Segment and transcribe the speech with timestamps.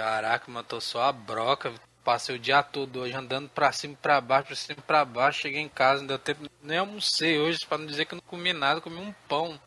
[0.00, 1.74] Caraca, mano, tô só a broca.
[2.02, 5.04] Passei o dia todo hoje andando pra cima e pra baixo, pra cima e pra
[5.04, 5.40] baixo.
[5.40, 6.48] Cheguei em casa, não deu tempo.
[6.62, 9.60] Nem almocei hoje, pra não dizer que eu não comi nada, comi um pão.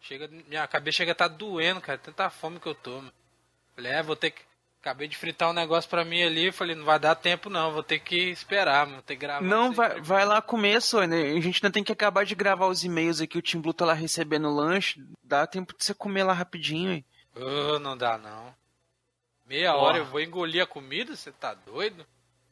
[0.00, 1.98] Chega, minha cabeça chega a tá doendo, cara.
[1.98, 2.98] Tanta fome que eu tô.
[2.98, 3.12] Mano.
[3.74, 4.42] Falei, é, vou ter que.
[4.80, 6.52] Acabei de fritar um negócio pra mim ali.
[6.52, 9.44] Falei, não vai dar tempo não, vou ter que esperar, vou ter que gravar.
[9.44, 11.18] Não, vai, vai lá comer, Sônia.
[11.18, 13.38] A gente ainda tem que acabar de gravar os e-mails aqui.
[13.38, 15.04] O Tim Blue tá lá recebendo lanche.
[15.20, 16.92] Dá tempo de você comer lá rapidinho.
[16.92, 17.04] Hein?
[17.34, 18.61] Oh, não dá não.
[19.52, 19.84] Meia Porra.
[19.84, 21.14] hora eu vou engolir a comida?
[21.14, 22.06] Você tá doido?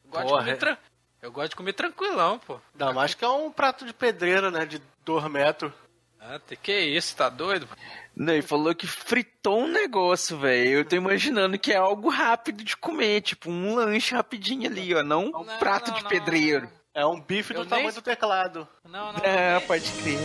[0.05, 0.43] Eu gosto, Porra.
[0.43, 0.77] de comer tra...
[1.19, 2.59] eu gosto de comer tranquilão, pô.
[2.75, 4.67] Dá mais que é um prato de pedreira, né?
[4.67, 5.73] De 2 metros.
[6.19, 7.67] Ah, que isso, tá doido?
[8.15, 10.69] Não, ele falou que fritou um negócio, velho.
[10.69, 15.01] Eu tô imaginando que é algo rápido de comer, tipo um lanche rapidinho ali, ó.
[15.01, 16.69] Não um não, prato não, de não, pedreiro.
[16.93, 18.67] É um bife do tamanho do teclado.
[18.87, 19.19] Não, não.
[19.23, 20.19] É, pode crer.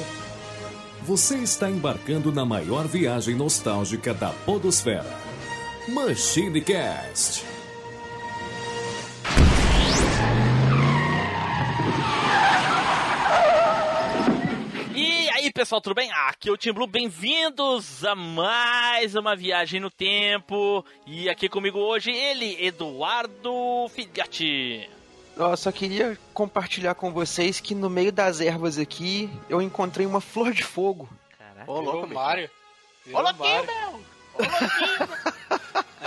[1.05, 5.26] Você está embarcando na maior viagem nostálgica da Podosfera.
[5.89, 7.45] Machine Cast.
[15.47, 16.11] aí, pessoal, tudo bem?
[16.11, 20.85] Aqui é o Tim Blue, bem-vindos a mais uma viagem no tempo.
[21.07, 24.91] E aqui comigo hoje ele, Eduardo Filhote.
[25.37, 30.21] Eu só queria compartilhar com vocês que no meio das ervas aqui eu encontrei uma
[30.21, 31.09] flor de fogo.
[31.39, 32.51] Caraca, Ô, louco, Mário.
[33.13, 34.01] Ô, louquinho, meu!
[34.35, 35.36] Ô, louquinho!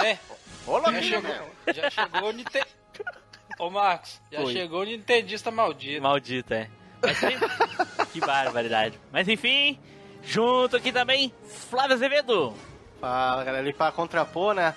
[0.05, 0.17] É.
[0.65, 1.73] Ô, louquinho, já chegou, meu!
[1.73, 2.65] Já chegou o Nintendo...
[3.59, 4.53] Ô, Marcos, já Oi.
[4.53, 6.01] chegou o Nintendista maldito.
[6.01, 6.69] Maldito, é.
[8.11, 8.99] que barbaridade.
[9.11, 9.79] Mas enfim,
[10.23, 11.33] junto aqui também,
[11.69, 12.53] Flávio Azevedo.
[12.99, 13.65] Fala, galera.
[13.65, 14.75] Ele para contrapor, né?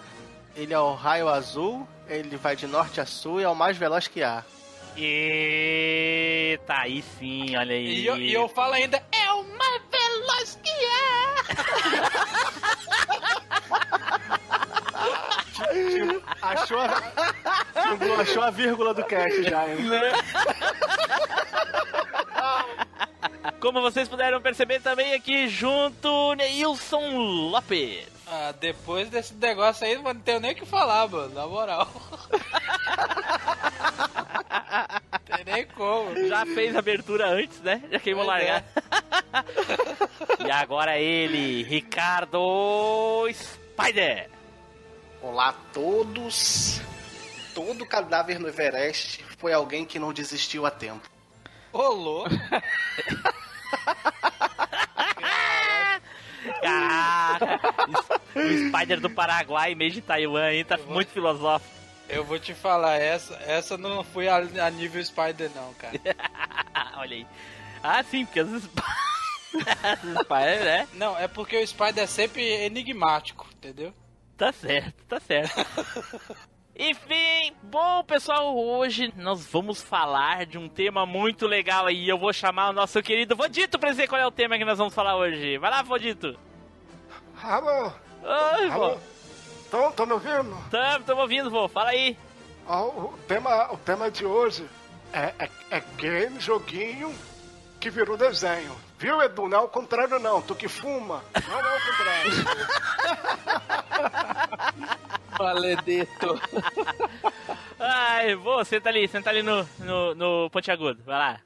[0.56, 3.76] Ele é o raio azul, ele vai de norte a sul e é o mais
[3.76, 4.44] veloz que há.
[4.96, 8.00] Eita, aí sim, olha aí.
[8.00, 11.32] E eu, e eu falo ainda, é o mais veloz que há!
[16.40, 19.82] achou, a, achou a vírgula do cast já, hein?
[19.82, 20.12] Né?
[23.60, 27.16] Como vocês puderam perceber também aqui junto, Neilson
[27.50, 28.08] Lopes.
[28.26, 31.86] Ah, depois desse negócio aí, não tenho nem o que falar, mano, na moral.
[35.26, 36.28] tem nem como.
[36.28, 37.82] Já fez abertura antes, né?
[37.90, 38.64] Já queimou largar.
[40.40, 40.48] É.
[40.48, 44.30] e agora ele, Ricardo Spider.
[45.22, 46.80] Olá a todos.
[47.54, 51.08] Todo cadáver no Everest foi alguém que não desistiu a tempo.
[51.72, 52.26] Ô,
[56.60, 57.60] Caraca!
[58.34, 61.72] o Spider do Paraguai, meio de Taiwan aí, tá muito filosófico.
[62.08, 66.00] Eu vou te falar, essa, essa não foi a, a nível Spider, não, cara.
[66.98, 67.26] Olha aí.
[67.80, 70.88] Ah, sim, porque os Spider, né?
[70.94, 73.94] Não, é porque o Spider é sempre enigmático, entendeu?
[74.36, 75.54] Tá certo, tá certo.
[76.74, 82.08] Enfim, bom pessoal, hoje nós vamos falar de um tema muito legal aí.
[82.08, 84.78] Eu vou chamar o nosso querido Vodito pra dizer qual é o tema que nós
[84.78, 85.58] vamos falar hoje.
[85.58, 86.36] Vai lá, Vodito.
[87.42, 87.92] Alô?
[88.22, 88.98] Oi, Alô?
[89.70, 90.56] Tô, tô me ouvindo?
[90.70, 91.68] Tamo, tô me ouvindo, vô.
[91.68, 92.16] Fala aí.
[92.66, 94.66] O, tema, o tema de hoje
[95.12, 97.14] é, é, é game, joguinho
[97.82, 98.76] que virou desenho.
[98.96, 99.48] Viu, Edu?
[99.48, 100.40] Não é o contrário, não.
[100.40, 101.24] Tu que fuma.
[101.48, 102.32] Não é o contrário.
[105.36, 106.40] Valedito.
[107.80, 111.02] Ai, vou, senta ali, senta ali no, no, no Ponte Agudo.
[111.04, 111.40] Vai lá.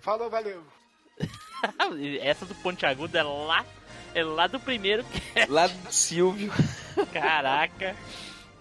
[0.00, 0.62] Falou, valeu.
[2.20, 3.64] Essa do Ponte Agudo é lá,
[4.14, 6.52] é lá do primeiro que Lá do Silvio.
[7.14, 7.96] Caraca.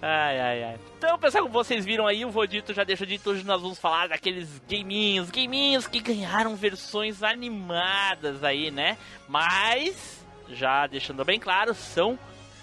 [0.01, 0.79] Ai, ai, ai.
[0.97, 4.09] Então, pessoal, como vocês viram aí, o Vodito já deixou de hoje nós vamos falar
[4.09, 8.97] daqueles gaminhos, gaminhos que ganharam versões animadas aí, né?
[9.27, 12.17] Mas, já deixando bem claro, são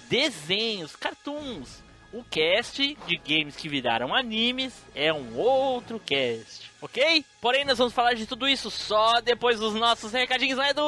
[0.08, 1.82] desenhos, cartoons.
[2.12, 7.24] O cast de games que viraram animes é um outro cast, ok?
[7.40, 10.82] Porém, nós vamos falar de tudo isso só depois dos nossos recadinhos, né, Edu?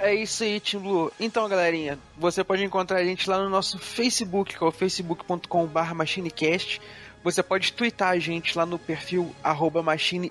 [0.00, 1.12] É isso aí, Team Blue.
[1.18, 5.94] Então, galerinha, você pode encontrar a gente lá no nosso Facebook, que é o facebook.com.br
[5.94, 6.80] machinecast.
[7.24, 10.30] Você pode twittar a gente lá no perfil arroba machine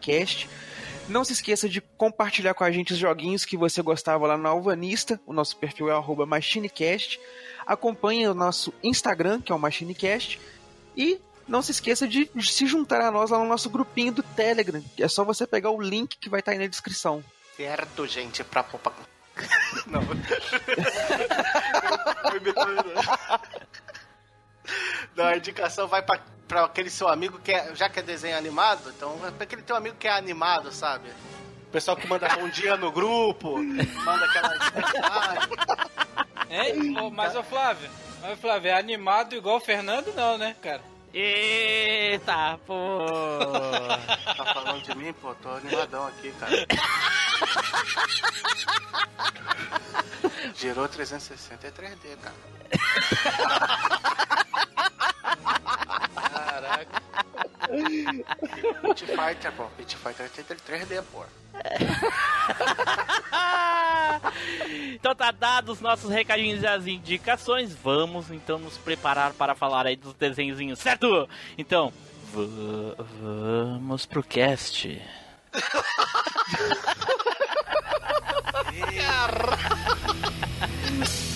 [0.00, 0.48] cast.
[1.06, 4.48] Não se esqueça de compartilhar com a gente os joguinhos que você gostava lá no
[4.48, 5.20] Alvanista.
[5.26, 7.20] O nosso perfil é machinecast.
[7.66, 10.40] Acompanhe o nosso Instagram, que é o machinecast.
[10.96, 14.82] E não se esqueça de se juntar a nós lá no nosso grupinho do Telegram.
[14.98, 17.22] É só você pegar o link que vai estar aí na descrição
[17.58, 18.94] certo, gente, pra poupar.
[19.86, 20.00] Não.
[25.16, 28.38] Não, a indicação vai pra, pra aquele seu amigo que é, já que é desenho
[28.38, 31.08] animado, então é pra aquele teu amigo que é animado, sabe?
[31.66, 34.54] O pessoal que manda bom dia no grupo, manda aquela.
[36.48, 36.72] é,
[37.12, 37.90] mas ô Flávio,
[38.22, 40.82] Mas, Flávio, é animado igual o Fernando, não, né, cara?
[41.20, 43.02] Eita, pô!
[44.38, 45.34] Tá falando de mim, pô?
[45.34, 46.52] Tô animadão aqui, cara.
[50.54, 52.36] Girou 360 é 3D, cara.
[56.60, 57.02] Caraca.
[58.82, 59.64] Pit Fighter, pô.
[59.76, 61.24] Pit Fighter é 3D, pô.
[64.94, 67.72] então tá dados os nossos recadinhos e as indicações.
[67.74, 71.28] Vamos então nos preparar para falar aí dos desenhozinhos, certo?
[71.56, 71.92] Então,
[72.32, 75.00] va- vamos pro cast.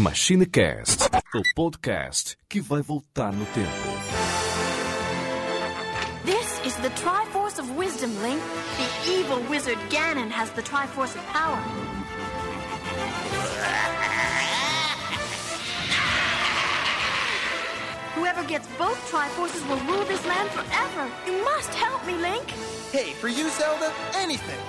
[0.00, 3.68] MachineCast, o podcast que vai voltar no tempo.
[6.24, 8.40] This is the Triforce of Wisdom, Link.
[8.78, 11.58] The evil wizard Ganon has the Triforce of Power.
[18.14, 21.10] Whoever gets both Triforces will rule this land forever.
[21.26, 22.50] You must help me, Link.
[22.90, 24.60] Hey, for you, Zelda, anything.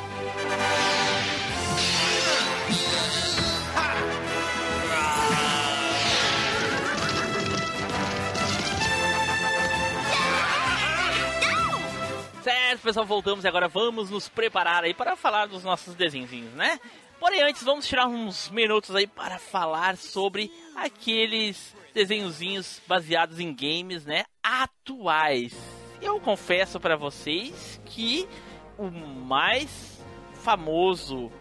[12.41, 16.79] Certo, pessoal, voltamos e agora vamos nos preparar aí para falar dos nossos desenhinhos, né?
[17.19, 24.05] Porém, antes vamos tirar uns minutos aí para falar sobre aqueles desenhozinhos baseados em games,
[24.05, 24.23] né?
[24.41, 25.55] Atuais.
[26.01, 28.27] Eu confesso para vocês que
[28.75, 30.03] o mais
[30.33, 31.31] famoso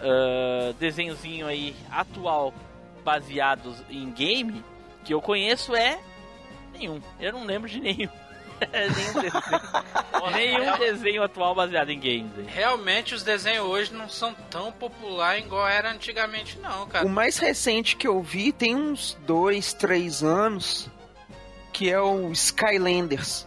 [0.00, 2.52] ah, desenhozinho aí atual
[3.04, 4.64] baseado em game
[5.04, 6.00] que eu conheço é
[6.72, 7.00] nenhum.
[7.20, 8.27] Eu não lembro de nenhum.
[8.72, 10.30] nenhum desenho.
[10.32, 12.30] nenhum desenho atual baseado em games.
[12.48, 17.06] Realmente os desenhos hoje não são tão populares igual era antigamente, não, cara.
[17.06, 20.88] O mais recente que eu vi tem uns dois, três anos,
[21.72, 23.46] que é o Skylanders,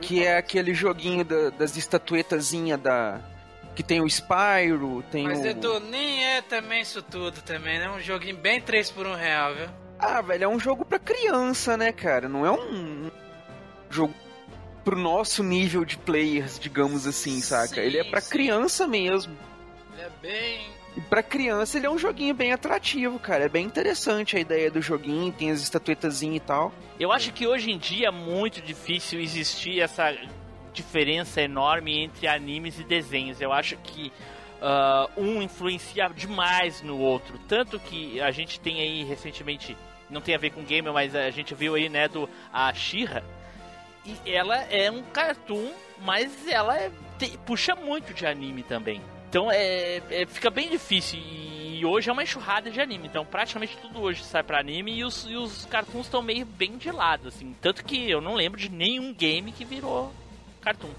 [0.00, 3.20] que é aquele joguinho da- das estatuetazinhas da
[3.74, 7.88] que tem o Spyro, tem Mas o Edu, nem é também isso tudo também, né?
[7.88, 9.66] Um joguinho bem 3 por um real, viu?
[9.98, 12.28] Ah, velho, é um jogo pra criança, né, cara?
[12.28, 13.10] Não é um
[13.92, 14.14] jogo
[14.84, 17.74] pro nosso nível de players, digamos assim, saca?
[17.74, 18.30] Sim, Ele é pra sim.
[18.30, 19.36] criança mesmo.
[19.92, 20.60] Ele é bem.
[20.96, 23.44] E pra criança ele é um joguinho bem atrativo, cara.
[23.44, 26.72] É bem interessante a ideia do joguinho, tem as estatuetazinhas e tal.
[27.00, 30.14] Eu acho que hoje em dia é muito difícil existir essa
[30.74, 33.40] diferença enorme entre animes e desenhos.
[33.40, 34.12] Eu acho que
[34.60, 37.36] ah, um influencia demais no outro.
[37.48, 39.76] Tanto que a gente tem aí recentemente,
[40.08, 43.24] não tem a ver com game, mas a gente viu aí, né, do a Shira.
[44.04, 45.70] E ela é um cartoon,
[46.00, 49.00] mas ela é- te- puxa muito de anime também.
[49.28, 51.18] Então é, é- fica bem difícil.
[51.20, 53.06] E hoje é uma enxurrada de anime.
[53.08, 56.76] Então praticamente tudo hoje sai pra anime e os, e os cartoons estão meio bem
[56.76, 57.54] de lado, assim.
[57.60, 60.12] Tanto que eu não lembro de nenhum game que virou
[60.60, 60.90] cartoon.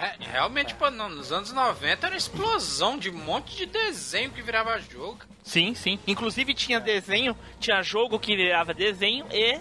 [0.00, 4.30] É, realmente, pô, não, nos anos 90 era uma explosão de um monte de desenho
[4.30, 5.18] que virava jogo.
[5.42, 5.98] Sim, sim.
[6.06, 9.58] Inclusive tinha desenho, tinha jogo que virava desenho e,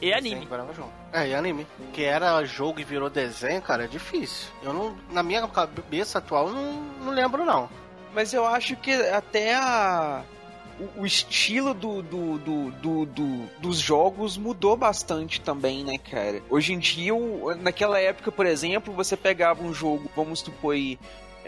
[0.00, 0.34] e anime.
[0.36, 0.92] Desenho virava jogo.
[1.12, 1.66] É, e anime.
[1.92, 4.48] Que era jogo e virou desenho, cara, é difícil.
[4.62, 4.96] Eu não.
[5.10, 6.72] Na minha cabeça atual, não,
[7.02, 7.68] não lembro, não.
[8.14, 10.22] Mas eu acho que até a.
[10.96, 16.40] O, estilo do, do, do, do- do- dos jogos mudou bastante também, né, cara?
[16.48, 17.12] Hoje em dia,
[17.60, 20.96] naquela época, por exemplo, você pegava um jogo, vamos supor aí,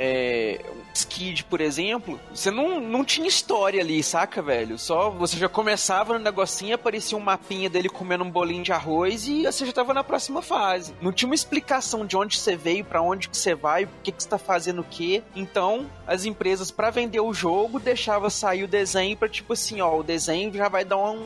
[0.03, 0.59] é,
[0.95, 4.79] Skid, por exemplo, você não, não tinha história ali, saca, velho?
[4.79, 9.29] Só você já começava no negocinho, aparecia um mapinha dele comendo um bolinho de arroz
[9.29, 10.95] e você já tava na próxima fase.
[11.03, 14.11] Não tinha uma explicação de onde você veio, pra onde que você vai, por que
[14.11, 15.23] que você tá fazendo o quê.
[15.37, 19.99] Então, as empresas, pra vender o jogo, deixava sair o desenho pra tipo assim, ó,
[19.99, 21.23] o desenho já vai dar um.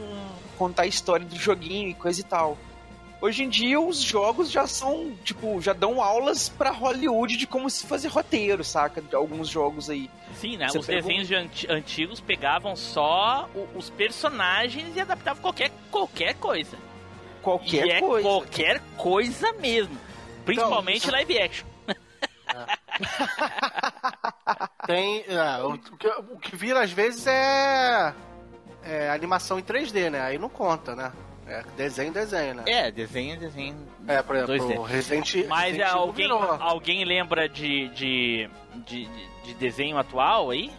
[0.58, 2.58] contar a história do joguinho e coisa e tal.
[3.24, 7.70] Hoje em dia os jogos já são, tipo, já dão aulas pra Hollywood de como
[7.70, 9.00] se fazer roteiro, saca?
[9.00, 10.10] De alguns jogos aí.
[10.34, 10.68] Sim, né?
[10.68, 15.70] Você os pegou- desenhos de anti- antigos pegavam só o- os personagens e adaptavam qualquer,
[15.90, 16.76] qualquer coisa.
[17.40, 18.28] Qualquer e é coisa.
[18.28, 19.96] qualquer coisa mesmo.
[20.44, 21.66] Principalmente live action.
[24.86, 25.24] Tem.
[25.26, 28.12] é, o, o que, o que vira às vezes é.
[28.82, 30.20] É animação em 3D, né?
[30.20, 31.10] Aí não conta, né?
[31.46, 32.62] É desenho, desenho, né?
[32.66, 33.76] É, desenho, desenho.
[34.08, 34.78] É, por exemplo, 2D.
[34.78, 36.42] o Resident, Mas Resident é, alguém, virou.
[36.42, 38.50] alguém lembra de, de,
[38.86, 39.08] de,
[39.44, 40.70] de desenho atual aí?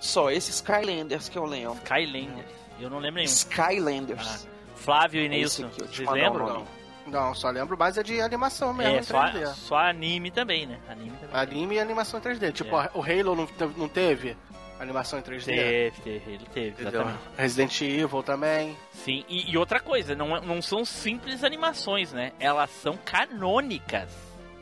[0.00, 1.74] Só esse Skylanders que eu lembro.
[1.84, 2.44] Skylander.
[2.80, 3.24] Eu não lembro nenhum.
[3.32, 4.46] Skylanders.
[4.76, 6.46] Flávio e É Nilson, te vocês lembram?
[6.48, 6.64] nome.
[7.08, 9.46] Não, só lembro mais é de animação mesmo, É, só, 3D.
[9.54, 10.78] só anime também, né?
[10.88, 11.28] Anime também.
[11.40, 12.52] Anime e animação em 3D.
[12.52, 12.90] Tipo, É.
[12.94, 14.36] o Halo não, teve- não teve
[14.80, 15.44] animação em 3D?
[15.46, 17.00] Teve, teve, ele teve, Entendeu?
[17.02, 17.20] exatamente.
[17.36, 18.76] Resident Evil também.
[18.92, 22.32] Sim, e, e outra coisa, não, é- não são simples animações, né?
[22.38, 24.10] Elas são canônicas.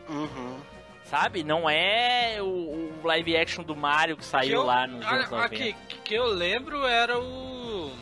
[0.08, 0.56] Uhum.
[1.04, 1.44] Sabe?
[1.44, 5.30] Não é o, o live action do Mario que Que saiu eu- lá nos anos
[5.32, 5.44] olha, 90.
[5.46, 7.92] aqui, que eu lembro era o.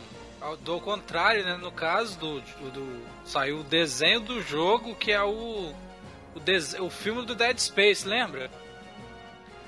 [0.61, 1.57] Do contrário, né?
[1.57, 5.73] No caso do, do, do- Saiu o desenho do jogo, que é o.
[6.35, 8.49] O, dese- o filme do Dead Space, lembra?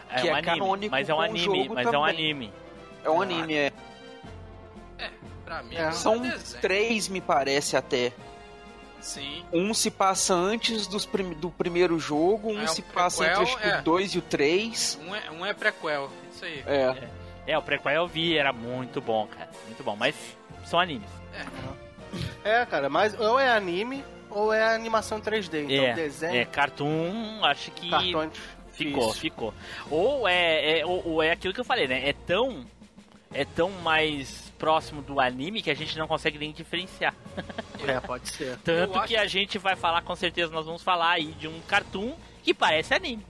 [0.09, 2.09] É que um é anime, canônico mas é um anime, mas é um também.
[2.09, 2.53] anime.
[3.03, 3.71] É um anime, é.
[5.45, 5.81] Pra mim, É.
[5.83, 5.91] é.
[5.91, 6.61] São desenho.
[6.61, 8.11] três, me parece até.
[8.99, 9.45] Sim.
[9.53, 13.53] Um se passa antes dos prim- do primeiro jogo, um É, se passa prequel, entre
[13.53, 13.79] acho que é.
[13.79, 14.99] o 2 e o 3.
[15.07, 16.09] Um é, um é prequel.
[16.33, 16.63] Isso aí.
[16.65, 17.07] É.
[17.45, 19.49] É, o prequel eu vi, era muito bom, cara.
[19.67, 20.15] Muito bom, mas
[20.65, 21.09] são animes.
[22.43, 25.63] É, cara, mas ou é anime ou é animação em 3D.
[25.69, 28.31] Então, é, desenho, é, Cartoon, acho que cartões.
[28.77, 29.21] Ficou, difícil.
[29.21, 29.53] ficou.
[29.89, 32.07] Ou é, é, ou, ou é aquilo que eu falei, né?
[32.09, 32.65] É tão,
[33.33, 37.13] é tão mais próximo do anime que a gente não consegue nem diferenciar.
[37.87, 38.57] É, pode ser.
[38.63, 41.47] Tanto Eu acho- que a gente vai falar, com certeza nós vamos falar aí de
[41.47, 43.25] um cartoon que parece anime.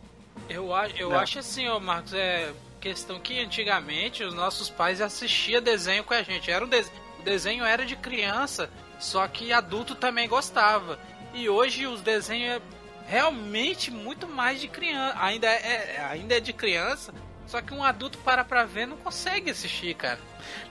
[0.49, 1.17] Eu, acho- eu Não.
[1.19, 6.21] acho assim, ô Marcos, é questão que antigamente os nossos pais assistiam desenho com a
[6.21, 6.49] gente.
[6.51, 6.85] Era um de-
[7.19, 10.97] O desenho era de criança, só que adulto também gostava.
[11.33, 12.61] E hoje os desenhos
[13.07, 15.15] realmente muito mais de criança.
[15.19, 17.13] Ainda é, é- ainda é de criança,
[17.45, 20.19] só que um adulto para pra ver não consegue assistir, cara.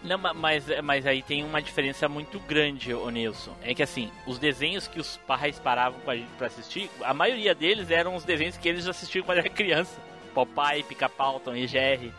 [0.03, 3.55] Não, ma- mas, mas aí tem uma diferença muito grande, ô Nilson.
[3.63, 7.13] É que assim, os desenhos que os pais paravam com a gente pra assistir, a
[7.15, 9.99] maioria deles eram os desenhos que eles assistiam quando era criança.
[10.35, 12.13] Popeye, Pica-Pau, Tom e Jerry,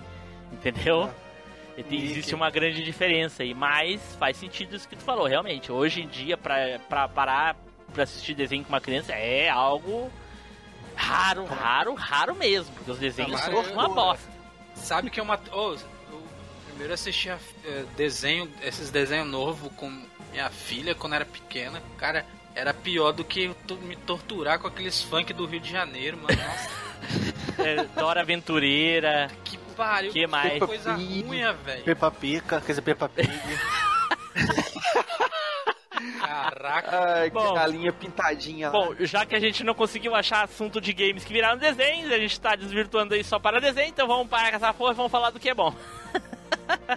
[0.51, 1.09] entendeu?
[1.77, 5.71] E tem- existe uma grande diferença aí, mas faz sentido isso que tu falou, realmente.
[5.71, 7.55] Hoje em dia, pra, pra parar
[7.93, 10.11] pra assistir desenho com uma criança é algo
[10.95, 12.73] raro, raro, raro mesmo.
[12.75, 14.27] Porque os desenhos Tá, são uma bosta.
[14.75, 15.39] Sabe que é uma.
[15.51, 15.79] ô, eu
[16.67, 19.89] primeiro assisti a- é, desenho, esses desenhos novos com
[20.31, 21.81] minha filha quando era pequena.
[21.97, 23.51] Cara, era pior do que
[23.81, 26.37] me torturar com aqueles funk do Rio de Janeiro, mano.
[26.37, 26.87] Nossa,
[27.59, 29.31] É, Dora Aventureira.
[29.43, 30.11] que pariu.
[30.11, 30.59] Que mais?
[30.59, 31.23] coisa ruim,
[31.65, 31.83] velho.
[31.83, 33.27] Peppa Pica, quer dizer, Peppa Pig.
[36.19, 37.13] Caraca.
[37.15, 37.47] Ai, Bom.
[37.47, 38.71] que galinha pintadinha lá.
[38.71, 42.17] Bom, já que a gente não conseguiu achar assunto de games que viraram desenhos, a
[42.17, 45.11] gente tá desvirtuando aí só para desenho, então vamos parar com essa porra e vamos
[45.11, 45.73] falar do que é bom.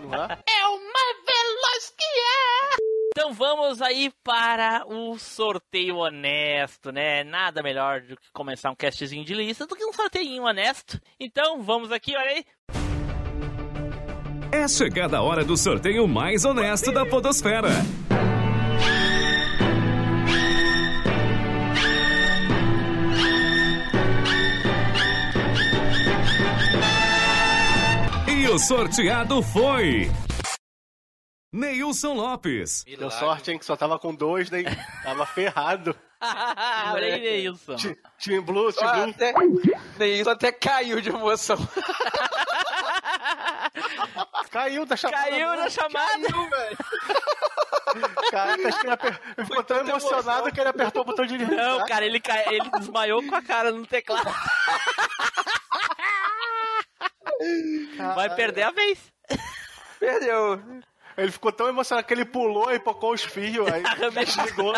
[0.02, 0.38] não é?
[0.48, 2.76] É uma veloz que é!
[3.12, 7.24] Então vamos aí para o sorteio honesto, né?
[7.24, 11.00] Nada melhor do que começar um castzinho de lista do que um sorteio honesto.
[11.18, 12.44] Então vamos aqui, olha aí.
[14.52, 17.70] É chegada a hora do sorteio mais honesto da Podosfera.
[28.52, 30.10] O sorteado foi.
[31.52, 32.82] Neilson Lopes.
[32.84, 33.18] Deu Milagre.
[33.18, 34.64] sorte, hein, que só tava com dois, daí
[35.04, 35.96] tava ferrado.
[36.92, 37.76] olha aí, Neilson.
[38.18, 39.10] Team Blue, Team Blue.
[39.10, 39.32] até,
[39.98, 41.56] Neilson até caiu de emoção.
[44.50, 45.30] Caiu da chamada.
[45.30, 46.28] Caiu na chamada.
[48.30, 49.20] Caraca, acho que ele, aper...
[49.46, 51.66] ficou tão emocionado que ele apertou o botão de desligar.
[51.66, 52.44] Não, cara, ele, cai...
[52.48, 54.28] ele desmaiou com a cara no teclado.
[58.14, 58.98] Vai perder a vez.
[59.98, 60.60] Perdeu.
[61.16, 63.82] Ele ficou tão emocionado que ele pulou e pocou os fios, aí
[64.14, 64.72] desligou.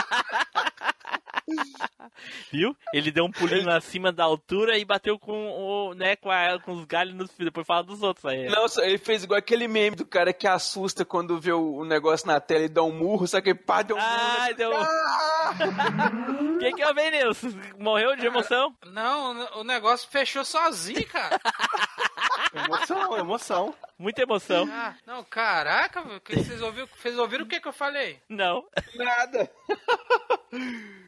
[2.51, 2.75] Viu?
[2.93, 6.73] Ele deu um pulinho acima da altura e bateu com o, né, com, a- com
[6.73, 7.47] os galhos nos fios.
[7.47, 8.47] Depois fala dos outros aí.
[8.49, 12.27] Não, ele fez igual aquele meme do cara que assusta quando vê o, o negócio
[12.27, 14.13] na tela e dá um murro, só que ele pá, deu um murro.
[14.39, 14.71] Ai, deu.
[14.73, 17.49] O que que eu vi, Nilson?
[17.79, 18.75] Morreu de emoção?
[18.87, 21.39] Não, o negócio fechou sozinho, cara.
[22.55, 23.75] Emoção, emoção.
[23.99, 24.69] Muita emoção.
[24.71, 28.21] Ah, não, caraca, vocês ouviram, vocês ouviram o que, que eu falei?
[28.29, 28.67] Não.
[28.95, 29.51] Nada.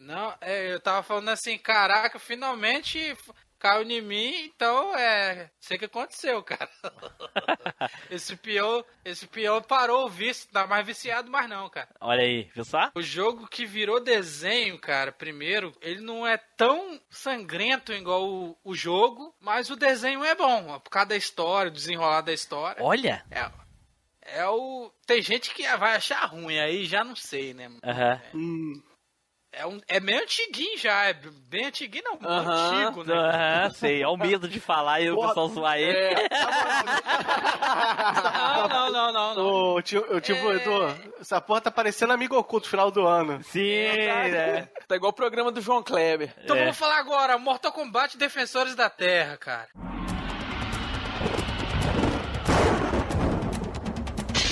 [0.01, 3.17] Não, é, eu tava falando assim, caraca, finalmente
[3.65, 5.49] caiu em mim, então é.
[5.59, 6.69] Sei o que aconteceu, cara.
[8.11, 11.89] esse peão, esse peão parou o vício, tá mais viciado, mas não, cara.
[11.99, 12.91] Olha aí, viu só?
[12.95, 18.75] O jogo que virou desenho, cara, primeiro, ele não é tão sangrento igual o, o
[18.75, 22.85] jogo, mas o desenho é bom, por causa da história, do desenrolar da história.
[22.85, 23.25] Olha.
[23.31, 23.51] É,
[24.41, 24.93] é o.
[25.07, 27.71] Tem gente que vai achar ruim, aí já não sei, né?
[27.83, 28.21] Aham.
[28.35, 28.83] Hum,
[29.57, 31.15] É, um, é meio antiguinho já, é
[31.49, 32.19] bem antiguinho, não.
[32.29, 32.87] Aham.
[32.87, 33.15] Antigo, né?
[33.15, 34.03] Aham, sei.
[34.03, 35.97] É o medo de falar e o pessoal zoar ele.
[35.97, 36.29] É,
[38.25, 39.75] Não, não, não, não, não.
[39.75, 40.57] o tio, o tipo, É.
[40.57, 43.43] Edu, essa porra tá parecendo amigo oculto final do ano.
[43.45, 44.69] Sim, né?
[44.89, 46.35] Tá igual o programa do João Kleber.
[46.43, 46.61] Então É.
[46.61, 49.69] vamos falar agora, Mortal Kombat Defensores da Terra, cara.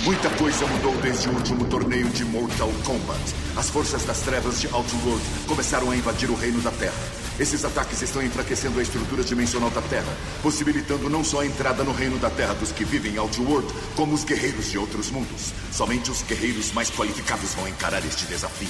[0.03, 3.21] Muita coisa mudou desde o último torneio de Mortal Kombat.
[3.57, 6.93] As forças das trevas de Outworld começaram a invadir o reino da Terra.
[7.39, 11.93] Esses ataques estão enfraquecendo a estrutura dimensional da Terra, possibilitando não só a entrada no
[11.93, 15.53] reino da Terra dos que vivem em Outworld, como os guerreiros de outros mundos.
[15.71, 18.69] Somente os guerreiros mais qualificados vão encarar este desafio.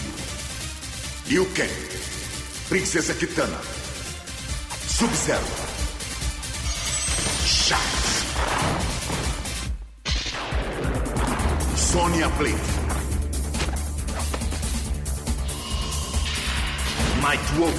[1.27, 1.89] Liu Kang,
[2.69, 3.59] Princesa Kitana,
[4.87, 5.47] Sub-Zero,
[7.47, 8.92] Shanks.
[11.83, 12.57] Sonya Blade.
[17.21, 17.75] Night Wolf.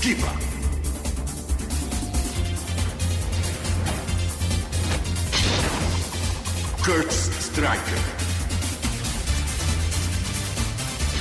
[0.00, 0.32] Kiba.
[6.84, 7.98] Kurt Striker.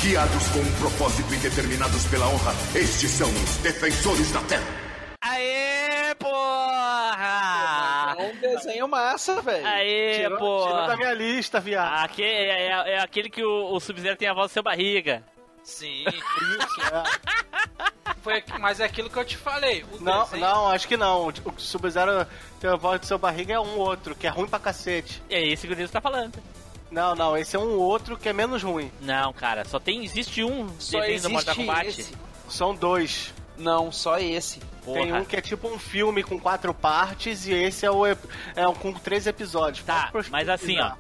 [0.02, 4.66] Guiados com um propósito e determinados pela honra, estes são os Defensores da Terra.
[5.22, 7.91] Aê, porra!
[8.82, 9.68] É um desenho massa, velho.
[9.68, 10.88] Aê, Tirou, tirou porra!
[10.88, 12.04] da minha lista, viado.
[12.06, 15.24] Aqui é, é- é aquele que o, o Sub-Zero tem a voz do seu barriga.
[15.64, 18.14] Sim, Isso, é.
[18.24, 19.84] foi, mas é aquilo que eu te falei.
[19.92, 21.28] O Não, desenho- não, acho que não.
[21.28, 22.26] O Sub-Zero
[22.60, 25.22] tem a voz do seu barriga é um outro, que é ruim pra cacete.
[25.30, 26.42] É esse que o Nilson tá falando.
[26.90, 28.92] Não, não, esse é um outro que é menos ruim.
[29.00, 30.04] Não, cara, só tem.
[30.04, 31.88] Existe um Só desenho do Mortal existe Kombat.
[31.88, 32.14] esse.
[32.50, 33.34] São dois.
[33.58, 34.60] Não, só esse.
[34.84, 35.00] Porra.
[35.02, 38.26] Tem um que é tipo um filme com quatro partes e esse é o ep-
[38.56, 39.86] é um com três episódios.
[39.86, 40.94] Tá, mas assim, ó.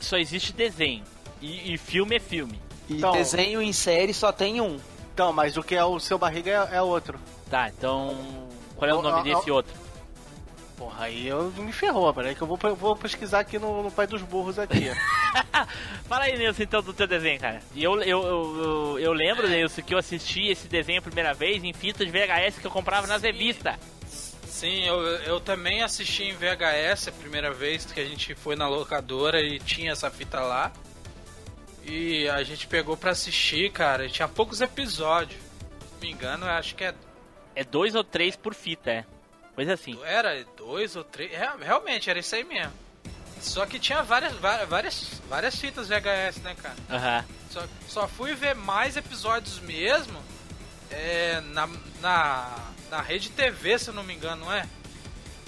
[0.00, 1.02] Só existe desenho.
[1.42, 2.60] E, e filme é filme.
[2.88, 4.78] E Então- desenho em série só tem um.
[5.12, 7.18] Então, mas o que é o seu barriga é, é outro.
[7.50, 8.16] Tá, então.
[8.76, 9.72] Qual é o Ó, nome desse outro?
[10.78, 13.90] Porra, aí eu me ferrou, peraí que eu vou, eu vou pesquisar aqui no, no
[13.90, 14.84] Pai dos Burros aqui.
[16.06, 17.60] Fala aí, Nilson, então, do teu desenho, cara.
[17.74, 21.64] E eu, eu, eu, eu, lembro, Nilson, que eu assisti esse desenho a primeira vez
[21.64, 23.74] em fita de VHS que eu comprava nas revistas.
[24.46, 28.68] Sim, eu, eu também assisti em VHS a primeira vez que a gente foi na
[28.68, 30.70] locadora e tinha essa fita lá.
[31.84, 35.40] E a gente pegou pra assistir, cara, e tinha poucos episódios.
[35.40, 36.94] Se não me engano, eu acho que é,
[37.56, 39.04] É dois ou três por fita, é.
[39.58, 39.98] Coisa assim.
[40.04, 41.32] era dois ou três.
[41.32, 42.72] é, realmente, era isso aí mesmo.
[43.40, 46.76] Só que tinha várias, várias, várias, fitas VHS, né, cara?
[46.88, 47.24] Aham.
[47.50, 50.16] Só, só fui ver mais episódios mesmo
[50.92, 51.68] é, na,
[52.00, 52.56] na,
[52.88, 54.64] na rede TV, se eu não me engano, não é?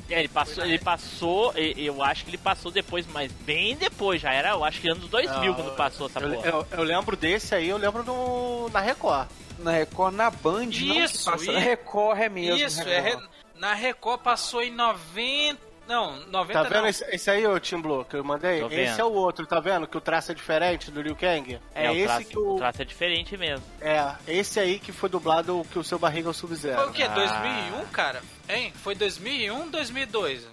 [0.08, 4.32] É, ele passou, ele passou, eu acho que ele passou depois, mas bem depois, já
[4.32, 6.48] era, eu acho que anos 2000 Não, quando passou essa eu, porra.
[6.48, 9.28] eu, eu lembro desse aí, eu lembro no, na Record.
[9.60, 11.36] Na Record, na Band, não que Isso, passa.
[11.44, 11.52] isso.
[11.52, 12.56] Na Record é mesmo.
[12.66, 12.92] Isso, Record.
[12.96, 13.28] é, re-
[13.60, 15.70] na Record passou em 90.
[15.86, 16.86] Não, 90 Tá vendo não.
[16.88, 18.62] esse, esse aí, ô Tim Blue, que eu mandei?
[18.70, 19.88] Esse é o outro, tá vendo?
[19.88, 21.58] Que o traço é diferente do Liu Kang.
[21.74, 22.56] É, o esse traço, que o.
[22.56, 23.64] traço é diferente mesmo.
[23.80, 26.92] É, esse aí que foi dublado que o seu barriga é o Foi o Sub-Zero.
[26.92, 27.02] que?
[27.02, 27.08] Ah.
[27.08, 28.22] 2001, cara?
[28.48, 28.72] Hein?
[28.84, 30.44] Foi 2001, 2002?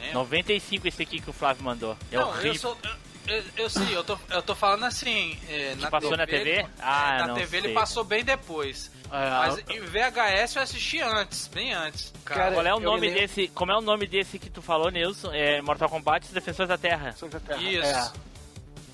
[0.00, 0.14] Lembra?
[0.14, 1.96] 95 esse aqui que o Flávio mandou.
[2.10, 2.48] É não, horrível.
[2.52, 2.76] eu sou.
[3.28, 5.38] Eu, eu, eu sei, eu tô, eu tô falando assim.
[5.48, 6.50] é, na passou TV, na TV?
[6.50, 7.74] ele- Ah, é, na não TV ele sei.
[7.74, 8.90] passou bem depois.
[9.14, 12.12] Ah, Mas em VHS eu assisti antes, bem antes.
[12.24, 13.46] Cara, Cara, Qual é o eu nome desse?
[13.48, 15.30] Como é o nome desse que tu falou, Nilson?
[15.32, 17.12] É Mortal Kombat e Defensores da Terra.
[17.12, 17.60] Sons da Terra.
[17.62, 17.84] isso.
[17.86, 18.10] É.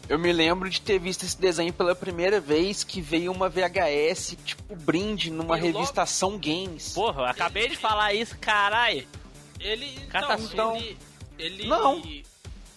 [0.08, 4.36] Eu me lembro de ter visto esse desenho pela primeira vez que veio uma VHS,
[4.44, 6.94] tipo, brinde numa E logo- revista Ação Games.
[6.94, 9.06] Porra, eu acabei de falar isso, caralho.
[9.60, 10.00] Ele.
[10.08, 10.98] Cara, Então, então- ele.
[11.38, 12.02] ele Não.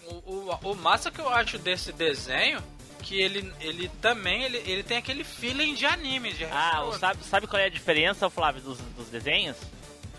[0.06, 2.62] O, o, o massa que eu acho desse desenho.
[3.02, 6.32] Que ele, ele também ele, ele tem aquele feeling de anime.
[6.32, 9.56] De Ah, sabe, sabe qual é a diferença, Flávio, dos, dos desenhos?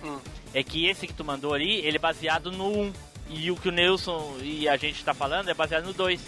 [0.03, 0.19] Hum.
[0.53, 2.93] É que esse que tu mandou ali, ele é baseado no 1.
[3.29, 6.19] E o que o Nilson e a gente tá falando é baseado no 2.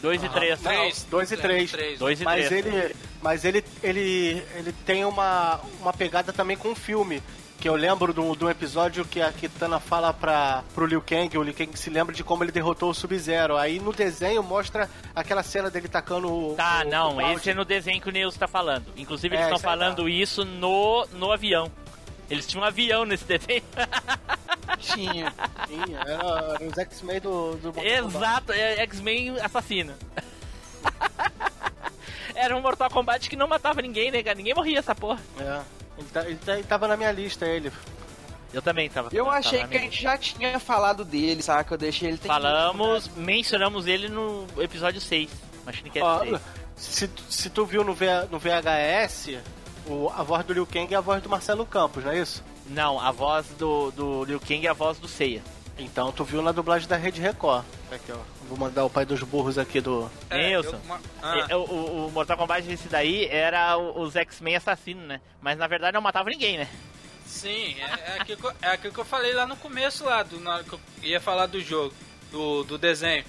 [0.00, 0.60] 2 e 3.
[0.60, 1.06] Três.
[1.10, 1.70] Dois e É, três.
[1.70, 1.98] três.
[1.98, 2.66] 2 e Mas 3.
[2.66, 7.22] ele, mas ele, ele, ele tem uma, uma pegada também com o filme.
[7.60, 11.42] Que eu lembro de um episódio que a Kitana fala pra, pro Liu Kang, o
[11.42, 13.56] Liu Kang se lembra de como ele derrotou o Sub-Zero.
[13.56, 16.54] Aí no desenho mostra aquela cena dele tacando o.
[16.54, 18.86] Tá, o- não, o esse é no desenho que o Nilson tá falando.
[18.96, 21.68] Inclusive, É, eles estão isso aí falando isso no, no avião.
[22.30, 23.62] Eles tinham um avião nesse desenho.
[24.78, 25.32] Tinha.
[25.66, 28.14] Sim, era, era os X-Men do, do Mortal Kombat.
[28.16, 29.94] Exato, é X-Men assassino.
[32.36, 34.36] Era um Mortal Kombat que não matava ninguém, né, cara?
[34.36, 35.18] Ninguém morria essa porra.
[35.40, 35.60] É.
[35.98, 37.72] Ele, tá- ele tá- ele tava na minha lista, ele.
[38.52, 39.10] Eu também tava.
[39.12, 41.74] Eu tava achei na que a gente já tinha falado dele, saca?
[41.74, 45.28] Eu deixei ele tem Falamos, mencionamos ele no episódio 6.
[45.66, 46.40] Machine Cat Ó, 6.
[46.76, 49.38] Se, tu- se tu viu no, V- no VHS,
[49.86, 52.42] o, a voz do Liu Kang é a voz do Marcelo Campos, não é isso?
[52.68, 55.42] Não, a voz do, do Liu Kang é a voz do Seiya.
[55.78, 57.64] Então tu viu na dublagem da Rede Record.
[57.92, 58.16] Aqui, ó.
[58.48, 60.10] Vou mandar o pai dos burros aqui do.
[60.30, 60.70] É, Nilson.
[60.76, 61.46] eu- uma- ah.
[61.50, 65.20] É, O, o- Mortal Kombat esse daí era os X-Men assassinos, né?
[65.40, 66.68] Mas na verdade não matava ninguém, né?
[67.26, 70.22] Sim, é, é, aquilo que eu, é aquilo que eu falei lá no começo lá,
[70.22, 71.94] do, na hora que eu ia falar do jogo,
[72.32, 73.24] do, do desenho.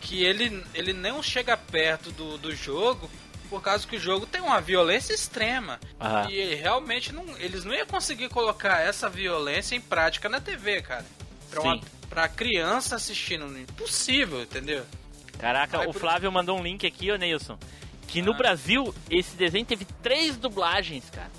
[0.00, 3.08] Que ele, ele não chega perto do, do jogo
[3.50, 5.78] por causa que o jogo tem uma violência extrema.
[6.00, 6.30] Aham.
[6.30, 11.04] E realmente não, eles não iam conseguir colocar essa violência em prática na TV, cara.
[11.50, 11.80] Pra, uma.
[12.08, 14.84] Pra criança assistindo, impossível, entendeu?
[15.38, 17.58] Caraca, Vai o por- Flávio mandou um link aqui, ô Neilson.
[18.06, 18.36] Que no Ah.
[18.36, 21.30] Brasil, esse desenho teve três dublagens, cara.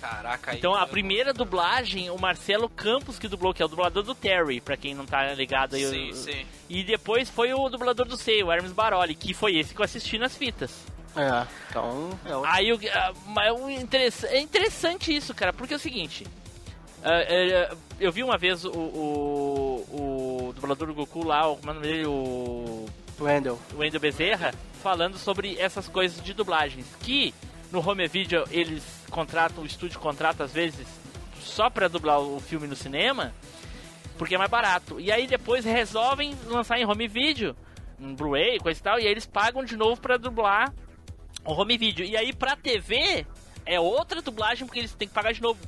[0.00, 0.58] Caraca, aí.
[0.58, 4.14] Então a eu- primeira dublagem, o Marcelo Campos que dublou, que é o dublador do
[4.14, 5.84] Terry, pra quem não tá ligado aí.
[5.86, 6.46] Sim, o- sim.
[6.68, 9.84] E depois foi o dublador do Sei, o Hermes Baroli, que foi esse que eu
[9.84, 10.70] assisti nas fitas.
[11.16, 12.10] É, então.
[12.24, 12.44] É o...
[12.44, 16.24] Aí o, ah, mas o interess- é interessante isso, cara, porque é o seguinte.
[17.08, 21.70] Ah, é, eu vi uma vez o, o, o dublador do Goku lá, o, como
[21.72, 22.06] é dele?
[22.06, 22.86] O
[23.18, 23.58] Wendell.
[23.74, 26.86] o Wendel Bezerra falando sobre essas coisas de dublagens.
[27.00, 27.34] Que
[27.72, 30.86] no home video eles contratam, o estúdio contrata às vezes
[31.40, 33.34] só pra dublar o filme no cinema,
[34.18, 35.00] porque é mais barato.
[35.00, 37.56] E aí depois resolvem lançar em home video,
[37.98, 40.74] em Blu-ray, coisa e tal, e aí eles pagam de novo pra dublar
[41.42, 42.04] o home video.
[42.04, 43.26] E aí pra TV
[43.64, 45.58] é outra dublagem porque eles têm que pagar de novo.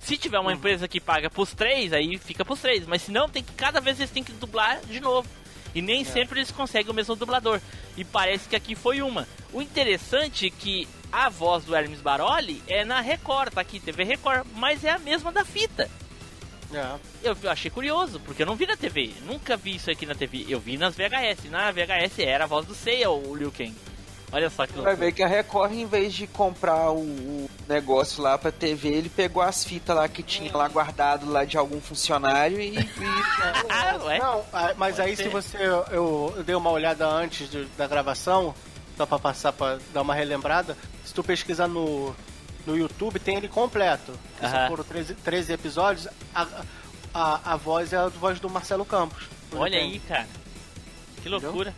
[0.00, 2.86] Se tiver uma empresa que paga pros três, aí fica pros três.
[2.86, 5.28] Mas se não, tem que, cada vez eles têm que dublar de novo.
[5.74, 7.60] E nem sempre eles conseguem o mesmo dublador.
[7.96, 9.28] E parece que aqui foi uma.
[9.52, 14.04] O interessante é que a voz do Hermes Baroli é na Record, tá aqui, TV
[14.04, 15.88] Record, mas é a mesma da fita.
[16.72, 16.98] É.
[17.22, 19.12] Eu achei curioso, porque eu não vi na TV.
[19.26, 20.46] Nunca vi isso aqui na TV.
[20.48, 21.50] Eu vi nas VHS.
[21.50, 23.74] Na VHS era a voz do Seiya, o Liu Kang.
[24.32, 24.96] Olha só que Vai loucura.
[25.06, 29.08] ver que a Record, em vez de comprar o, o negócio lá pra TV, ele
[29.08, 32.78] pegou as fitas lá que tinha lá guardado lá de algum funcionário e.
[32.78, 32.88] e-
[33.68, 34.18] Ah, ué?
[34.18, 34.44] Não,
[34.76, 35.24] mas aí ser.
[35.24, 35.56] se você.
[35.58, 35.84] Eu,
[36.36, 38.54] eu dei uma olhada antes de- da gravação,
[38.96, 40.76] só pra passar pra dar uma relembrada.
[41.04, 42.14] Se tu pesquisar no,
[42.66, 44.12] no YouTube, tem ele completo.
[44.38, 44.68] Se Aham.
[44.68, 46.46] foram 13, 13 episódios, a,
[47.12, 49.24] a, a voz é a voz do Marcelo Campos.
[49.52, 50.28] Olha aí, cara.
[51.20, 51.74] Que loucura.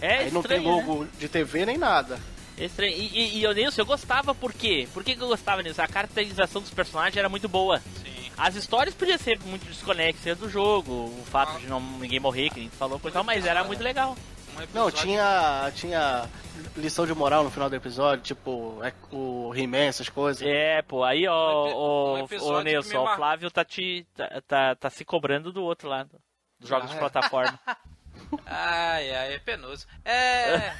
[0.00, 0.86] É Aí não tem estranho, né?
[0.86, 2.18] logo de TV nem nada.
[2.56, 2.92] É estranho.
[2.92, 4.88] E, e, e eu, Nilson, eu gostava por quê?
[4.92, 5.80] Por que, que eu gostava nisso?
[5.80, 7.78] A caracterização dos personagens era muito boa.
[7.80, 8.30] Sim.
[8.36, 11.58] As histórias podiam ser muito desconexas do jogo, o fato Ah.
[11.58, 14.16] de não ninguém morrer, que a gente falou, coisa e tal, mas era muito legal.
[14.56, 16.28] Um Não, tinha, tinha
[16.76, 20.42] lição de moral no final do episódio, tipo é, o He-Man, essas coisas.
[20.46, 24.74] É, pô, aí, ó, Um um Nilson, me ó, o Flávio tá, te, tá, tá,
[24.74, 26.10] tá se cobrando do outro lado,
[26.58, 27.58] dos jogos Ah, de é?
[28.46, 29.86] Ai, ai, é penoso.
[30.04, 30.72] É.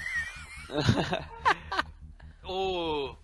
[2.44, 3.14] o.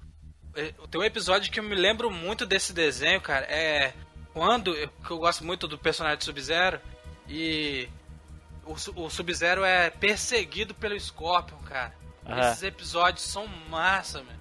[0.54, 3.46] é, Tem um episódio que eu me lembro muito desse desenho, cara.
[3.46, 3.92] É.
[4.32, 4.74] Quando.
[4.74, 6.80] eu- Que eu gosto muito do personagem de Sub-Zero.
[7.28, 7.88] E.
[8.64, 8.72] O,
[9.04, 11.94] o Sub-Zero é perseguido pelo Scorpion, cara.
[12.26, 12.40] Aham.
[12.50, 14.40] Esses episódios são massa, mano.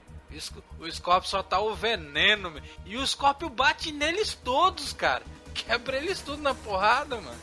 [0.79, 2.65] O O Scorpion só tá o veneno, mano.
[2.85, 5.23] E o Scorpion bate neles todos, cara.
[5.53, 7.39] Quebra eles tudo na porrada, mano.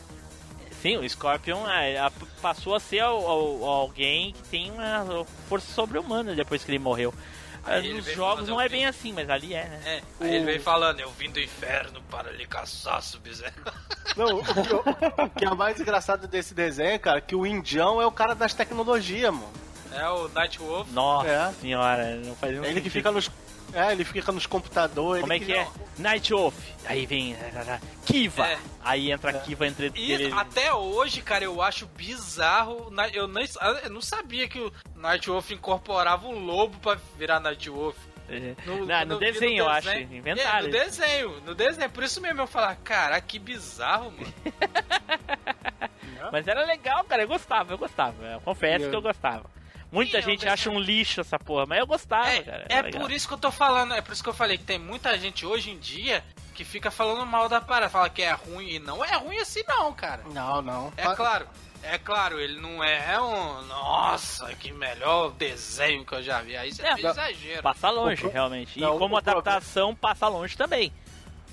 [0.83, 5.71] Sim, o Scorpion é, a- passou a ser al- al- alguém que tem uma força
[5.73, 7.13] sobre-humana depois que ele morreu.
[7.63, 9.81] Aí ele Nos veio jogos não é bem assim, mas ali é, né?
[9.85, 13.53] É, aí ele veio falando, eu vim do inferno para lhe caçar, Sub-Zero.
[14.17, 18.01] Não, o, o- o que é mais engraçado desse desenho, cara, é que o Indião
[18.01, 19.53] é o cara das tecnologias, mano.
[19.93, 20.89] É o Night Wolf.
[20.93, 21.53] Nossa É.
[21.61, 22.93] senhora, não faz nenhum Ele que sentido.
[22.93, 23.31] fica nos.
[23.73, 25.21] É, ele fica nos computadores.
[25.21, 25.67] Como é que é?
[25.99, 26.55] Night Wolf.
[26.87, 27.37] Aí vem
[28.05, 28.47] Kiva.
[28.47, 28.59] É.
[28.83, 30.33] Aí entra Kiva entre E ele.
[30.33, 32.93] até hoje, cara, eu acho bizarro.
[33.13, 33.29] Eu,
[33.91, 37.97] não sabia que o Night Wolf incorporava um lobo pra virar Night Wolf.
[38.65, 39.91] No, quando no vi desenho, eu acho.
[39.93, 40.59] Inventaram.
[40.59, 41.91] É, no desenho, no desenho.
[41.91, 44.33] Por isso mesmo eu falar, cara, que bizarro, mano.
[46.31, 47.23] Mas era legal, cara.
[47.23, 48.25] Eu gostava, eu gostava.
[48.25, 49.45] Eu confesso Eu- que eu gostava.
[49.93, 52.67] Muita Sim, é gente acha um lixo essa porra, mas eu gostava, É, cara.
[52.69, 53.01] é legal.
[53.03, 55.19] por isso que eu tô falando, é por isso que eu falei que tem muita
[55.19, 56.23] gente hoje em dia
[56.55, 59.63] que fica falando mal da parada, fala que é ruim, e não é ruim assim
[59.67, 60.23] não, cara.
[60.33, 60.93] Não, não.
[60.97, 61.47] É claro,
[61.83, 63.63] é claro, ele não é um.
[63.67, 66.57] Nossa, que melhor desenho que eu já vi.
[66.57, 67.63] Aí você É, exagero.
[67.63, 68.79] Passa longe, pro- realmente.
[68.79, 70.93] Não, e como adaptação, passa longe também.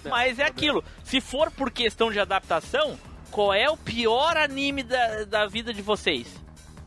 [0.03, 0.83] Mas é aquilo.
[1.03, 2.99] Se for por questão de adaptação,
[3.31, 6.27] qual é o pior anime da, da vida de vocês?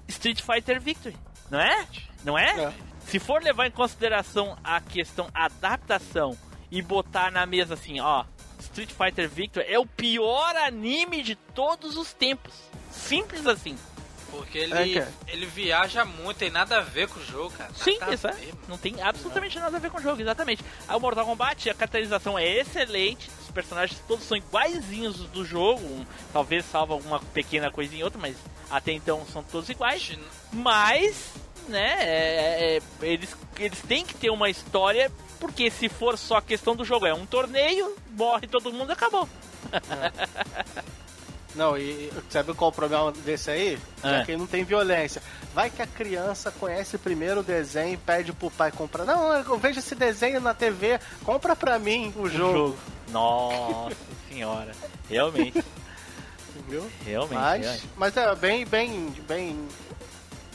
[0.08, 1.16] Street Fighter Victory,
[1.50, 1.86] não é?
[2.24, 2.64] Não é?
[2.64, 2.72] É.
[3.06, 6.36] Se for levar em consideração a questão adaptação
[6.70, 8.24] e botar na mesa assim, ó,
[8.60, 12.54] Street Fighter Victory é o pior anime de todos os tempos.
[12.90, 13.76] Simples assim.
[14.30, 17.70] Porque ele, É, ele viaja muito, tem nada a ver com o jogo, cara.
[17.74, 18.58] Sim, Nada ver, mano.
[18.68, 20.64] Não tem absolutamente nada a ver com o jogo, exatamente.
[20.86, 25.82] Aí o Mortal Kombat, a caracterização é excelente, os personagens todos são iguaizinhos do jogo,
[25.84, 28.36] um- talvez salva alguma pequena coisinha ou outra, mas
[28.70, 30.16] até então são todos iguais.
[30.52, 31.30] Mas,
[31.68, 36.76] né, é- é- eles, eles têm que ter uma história, porque se for só questão
[36.76, 39.28] do jogo, é um torneio, morre todo mundo e acabou.
[41.54, 43.78] Não, e sabe qual é o problema desse aí?
[44.02, 44.24] É.
[44.24, 45.22] Que não tem violência.
[45.54, 49.04] Vai que a criança conhece primeiro o desenho e pede pro pai comprar.
[49.04, 52.76] Não, eu vejo esse desenho na TV, compra pra mim o jogo.
[53.10, 53.96] Nossa
[54.30, 54.72] senhora.
[55.08, 55.64] Realmente,
[56.56, 56.88] Entendeu?
[57.04, 57.34] realmente.
[57.34, 57.88] Mas, realmente.
[57.96, 59.68] mas é bem, bem, bem.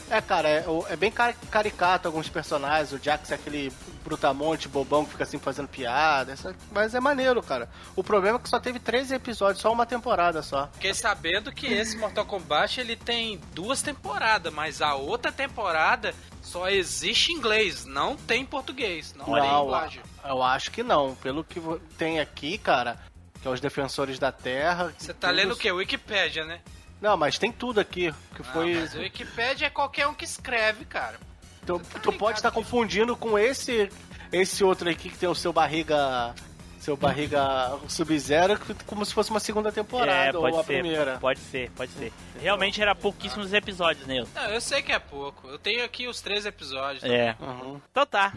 [0.10, 2.92] É, cara, é, é bem cari- caricato alguns personagens.
[2.92, 3.72] O Jax é aquele
[4.04, 6.36] brutamonte, bobão que fica assim fazendo piada.
[6.72, 7.68] Mas é maneiro, cara.
[7.96, 10.68] O problema é que só teve 13 episódios, só uma temporada só.
[10.74, 16.70] Fiquei sabendo que esse Mortal Kombat ele tem duas temporadas, mas a outra temporada só
[16.70, 20.02] existe em inglês, não tem em português, não, tem Não, dublagem.
[20.24, 21.16] eu acho que não.
[21.16, 21.60] Pelo que
[21.98, 23.00] tem aqui, cara,
[23.42, 24.94] que é os Defensores da Terra.
[24.96, 25.72] Você tá lendo o quê?
[25.72, 26.62] Wikipédia, né?
[27.02, 28.14] Não, mas tem tudo aqui.
[28.36, 28.76] Que foi.
[28.76, 31.20] Mas o Wikipédia é qualquer um que escreve, cara.
[31.66, 33.90] Tu, tu pode estar confundindo com esse
[34.32, 36.34] esse outro aqui que tem o seu barriga.
[36.80, 41.18] Seu barriga Sub-Zero, como se fosse uma segunda temporada É, pode ou a ser, primeira.
[41.18, 42.14] pode ser, pode ser.
[42.40, 44.28] Realmente era pouquíssimos episódios, Nil.
[44.36, 45.48] Não, eu sei que é pouco.
[45.48, 47.04] Eu tenho aqui os três episódios.
[47.04, 47.36] É.
[47.40, 47.82] Uhum.
[47.90, 48.32] Então tá.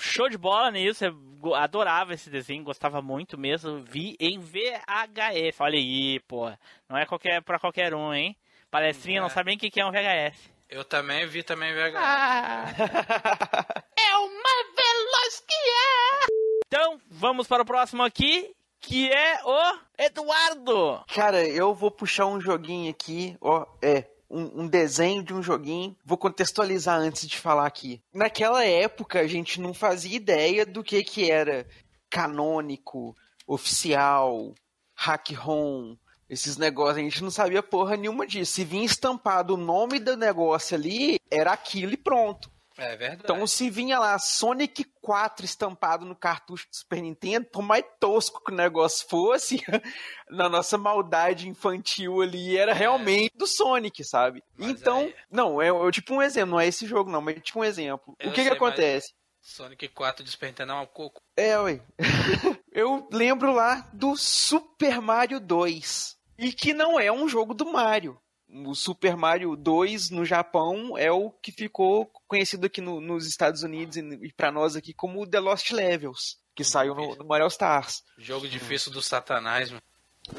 [0.00, 1.04] Show de bola nisso.
[1.04, 3.80] Eu adorava esse desenho, gostava muito mesmo.
[3.82, 5.60] Vi em VHS.
[5.60, 6.50] Olha aí, pô.
[6.88, 8.36] Não é qualquer, pra qualquer um, hein?
[8.70, 9.30] Palestrinha não É.
[9.30, 10.50] sabe nem o que que é um VHS.
[10.68, 11.94] Eu também vi também VHS.
[11.96, 12.64] Ah.
[13.98, 16.26] é uma veloz que é!
[16.66, 21.04] Então, vamos para o próximo aqui, que é o Eduardo.
[21.12, 25.96] Cara, eu vou puxar um joguinho aqui, ó, é, um, um desenho de um joguinho.
[26.04, 28.00] Vou contextualizar antes de falar aqui.
[28.14, 31.66] Naquela época, a gente não fazia ideia do que que era
[32.08, 33.16] canônico,
[33.46, 34.54] oficial,
[34.94, 35.96] hack ROM,
[36.28, 36.98] esses negócios.
[36.98, 38.52] A gente não sabia porra nenhuma disso.
[38.52, 42.50] Se vinha estampado o nome do negócio ali, era aquilo e pronto.
[42.80, 43.20] É verdade.
[43.24, 48.42] Então, se vinha lá Sonic 4 estampado no cartucho do Super Nintendo, por mais tosco
[48.42, 49.62] que o negócio fosse,
[50.30, 54.42] na nossa maldade infantil ali, era realmente do Sonic, sabe?
[54.56, 57.36] Mas então, aí- não, é, é tipo um exemplo, não é esse jogo não, mas
[57.36, 58.14] é tipo um exemplo.
[58.18, 59.12] Eu o que sei, que acontece?
[59.42, 61.20] Sonic 4 de Super Nintendo é um coco.
[61.36, 61.80] É, ué.
[62.72, 66.16] Eu lembro lá do Super Mario 2.
[66.38, 68.18] E que não é um jogo do Mario.
[68.66, 73.62] O Super Mario 2 no Japão é o que ficou conhecido aqui no- nos Estados
[73.62, 77.46] Unidos e, e pra nós aqui como The Lost Levels, que saiu no, no Mario
[77.46, 78.02] Stars.
[78.18, 79.82] Jogo difícil do satanás, mano.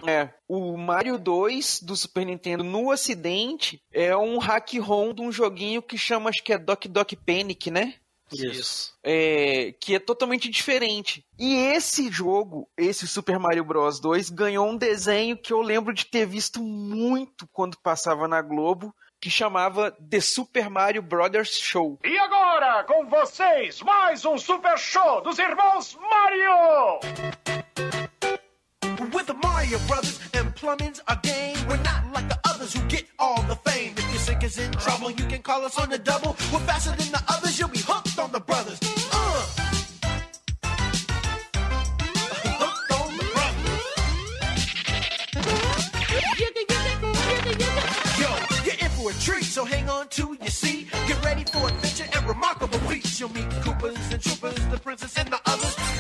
[0.08, 5.32] É, o Mario 2 do Super Nintendo no ocidente é um hack ROM de um
[5.32, 7.96] joguinho que chama, acho que é Doc Doc Panic, né?
[8.34, 8.94] Isso.
[9.04, 11.26] é, que é totalmente diferente.
[11.38, 16.06] E esse jogo, esse Super Mario Bros 2, ganhou um desenho que eu lembro de
[16.06, 22.00] ter visto muito quando passava na Globo, que chamava The Super Mario Brothers Show.
[22.04, 27.62] E agora, com vocês, mais um super show dos irmãos Mario!
[29.14, 31.58] With the Mario Brothers and plumbing's a game.
[31.68, 33.94] We're not like the others who get all the fame.
[33.98, 36.36] If your sink is in trouble, you can call us on the double.
[36.52, 38.80] We're faster than the others, you'll be hooked on the brothers.
[39.12, 39.46] Uh.
[42.62, 43.82] Hooked on the brothers.
[48.20, 48.30] Yo,
[48.66, 50.88] you're in for a treat, so hang on to your seat.
[51.08, 53.20] Get ready for adventure and remarkable feats.
[53.20, 55.91] You'll meet Koopas and Troopers, the princess and the others.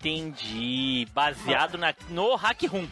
[0.00, 1.06] Entendi.
[1.12, 2.86] Baseado na, no Hack Room.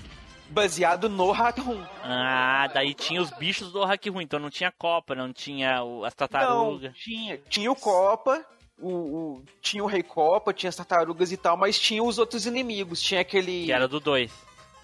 [0.51, 1.83] Baseado no hack ROM.
[2.03, 6.05] Ah, daí tinha os bichos do Hack Room, então não tinha Copa, não tinha o-
[6.05, 6.95] as Não, tartarugas.
[6.97, 8.45] tinha, tinha o Copa,
[8.79, 12.45] o, o- tinha o Rei Copa, tinha as tartarugas e tal, mas tinha os outros
[12.45, 13.01] inimigos.
[13.01, 13.65] Tinha aquele.
[13.65, 14.31] Que era do 2.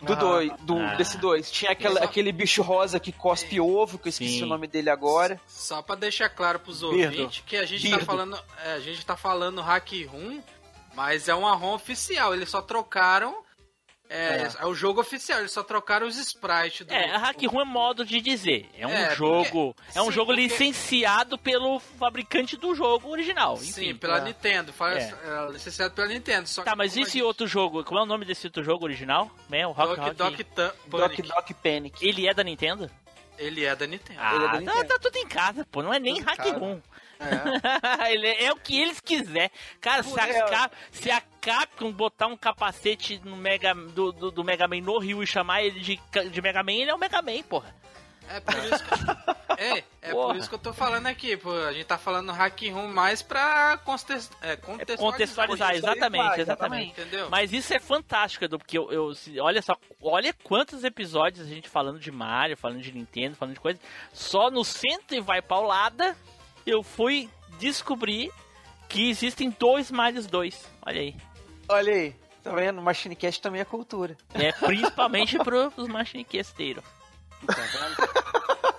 [0.00, 0.94] Do dois, do, Ah.
[0.94, 1.50] desse dois.
[1.50, 4.44] Tinha aquela, Só- aquele bicho rosa que cospe ovo, que eu esqueci Sim.
[4.44, 5.38] o nome dele agora.
[5.46, 7.04] Só pra deixar claro pros Birdo.
[7.20, 7.98] ouvintes que a gente Birdo.
[7.98, 8.40] tá falando.
[8.64, 10.40] é, a gente tá falando hack room,
[10.94, 12.34] mas é uma ROM oficial.
[12.34, 13.42] Eles só trocaram.
[14.12, 14.66] É, é.
[14.66, 16.92] o jogo oficial, eles só trocaram os sprites do.
[16.92, 18.68] É, a Hack Room é modo de dizer.
[18.76, 19.72] É um É, jogo.
[19.72, 23.56] porque- é um sim, jogo porque- licenciado pelo fabricante do jogo original.
[23.58, 23.94] Sim, Enfim.
[23.94, 24.20] pela é.
[24.22, 24.74] Nintendo.
[24.80, 25.14] É.
[25.46, 26.48] é, licenciado pela Nintendo.
[26.48, 27.84] Só Tá, mas e esse gente- outro jogo?
[27.84, 29.30] Como é o nome desse outro jogo original?
[29.48, 30.14] É, o Rock Doc Rock.
[30.16, 31.22] Doc Tan- Doc Panic.
[31.22, 32.04] Doc Panic.
[32.08, 32.90] Ele é da Nintendo?
[33.38, 34.18] Ele é da Nintendo.
[34.20, 34.84] Ele é da Ah, tá, Nintendo.
[34.88, 35.84] tá tudo em casa, pô.
[35.84, 36.82] Não é nem Tudo hack room.
[37.20, 38.10] É.
[38.10, 39.50] É, é o que eles quiser.
[39.80, 40.44] Cara, se a.
[40.48, 44.98] Cap- se a Capcom botar um capacete no Mega, do, do, do Mega Man no
[44.98, 47.74] Rio e chamar ele de, de Mega Man, ele é o Mega Man, porra.
[48.28, 51.52] É por isso que, é, é por isso que eu tô falando aqui, pô.
[51.52, 55.10] A gente tá falando hack room mais pra contexto, é, É contextualizar.
[55.12, 57.00] contextualizar, exatamente, exatamente.
[57.00, 57.28] Entendeu?
[57.30, 59.12] Mas isso é fantástico, Edu, porque eu, eu-
[59.44, 63.60] olha só, olha quantos episódios a gente falando de Mario, falando de Nintendo, falando de
[63.60, 63.80] coisa.
[64.12, 66.16] Só no centro e vai paulada,
[66.66, 68.30] eu fui descobrir
[68.88, 70.66] que existem dois Marios 2.
[70.86, 71.16] Olha aí.
[71.68, 72.80] Olha aí, tá vendo?
[72.82, 74.16] Machine Cast também é cultura.
[74.34, 76.82] É principalmente pros machiniquesteiros.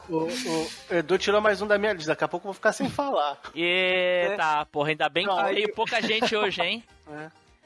[0.10, 2.74] O, o Edu tirou mais um da minha lista, daqui a pouco eu vou ficar
[2.74, 3.40] sem falar.
[3.56, 6.84] Eita, porra, ainda bem que aí- veio pouca gente hoje, hein?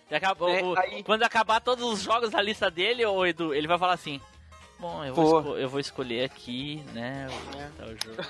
[0.10, 0.16] É.
[0.16, 3.80] Acabou- É, aí- Quando acabar todos os jogos da lista dele, ô Edu, ele vai
[3.80, 4.22] falar assim:
[4.86, 7.28] Bom, eu vou, esco- eu vou escolher aqui, né?
[7.28, 8.30] O, tal jogo.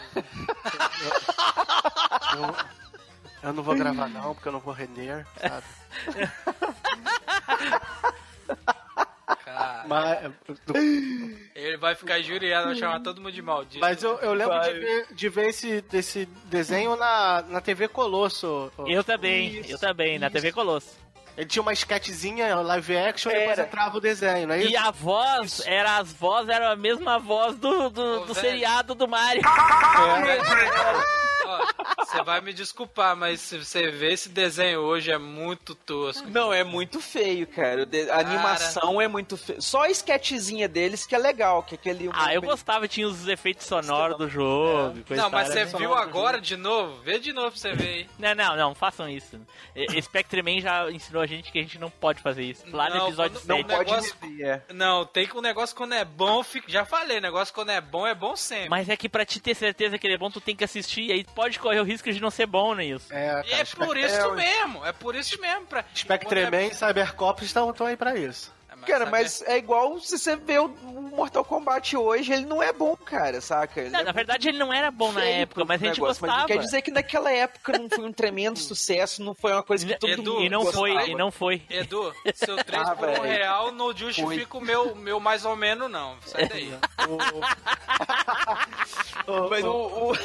[3.43, 5.65] Eu, eu não vou gravar não, porque eu não vou render, sabe?
[9.43, 10.31] Cara, Mas,
[11.55, 13.79] ele vai ficar injuriado, vai chamar todo mundo de maldito.
[13.79, 14.73] mas eu, eu lembro Vai.
[14.73, 18.71] de ver, de ver esse, desse desenho na, na TV Colosso.
[18.87, 20.95] Eu também, eu também, na TV Colosso.
[21.37, 23.67] Ele tinha uma sketchzinha live action e depois Era.
[23.67, 24.69] entrava o desenho, não é isso?
[24.71, 29.07] E a voz, era as vozes, era a mesma voz do, do, do seriado do
[29.07, 29.41] Mario.
[31.47, 31.65] Ó,
[32.03, 36.27] Você vai me desculpar, mas se você vê esse desenho hoje é muito tosco.
[36.29, 37.85] Não, é muito feio, cara.
[37.85, 39.61] De- A animação é muito feia.
[39.61, 42.09] Só a sketchzinha deles que é legal, que é aquele...
[42.13, 45.03] Ah, eu gostava, tinha os efeitos sonoros do jogo.
[45.07, 46.99] coisa Não, mas era você viu agora de novo?
[47.03, 48.09] Vê de novo pra você ver aí.
[48.17, 49.39] Não, não, não, façam isso.
[50.01, 52.63] Spectreman já ensinou a gente que a gente não pode fazer isso.
[52.71, 53.67] Lá no Não, episódio quando- Não 7.
[53.67, 54.73] pode negócio- rever, é.
[54.73, 56.71] Não, tem que um negócio quando é bom, fica...
[56.71, 58.69] já falei, negócio quando é bom é bom sempre.
[58.69, 61.03] Mas é que pra te ter certeza que ele é bom, tu tem que assistir.
[61.07, 63.13] E aí pode correr o risco de não ser bom, Neilson.
[63.13, 65.65] É, E é por isso mesmo, é por isso mesmo.
[65.65, 65.83] Pra...
[65.93, 68.53] Spectreman e Cybercops estão, estão aí pra isso.
[68.85, 72.95] Cara, mas é igual se você vê o Mortal Kombat hoje, ele não é bom,
[72.95, 73.89] cara, saca?
[73.89, 76.47] Não, é na verdade ele não era bom na época, mas a gente negócio, gostava.
[76.47, 79.97] Quer dizer que naquela época não foi um tremendo sucesso, não foi uma coisa que
[79.97, 81.09] todo Edu, mundo E não foi, gostava.
[81.11, 81.61] e não foi.
[81.69, 85.89] Edu, seu 3 Ah, por um real não justifica o meu, meu mais ou menos,
[85.89, 86.15] não.
[86.25, 86.73] Sai daí.
[89.49, 90.17] Mas o, o-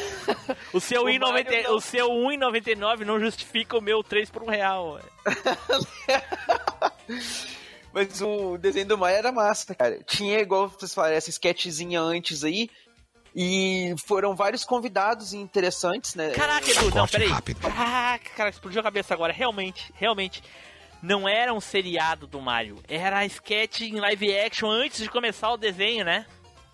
[0.75, 1.77] O seu, O 1,90 Mario não.
[1.77, 5.01] o seu 1,99 não justifica o meu 3 por um real.
[7.93, 9.99] Mas o desenho do Mario era massa, cara.
[10.07, 12.71] Tinha, igual vocês falaram, essa sketchzinha antes aí.
[13.35, 16.31] E foram vários convidados interessantes, né?
[16.31, 17.31] Caraca, Edu, não, peraí.
[17.61, 19.33] Caraca, cara, explodiu a cabeça agora.
[19.33, 20.43] Realmente, realmente.
[21.03, 22.79] Não era um seriado do Mario.
[22.87, 26.27] Era sketch em live action antes de começar o desenho, né?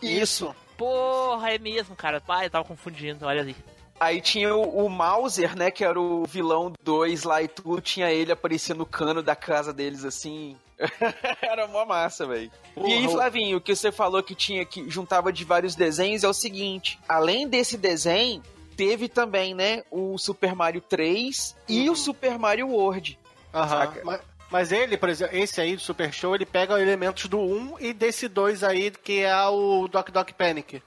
[0.03, 0.55] Isso.
[0.77, 2.21] Porra, é mesmo, cara.
[2.21, 3.57] Pai, eu tava confundindo, olha ali.
[3.99, 5.71] Aí tinha o, o Mauser, né?
[5.71, 7.81] Que era o vilão 2 lá e tudo.
[7.81, 10.57] Tinha ele aparecendo no cano da casa deles assim.
[11.41, 12.51] era uma massa, velho.
[12.77, 16.29] E aí, Flavinho, o que você falou que tinha que juntava de vários desenhos é
[16.29, 18.43] o seguinte: além desse desenho,
[18.77, 19.83] teve também, né?
[19.91, 23.19] O Super Mario 3 e o Super Mario World.
[23.53, 23.69] Aham.
[23.69, 24.01] Saca?
[24.05, 27.77] Mas, mas ele, por exemplo, esse aí do Super Show, ele pega elementos do 1
[27.81, 30.83] e desse 2 aí, que é o Doc Doc Panic.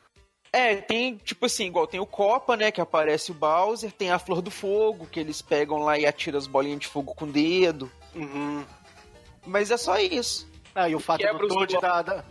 [0.52, 4.18] É, tem, tipo assim, igual tem o Copa, né, que aparece o Bowser, tem a
[4.18, 7.32] Flor do Fogo, que eles pegam lá e atiram as bolinhas de fogo com o
[7.32, 7.92] dedo.
[8.16, 8.66] Uhum.
[9.46, 10.50] Mas é só isso.
[10.74, 12.24] Ah, e o fato Quebra do Toad da, da-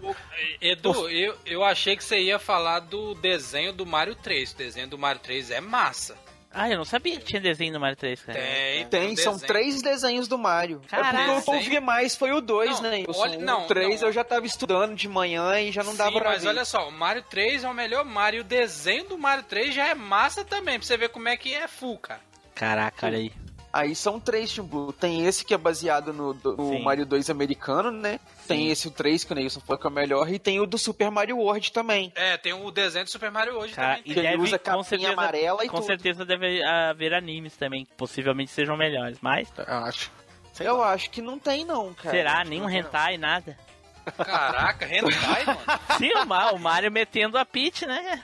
[0.61, 4.53] Edu, eu, eu achei que você ia falar do desenho do Mario 3.
[4.53, 6.17] O desenho do Mario 3 é massa.
[6.61, 8.39] Ah, eu não sabia que tinha desenho no Mario 3, cara.
[8.39, 9.47] Tem, Tem, um são desenho.
[9.49, 10.83] três desenhos do Mario.
[10.89, 11.09] Caraca.
[11.09, 11.71] É porque o que eu Desenho?
[11.71, 13.01] vi mais foi o 2, Não, né?
[13.03, 14.09] Eu olha- sou- não, o 3 não.
[14.09, 16.49] eu já tava estudando de manhã e já não dava Sim, pra mas ver.
[16.49, 18.41] olha só, o Mario 3 é o melhor Mario.
[18.41, 21.55] O desenho do Mario 3 já é massa também, pra você ver como é que
[21.55, 22.21] é full, cara.
[22.55, 23.33] Caraca, olha aí.
[23.73, 24.93] Aí são três, Blue.
[24.93, 26.83] Tem esse que é baseado no, do- no Sim.
[26.83, 28.19] Mario 2 americano, né?
[28.47, 30.29] Tem esse o 3 que o Neilson falou que é o melhor.
[30.33, 32.11] E tem o do Super Mario World também.
[32.15, 34.03] É, tem o desenho do Super Mario hoje Cara, também.
[34.07, 35.87] e Que ele deve, usa com capinha certeza, amarela e com tudo.
[35.87, 39.19] certeza deve haver animes também, que possivelmente sejam melhores.
[39.21, 40.11] Mas, Eu acho.
[40.55, 40.93] Sei eu lá.
[40.93, 42.11] acho que não tem, não, cara.
[42.11, 42.45] será?
[42.45, 43.57] Nenhum hentai, nada.
[44.17, 45.61] Caraca, hentai, mano.
[45.99, 46.11] Sim,
[46.55, 48.23] o Mario metendo a Peach, né?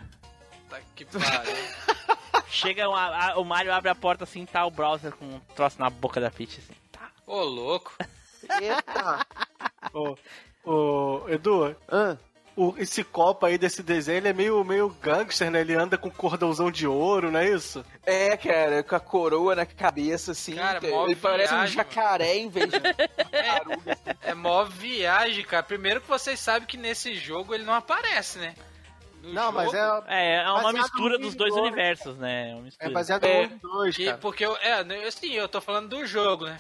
[0.79, 1.55] Tá que pariu.
[2.49, 5.77] Chega, o, a- o Mario abre a porta assim, tá o browser com um troço
[5.81, 6.75] na boca da Peach, assim.
[6.93, 7.11] Tá.
[7.27, 7.93] Ô, louco.
[8.61, 9.27] Eita.
[9.93, 10.17] Ô,
[10.65, 12.17] ô, Edu, Ah,
[12.57, 15.61] o- esse copo aí desse desenho, ele é meio, meio gangster, né?
[15.63, 17.85] Ele anda com cordãozão de ouro, não é isso?
[18.07, 20.55] É, cara, com a coroa na cabeça, assim.
[20.55, 23.93] Cara, ele parece um viagem, jacaré em vez de tartaruga.
[23.93, 24.19] assim.
[24.23, 25.63] É mó viagem, cara.
[25.65, 28.55] Primeiro que vocês sabem que nesse jogo ele não aparece, né?
[29.25, 32.51] No Não, mas jogo, é, É, é uma mistura dos dois universos, né?
[32.51, 32.91] É, uma mistura.
[32.91, 34.19] é baseado É, no 2, que- cara.
[34.19, 36.59] porque eu, é, né, assim, eu tô falando do jogo, né?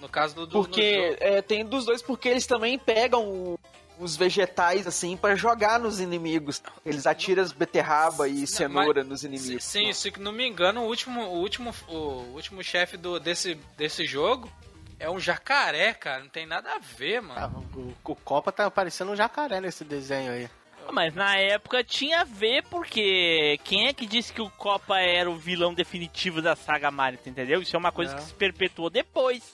[0.00, 1.16] No caso do, do Porque jogo.
[1.20, 3.58] é, tem dos dois, porque eles também pegam o-
[3.98, 6.62] os vegetais assim pra jogar nos inimigos.
[6.84, 9.64] Eles atiram as beterraba e cenoura nos inimigos.
[9.64, 14.04] Sim, se não me engano, o último, o último, o último chefe do, desse, desse
[14.06, 14.50] jogo
[14.98, 16.20] é um jacaré, cara.
[16.22, 17.40] Não tem nada a ver, mano.
[17.40, 20.48] Ah, o, o Copa tá parecendo um jacaré nesse desenho aí.
[20.92, 25.30] Mas na época tinha a ver porque quem é que disse que o Copa era
[25.30, 27.60] o vilão definitivo da saga Mario, entendeu?
[27.60, 28.18] Isso é uma coisa Não.
[28.20, 29.52] que se perpetuou depois.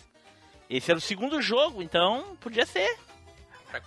[0.70, 2.96] Esse era o segundo jogo, então podia ser.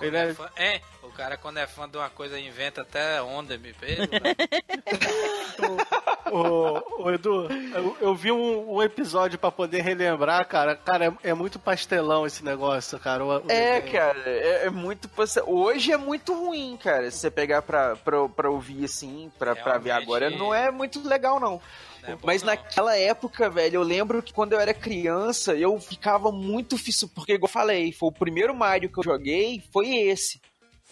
[0.01, 0.81] Ele é, é- é,
[1.15, 4.35] cara quando é fã de uma coisa inventa até onda, me pelo, né?
[6.31, 10.75] Ô, ô, Edu, eu, eu vi um, um episódio pra poder relembrar, cara.
[10.75, 13.23] Cara, é, é muito pastelão esse negócio, cara.
[13.23, 13.91] O- o É, desenho.
[13.93, 15.09] cara, é, é muito.
[15.45, 17.09] Hoje é muito ruim, cara.
[17.11, 21.05] Se você pegar pra, pra, pra ouvir assim, pra, pra ver agora, não é muito
[21.07, 21.61] legal, não.
[22.01, 22.47] Não é bom, Mas não.
[22.47, 27.15] naquela época, velho, eu lembro que quando eu era criança, eu ficava muito fissurado.
[27.15, 30.41] Porque, igual eu falei, foi o primeiro Mario que eu joguei, foi esse.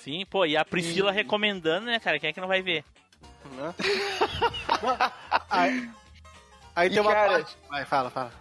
[0.04, 2.20] Sim, pô, e a Priscila recomendando, né, cara?
[2.20, 2.84] Quem é que não vai ver?
[3.52, 3.74] Né?
[5.50, 5.90] aí
[6.76, 7.58] aí E, tem uma cara- parte.
[7.70, 8.32] Vai, fala, fala.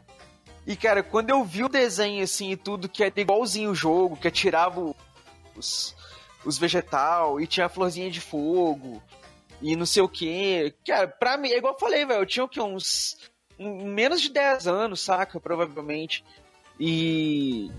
[0.67, 4.17] E, cara, quando eu vi o desenho assim e tudo, que era igualzinho o jogo,
[4.17, 4.95] que atirava
[5.57, 5.95] os,
[6.45, 9.03] os vegetal e tinha a florzinha de fogo
[9.61, 10.75] e não sei o que.
[10.87, 12.61] Cara, pra mim, é igual eu falei, velho, eu tinha o que?
[12.61, 13.17] Uns.
[13.59, 15.39] um- menos de 10 anos, saca?
[15.41, 16.25] Provavelmente.
[16.79, 17.71] E.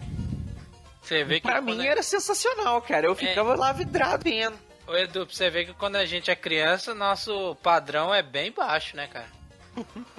[1.18, 3.07] Você vê que Pra mim é- era sensacional, cara.
[3.07, 4.57] Eu ficava lá vidrado vendo.
[4.88, 8.51] Ô, Edu, pra você ver que quando a gente é criança, nosso padrão é bem
[8.51, 9.28] baixo, né, cara?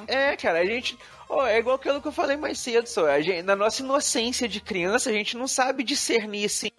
[0.07, 0.99] É, cara, a gente.
[1.29, 3.07] ó, é igual aquilo que eu falei mais cedo, só.
[3.07, 6.71] A gente, na nossa inocência de criança, a gente não sabe discernir assim.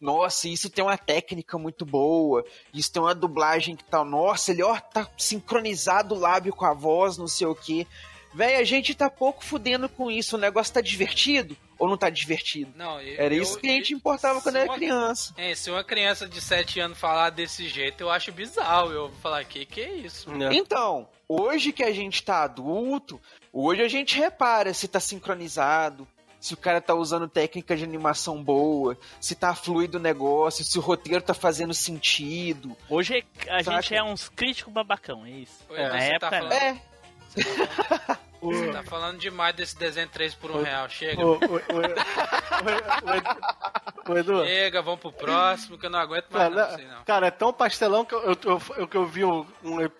[0.00, 2.44] Nossa, isso tem uma técnica muito boa.
[2.72, 4.04] Isso tem uma dublagem que tal.
[4.04, 7.86] Nossa, ele ó, tá sincronizado o lábio com a voz, não sei o quê.
[8.34, 10.36] Véi, a gente tá pouco fudendo com isso.
[10.36, 12.72] O negócio tá divertido ou não tá divertido?
[12.76, 15.32] Não, eu- Era eu- isso que a gente importava quando era uma- criança.
[15.36, 18.90] É, se uma criança de 7 anos falar desse jeito, eu acho bizarro.
[18.90, 20.28] Eu vou falar, que que é isso?
[20.52, 23.20] Então, hoje que a gente tá adulto,
[23.52, 26.06] hoje a gente repara se tá sincronizado,
[26.40, 30.76] se o cara tá usando técnica de animação boa, se tá fluido o negócio, se
[30.76, 32.76] o roteiro tá fazendo sentido.
[32.90, 33.80] Hoje é- a Saca?
[33.80, 35.64] gente é uns críticos babacão, é isso.
[35.70, 36.56] Na tá época, falando- não.
[36.56, 36.80] É,
[38.52, 40.88] Você tá falando demais desse desenho 3 por 1 real.
[40.88, 41.24] Chega.
[41.24, 41.38] Ô,
[44.08, 44.44] ô, Edu-.
[44.44, 47.04] Chega, vamos pro próximo, que eu não aguento mais Cara, não, sei não.
[47.04, 49.46] cara, é tão pastelão que eu, eu, eu, eu- que eu vi um,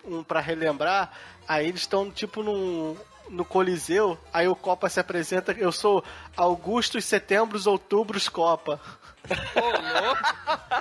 [0.03, 1.11] um, pra relembrar.
[1.47, 2.95] Aí eles estão tipo num,
[3.29, 4.17] no Coliseu.
[4.33, 5.51] Aí o Copa se apresenta.
[5.53, 6.03] Eu sou
[6.37, 8.79] Augustos, Setembros, Outubros, Copa.
[9.55, 10.21] Ô, louco.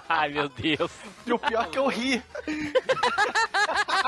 [0.08, 0.90] Ai, meu Deus.
[1.26, 2.22] E o pior é que eu ri.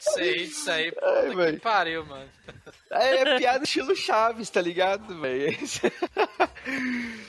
[0.00, 2.28] Isso aí, isso aí, puta Ai, que pariu, mano.
[2.90, 5.56] é piada estilo Chaves, tá ligado, velho?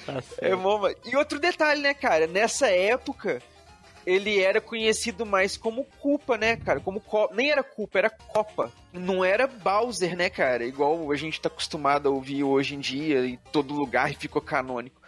[0.05, 0.43] Tá certo.
[0.43, 0.95] É bom, mano.
[1.05, 2.27] E outro detalhe, né, cara?
[2.27, 3.41] Nessa época,
[4.05, 6.79] ele era conhecido mais como Culpa, né, cara?
[6.79, 8.71] Como Co- Nem era Culpa, era Copa.
[8.91, 10.65] Não era Bowser, né, cara?
[10.65, 14.41] Igual a gente tá acostumado a ouvir hoje em dia, em todo lugar, e ficou
[14.41, 15.00] canônico.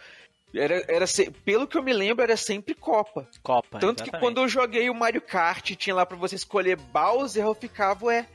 [0.54, 3.28] Era, era se- Pelo que eu me lembro, era sempre Copa.
[3.42, 3.78] Copa.
[3.78, 4.20] Tanto que exatamente.
[4.20, 8.26] quando eu joguei o Mario Kart, tinha lá pra você escolher Bowser, eu ficava, ué.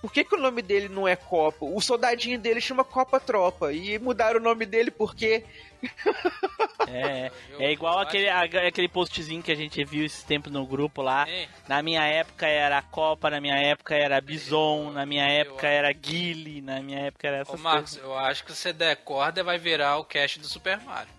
[0.00, 1.64] Por que, que o nome dele não é Copa?
[1.64, 3.72] O soldadinho dele chama Copa Tropa.
[3.72, 5.44] E mudaram o nome dele porque.
[6.90, 11.02] É, é igual aquele, a- aquele postzinho que a gente viu esse tempo no grupo
[11.02, 11.28] lá.
[11.28, 11.46] Hein?
[11.68, 15.92] Na minha época era Copa, na minha época era Bison, na minha Eu- época era
[15.92, 18.08] Guile, na minha época era Ô, essas Marcos, coisas.
[18.08, 21.12] eu acho que se der corda, vai virar o cast do Super Mario.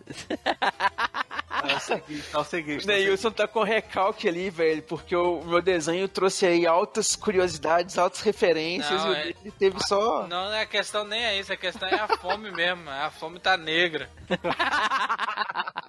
[1.62, 2.84] É o seguinte, é o seguinte.
[2.86, 7.97] O Neilson tá com recalque ali, velho, porque o meu desenho trouxe aí altas curiosidades,
[7.97, 10.26] altas referências, Não, e é- dele teve só.
[10.28, 12.89] Não, a questão nem é isso, a questão é a fome mesmo.
[12.89, 14.10] A fome tá negra.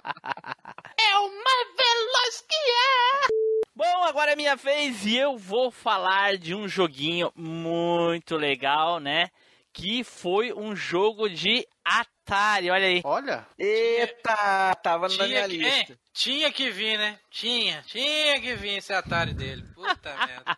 [0.99, 3.27] É uma veloz que é!
[3.75, 9.29] Bom, agora é minha vez e eu vou falar de um joguinho muito legal, né?
[9.73, 13.01] Que foi um jogo de Atari, olha aí.
[13.03, 15.93] Olha, Eita, tava na minha que, lista.
[15.93, 17.17] é, tinha que vir, né?
[17.31, 19.63] Tinha, tinha que vir esse Atari dele.
[19.73, 20.57] Puta merda.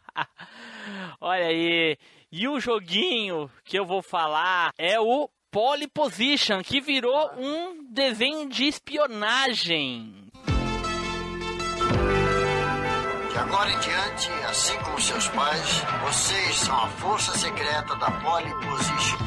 [1.22, 1.97] Olha aí.
[2.32, 8.49] E o joguinho que eu vou falar é o Pole Position, que virou um desenho
[8.49, 10.12] de espionagem.
[13.32, 18.49] De agora em diante, assim como seus pais, vocês são a força secreta da Pole
[18.66, 19.18] Position.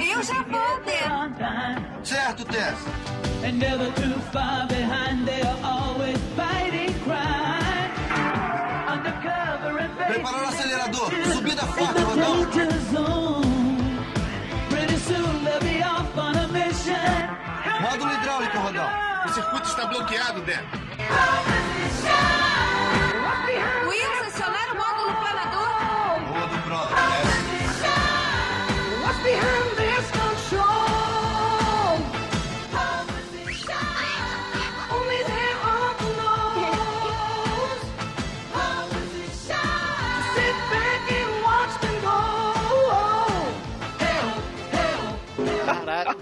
[0.00, 2.02] Eu já vou, Pedro.
[2.02, 2.78] Certo, Tess?
[3.42, 5.26] and never too far behind.
[5.26, 6.89] They are always fighting
[10.10, 11.10] Preparar o acelerador.
[11.32, 12.44] Subida forte, Rodão.
[12.44, 14.04] danger zone.
[14.68, 16.94] Pretty soon they'll be off on a mission.
[17.80, 18.88] Módulo hidráulico, Rodão.
[19.24, 21.69] O circuito está bloqueado, Dan.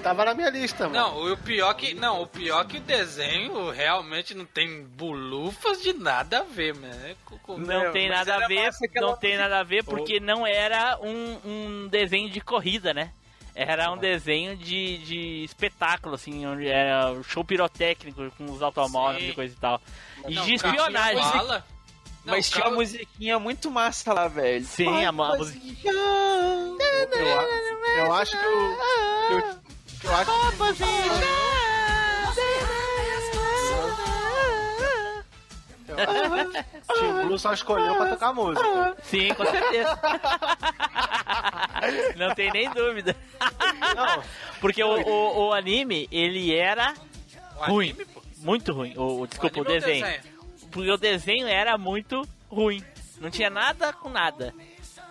[0.08, 0.94] Tava na minha lista, mano.
[0.94, 1.94] Não, o pior que.
[1.94, 6.94] Não, o pior que o desenho realmente não tem bulufas de nada a ver, mano.
[7.04, 7.14] É
[7.58, 11.88] Não tem nada a ver, não tem nada a ver porque não era um, um
[11.88, 13.12] desenho de corrida, né?
[13.54, 19.30] Era um desenho de, de espetáculo, assim, onde era show pirotécnico com os automóveis Sim.
[19.30, 19.80] e coisa e tal.
[20.28, 21.20] E Não, de espionagem.
[21.20, 21.66] tinha bala.
[22.24, 24.64] Não, Mas tinha carro- uma musiquinha muito massa lá, velho.
[24.64, 25.58] Sim, a, a música.
[25.90, 28.76] Eu, a- eu acho que o.
[29.28, 29.67] que o- que
[30.04, 30.46] eu acho que
[36.88, 38.96] o Tim Blue só escolheu pra tocar música.
[39.02, 39.98] Sim, com certeza.
[42.16, 43.16] não tem nem dúvida.
[44.60, 46.94] Porque o, o, o anime, ele era
[47.56, 47.96] ruim.
[48.38, 48.94] Muito ruim.
[48.96, 50.04] O, o- desculpa, o, anime o desenho.
[50.04, 50.22] desenho?
[50.70, 52.82] Porque o desenho era muito ruim.
[53.20, 54.54] Não tinha nada com nada.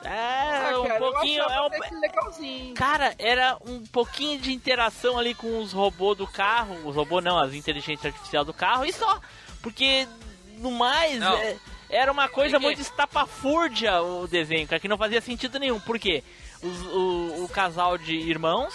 [0.08, 1.44] É, um pouquinho.
[1.44, 2.74] É um, legalzinho.
[2.76, 6.76] Cara, era um pouquinho de interação ali com os robôs do carro.
[6.86, 9.20] Os robôs não, as inteligências artificiais do carro e só.
[9.62, 10.08] Porque
[10.58, 11.58] no mais é,
[11.90, 15.80] era uma coisa muito estapafúrdia o desenho, cara, que não fazia sentido nenhum.
[15.80, 16.24] Por quê?
[16.62, 18.74] Os- o, o casal de irmãos.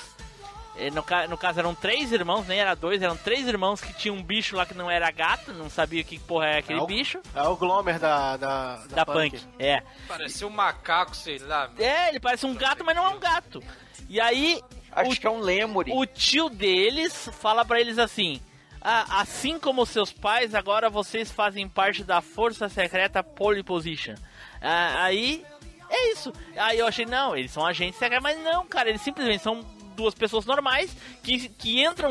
[0.76, 4.16] Eh, No, no caso eram três irmãos, nem era dois, eram três irmãos que tinham
[4.16, 6.86] um bicho lá que não era gato, não sabia que porra era aquele É o-
[6.86, 7.20] bicho.
[7.34, 9.40] É o Glomer da, da, da, Da punk.
[9.58, 9.82] É.
[10.08, 11.70] Parecia um macaco, sei lá.
[11.78, 13.62] É, ele parece um gato, mas não é um gato.
[14.08, 14.60] E aí.
[14.94, 15.90] Acho que é um lemuri.
[15.94, 18.40] O tio deles fala pra eles assim:
[18.80, 24.14] "Ah, assim como seus pais, agora vocês fazem parte da Força Secreta Pole Position.
[24.60, 25.44] Ah, aí.
[25.88, 26.32] É isso.
[26.56, 29.60] Aí eu achei, não, eles são agentes secretos, mas não, cara, eles simplesmente são
[29.92, 32.10] duas pessoas normais que, que entram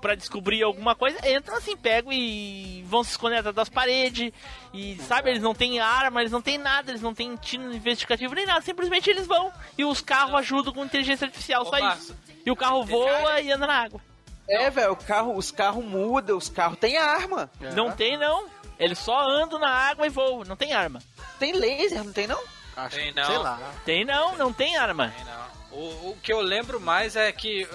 [0.00, 4.32] pra descobrir alguma coisa, entram assim, pegam e vão se esconder atrás das paredes.
[4.72, 8.34] E sabe, eles não têm arma, eles não têm nada, eles não têm tino investigativo
[8.34, 9.52] nem nada, simplesmente eles vão.
[9.76, 12.16] E os carros ajudam com inteligência artificial, Ô, só isso.
[12.44, 14.00] E o carro voa e anda na água.
[14.48, 17.50] É, velho, o carro, os carros mudam, os carros têm arma.
[17.74, 18.46] Não tem não.
[18.78, 21.00] Eles só andam na água e voam, não tem arma.
[21.38, 22.40] Tem laser, não tem não?
[22.76, 23.24] Acho, Tem não.
[23.24, 23.58] Sei lá.
[23.84, 25.12] Tem não, não tem arma.
[25.16, 25.55] Tem não.
[25.76, 27.66] O, o que eu lembro mais é que.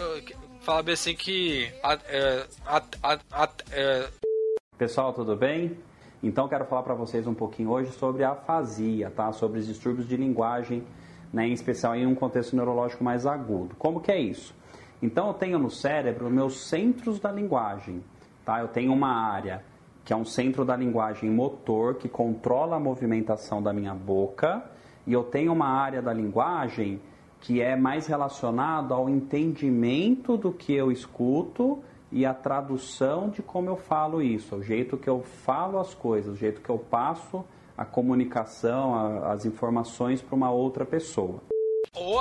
[0.61, 1.71] Fala bem assim que.
[1.83, 4.09] a- é, a- a- é,
[4.77, 5.77] Pessoal, tudo bem?
[6.23, 9.31] Então quero falar para vocês um pouquinho hoje sobre a afasia, tá?
[9.31, 10.83] Sobre os distúrbios de linguagem,
[11.31, 11.47] né?
[11.47, 13.75] em especial em um contexto neurológico mais agudo.
[13.75, 14.53] Como que é isso?
[15.01, 18.03] Então eu tenho no cérebro meus centros da linguagem,
[18.45, 18.59] tá?
[18.59, 19.63] Eu tenho uma área
[20.05, 24.63] que é um centro da linguagem motor que controla a movimentação da minha boca
[25.05, 26.99] e eu tenho uma área da linguagem
[27.41, 33.69] que é mais relacionado ao entendimento do que eu escuto e a tradução de como
[33.69, 37.43] eu falo isso, o jeito que eu falo as coisas, o jeito que eu passo
[37.77, 41.41] a comunicação, a- as informações para uma outra pessoa.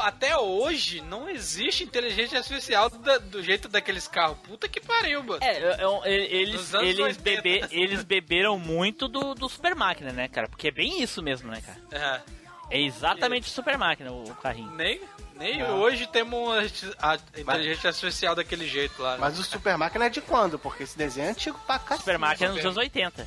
[0.03, 4.37] até hoje não existe inteligência artificial da- do jeito daqueles carros.
[4.39, 5.39] Puta que pariu, mano.
[5.43, 7.23] É, é, é, eles, eles, 80.
[7.23, 10.49] bebe, eles beberam muito do, do Super Máquina, né, cara?
[10.49, 11.79] Porque é bem isso mesmo, né, cara?
[11.93, 12.21] É,
[12.71, 14.71] É exatamente o Super Máquina, o, carrinho.
[14.73, 15.01] nem
[15.35, 15.73] nem Ah.
[15.73, 16.55] hoje temos
[17.01, 19.12] a inteligência artificial daquele jeito lá.
[19.12, 19.18] né?
[19.21, 20.59] Mas o Super Máquina é de quando?
[20.59, 22.01] Porque esse desenho é antigo pra cacete.
[22.01, 23.27] Super Máquina é nos anos 80.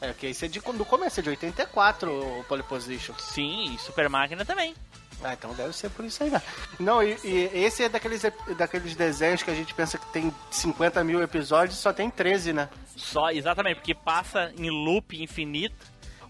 [0.00, 2.10] É, que esse é de, do começo, é de 84,
[2.40, 3.14] o Pole Position.
[3.18, 4.74] Sim, e Super Máquina também.
[5.22, 6.42] Ah, então deve ser por isso aí, né?
[6.80, 8.22] Não, e, e esse é daqueles,
[8.56, 12.68] daqueles desenhos que a gente pensa que tem 50 mil episódios só tem 13, né?
[12.96, 15.76] Só, exatamente, porque passa em loop infinito.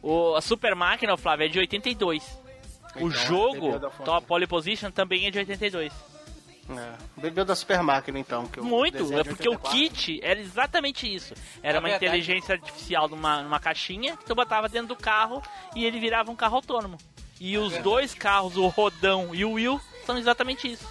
[0.03, 2.42] O, a Super Máquina, o Flávio, é de 82.
[2.95, 4.05] Então, o jogo, bebeu da fonte.
[4.07, 5.93] Top Pole Position, também é de 82.
[6.71, 6.93] É.
[7.21, 8.49] Bebeu da Super Máquina, então.
[8.59, 9.71] Muito, é porque o 84.
[9.71, 11.35] kit era exatamente isso.
[11.63, 12.07] Era É uma verdade.
[12.07, 15.43] inteligência artificial numa, numa caixinha que tu botava dentro do carro
[15.75, 16.97] e ele virava um carro autônomo.
[17.41, 20.87] E os dois carros, o Rodão e o Will, são exatamente isso.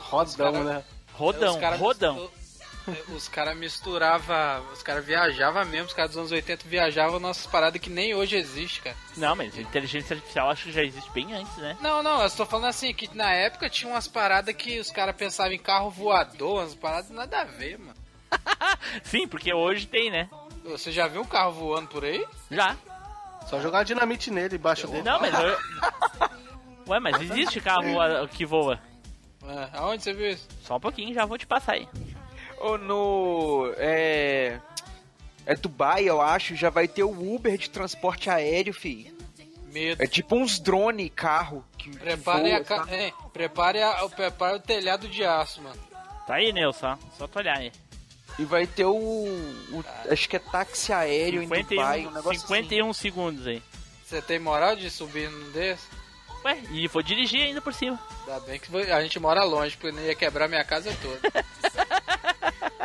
[0.00, 0.82] Rodão, né?
[1.12, 2.14] Rodão, Os cara rodão.
[2.14, 2.39] mistu-
[3.14, 7.80] Os caras misturavam, os caras viajavam mesmo, os caras dos anos 80 viajavam nossas paradas
[7.80, 8.96] que nem hoje existe, cara.
[9.16, 11.76] Não, mas inteligência artificial acho que já existe bem antes, né?
[11.80, 15.14] Não, não, eu estou falando assim, que na época tinha umas paradas que os caras
[15.16, 17.94] pensavam em carro voador, umas paradas nada a ver, mano.
[19.02, 20.28] Sim, porque hoje tem, né?
[20.64, 22.24] Você já viu um carro voando por aí?
[22.50, 22.76] Já.
[23.48, 25.02] Só jogar dinamite nele embaixo dele.
[25.02, 25.58] Não, mas eu...
[26.88, 28.78] Ué, mas existe carro voa- que voa.
[29.42, 30.46] É, aonde você viu isso?
[30.62, 31.88] Só um pouquinho, já vou te passar aí.
[32.60, 33.72] Ou no.
[33.76, 34.58] É.
[35.46, 39.12] É Dubai, eu acho, já vai ter o Uber de transporte aéreo, fi.
[39.72, 40.02] Medo.
[40.02, 41.64] É tipo uns drone carro.
[41.78, 42.92] Que, Prepare, voa, a, ca- tá?
[42.94, 45.80] é, prepare, a- prepare o telhado de aço, mano.
[46.26, 47.72] Tá aí, Nelson, só tu olhar aí.
[48.38, 48.92] E vai ter o.
[48.94, 53.62] o- acho que é táxi aéreo em Dubai, um negócio 51 segundos aí.
[54.06, 55.86] Você tem moral de subir num desse?
[56.44, 57.98] Ué, e vou dirigir ainda por cima.
[58.26, 61.20] Ainda bem que a gente mora longe, porque não ia quebrar minha casa toda.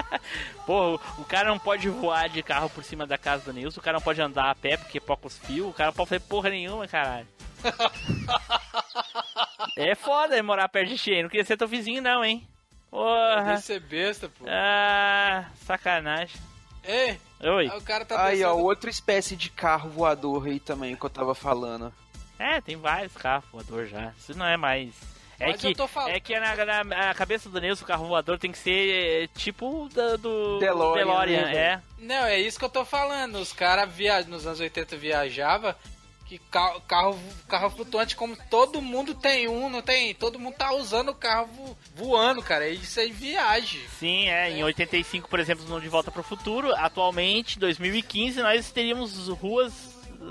[0.66, 3.84] Pô, o cara não pode voar de carro por cima da casa do Nilson, o
[3.84, 6.22] cara não pode andar a pé porque pouca os fios, o cara não pode fazer
[6.22, 7.28] porra nenhuma, caralho.
[9.78, 12.48] é foda morar perto de cheio, não queria ser teu vizinho não, hein.
[12.89, 13.43] Porra.
[13.43, 14.46] Deve ser besta, pô.
[14.48, 16.39] Ah, sacanagem.
[16.84, 17.68] Ei, Oi.
[17.68, 21.34] o cara tá Aí, ó, outra espécie de carro voador aí também que eu tava
[21.34, 21.91] falando.
[22.38, 24.14] É, tem vários carros voador já.
[24.18, 24.93] Isso não é mais.
[25.40, 27.88] É Mas que, eu tô falando- é que na, na- na cabeça do Nilson o
[27.88, 31.82] carro voador tem que ser é, tipo da- do DeLorean, DeLorean né, é.
[32.00, 33.36] Não, é isso que eu tô falando.
[33.36, 34.22] Os caras via...
[34.24, 35.78] nos anos 80 viajava
[36.26, 40.16] que ca- carro, carro flutuante, como todo mundo tem um, não tem?
[40.16, 42.68] Todo mundo tá usando o carro vo- voando, cara.
[42.68, 43.80] Isso aí viagem.
[44.00, 44.50] Sim, é.
[44.50, 49.72] Em 85, por exemplo, no De Volta para o Futuro, atualmente, 2015, nós teríamos ruas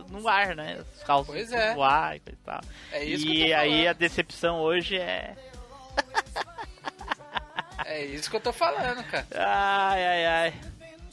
[0.08, 0.82] no ar, né?
[0.96, 1.74] Os carros Pois é.
[1.74, 2.60] voar e coisa e tal.
[2.92, 5.34] É isso e que eu tô aí a decepção hoje é.
[7.84, 9.26] É isso que eu tô falando, cara.
[9.34, 10.54] Ai, ai, ai.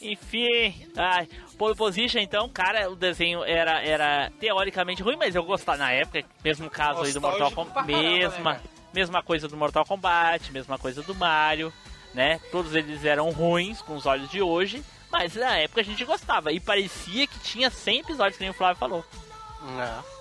[0.01, 1.27] Enfim, ai.
[1.57, 6.23] Pole Position, então, cara, o desenho era, era teoricamente ruim, mas eu gostava na época,
[6.43, 7.87] mesmo caso aí do Mortal Kombat.
[7.91, 8.63] né, Mesma, cara?
[8.93, 11.71] mesma coisa do Mortal Kombat, mesma coisa do Mario,
[12.15, 12.39] né?
[12.51, 16.51] Todos eles eram ruins com os olhos de hoje, mas na época a gente gostava.
[16.51, 19.05] E parecia que tinha 100 episódios, que nem o Flávio falou.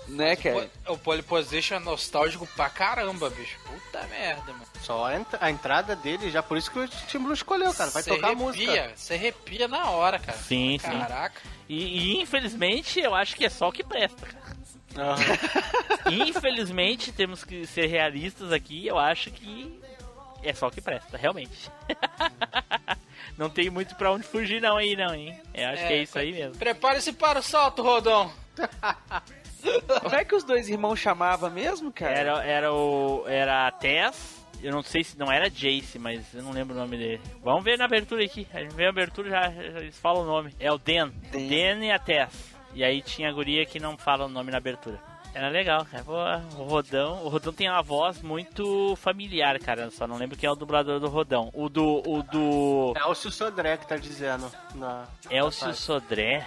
[0.07, 0.69] Né, cara?
[0.87, 3.57] O pole position é nostálgico pra caramba, bicho.
[3.65, 4.65] Puta merda, mano.
[4.81, 7.89] Só a, ent- a entrada dele, já por isso que o Timbu escolheu, cara.
[7.91, 8.91] Vai Cê tocar arrepia, música.
[8.95, 10.37] Você arrepia na hora, cara.
[10.37, 10.91] Sim, sim.
[10.99, 11.41] Caraca.
[11.69, 14.51] E, e, infelizmente eu acho que é só o que presta, cara.
[16.11, 19.79] Infelizmente temos que ser realistas aqui, eu acho que
[20.43, 21.71] é só o que presta, realmente.
[23.41, 25.35] não tem muito pra onde fugir não aí não, hein?
[25.51, 26.55] Eu acho que é isso aí mesmo.
[26.57, 28.31] Prepare-se para o salto, Rodão.
[30.03, 32.13] Como é que os dois irmãos chamavam mesmo, cara?
[32.13, 33.23] Era, era o.
[33.27, 34.45] Era a Tess.
[34.61, 37.21] Eu não sei se não era Jace, mas eu não lembro o nome dele.
[37.43, 38.47] Vamos ver na abertura aqui.
[38.53, 40.53] A gente vê a abertura já, já eles falam o nome.
[40.59, 41.09] É o Den.
[41.31, 41.47] Den.
[41.47, 42.53] Den e a Tess.
[42.75, 44.99] E aí tinha a guria que não fala o nome na abertura.
[45.33, 46.03] Era legal, cara.
[46.57, 47.23] O Rodão.
[47.23, 49.83] O Rodão tem uma voz muito familiar, cara.
[49.83, 51.49] Eu só não lembro quem é o dublador do Rodão.
[51.53, 52.01] O do.
[52.05, 52.93] O do.
[52.97, 54.51] É o Sil Sodré que tá dizendo.
[54.75, 56.45] Na, Elcio na Sodré?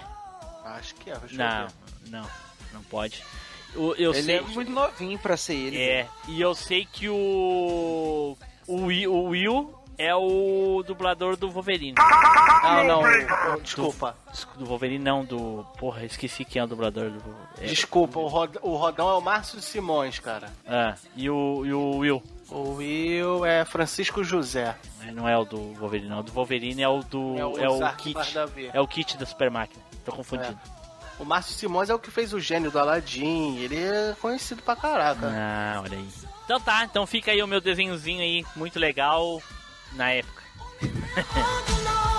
[0.63, 1.13] Acho que é.
[1.13, 1.67] eu Não,
[2.09, 2.29] não.
[2.73, 3.23] Não pode.
[3.75, 4.37] O- eu ele sei.
[4.37, 5.81] é muito novinho pra ser ele.
[5.81, 8.37] É, e eu sei que o.
[8.67, 11.95] O Will, o Will é o dublador do Wolverine.
[11.97, 13.01] Ah, não.
[13.01, 14.15] o- o- Desculpa.
[14.55, 15.65] Do, do Wolverine, não, do.
[15.77, 17.35] Porra, esqueci quem é o dublador do.
[17.59, 20.49] é- Desculpa, o, Rod- o Rodão é o Márcio Simões, cara.
[20.67, 22.23] Ah, e o, e o Will.
[22.49, 24.75] O Will é Francisco José.
[25.01, 26.19] É, Não é o do Wolverine, não.
[26.19, 27.37] O do Wolverine é o do.
[27.37, 28.13] É o É o, kit.
[28.13, 28.69] Bardavi.
[28.73, 29.83] É o kit da Super Máquina.
[30.03, 30.57] Tô confundindo.
[31.17, 33.57] O Márcio Simões é o que fez o gênio do Aladdin.
[33.57, 35.27] Ele é conhecido pra caraca.
[35.33, 36.07] Ah, olha aí.
[36.43, 39.41] Então tá, então fica aí o meu desenhozinho aí, muito legal
[39.95, 40.43] na época.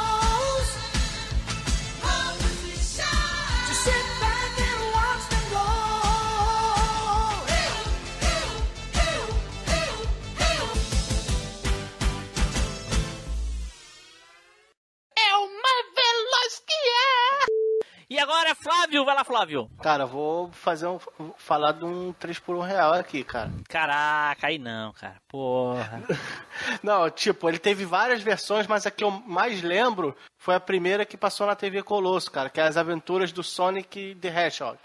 [18.09, 19.69] E agora, Flávio, vai lá, Flávio.
[19.83, 20.99] Cara, vou fazer um.
[21.37, 23.51] falar de um 3 por 1 real aqui, cara.
[23.69, 25.17] Caraca, aí não, cara.
[25.29, 26.03] Porra.
[26.83, 31.05] Não, tipo, ele teve várias versões, mas a que eu mais lembro foi a primeira
[31.05, 34.79] que passou na TV Colosso, cara, que é as aventuras do Sonic the Hedgehog.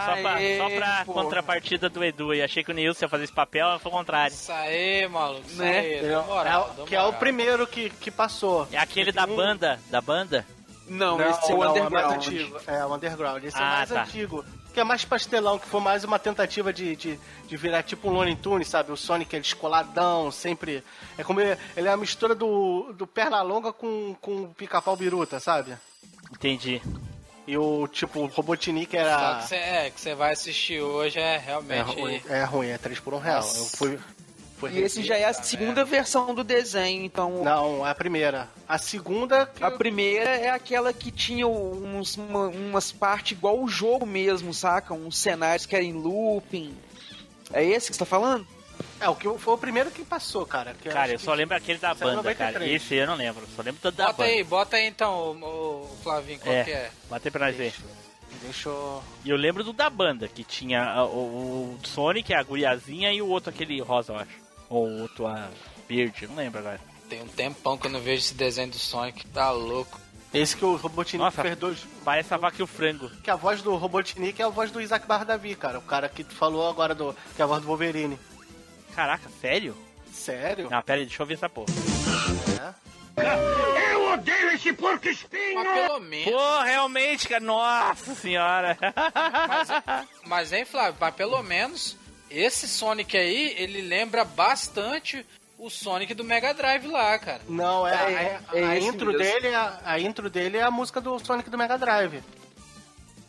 [0.00, 1.12] Só pra, Aê, só pra pô.
[1.12, 2.42] contrapartida do Edu aí.
[2.42, 4.32] Achei que o Nilson ia fazer esse papel, mas foi o contrário.
[4.34, 5.46] Isso aí, maluco.
[5.46, 5.78] Isso Né?
[5.78, 8.66] aí, É, na moral, é que é o primeiro que, que passou.
[8.72, 10.46] É aquele da Um- banda, da banda?
[10.86, 12.14] Não, Não, esse é o não, é mais Underground.
[12.16, 12.60] antigo.
[12.66, 13.44] É, o Underground.
[13.44, 14.02] Esse é o Ah, mais tá.
[14.02, 14.44] antigo.
[14.72, 18.12] Que é mais pastelão, que foi mais uma tentativa de, de, de virar tipo um
[18.12, 18.92] Looney Tunes, sabe?
[18.92, 20.82] O Sonic é descoladão, sempre...
[21.18, 25.40] É como ele, ele é a mistura do, do Pernalonga com, com o Pica-Pau Biruta,
[25.40, 25.76] sabe?
[26.32, 26.80] Entendi.
[27.48, 29.38] E o, tipo, o Robotnik Só era...
[29.40, 31.98] que você é, que você vai assistir hoje é É realmente.
[31.98, 33.36] ruim, é ruim, é 3 por 1 real.
[33.36, 33.58] Nossa.
[33.58, 33.98] Eu fui,
[34.58, 37.42] fui E esse já é a segunda versão do desenho, então.
[37.42, 38.50] Não, é a primeira.
[38.68, 39.46] A segunda...
[39.46, 44.52] Que A primeira é aquela que tinha uns, uma- umas partes igual o jogo mesmo,
[44.52, 44.92] saca?
[44.92, 46.76] Uns cenários que eram em looping.
[47.50, 48.46] É esse que você tá falando?
[49.00, 50.74] É, o que foi o primeiro que passou, cara.
[50.74, 52.52] que Cara, eu que- só lembro aquele da é banda, cara.
[52.58, 52.82] 93.
[52.82, 53.46] Esse eu não lembro.
[53.54, 54.30] Só lembro do da Bota banda.
[54.30, 56.64] aí, bota aí então, o, o Flavinho, qual É.
[56.64, 56.90] que é?
[57.08, 57.74] Bota aí pra nós ver.
[58.42, 59.02] Deixa eu...
[59.24, 63.22] E eu lembro do da banda, que tinha a- o, o Sonic, a guriazinha e
[63.22, 64.30] o outro aquele rosa, eu acho.
[64.68, 65.48] Ou o outro, a
[65.88, 66.80] Beard, não lembro agora.
[67.08, 69.98] Tem um tempão que eu não vejo esse desenho do Sonic, tá louco.
[70.34, 71.40] Esse que o Robotnik Nossa.
[71.40, 71.78] fez dois...
[72.04, 73.08] Parece a vaca e o frango.
[73.22, 75.78] Que a voz do Robotnik é a voz do Isaac Bardavi, cara.
[75.78, 77.16] O cara que tu falou agora do...
[77.34, 78.18] Que é a voz do Wolverine.
[78.98, 79.76] Caraca, sério?
[80.12, 80.68] Sério?
[80.68, 81.72] Não, pera aí, deixa eu ver essa porra.
[83.92, 85.54] Eu odeio esse porco espinho!
[85.54, 86.32] Mas pelo menos.
[86.32, 88.76] Pô, realmente, cara, nossa senhora.
[89.46, 89.68] Mas,
[90.26, 91.96] mas hein, Flávio, mas pelo menos
[92.28, 95.24] esse Sonic aí, ele lembra bastante
[95.56, 97.42] o Sonic do Mega Drive lá, cara.
[97.48, 99.22] Não, é, É, a, é a esse intro mesmo.
[99.22, 102.20] dele é a, a intro dele é a música do Sonic do Mega Drive.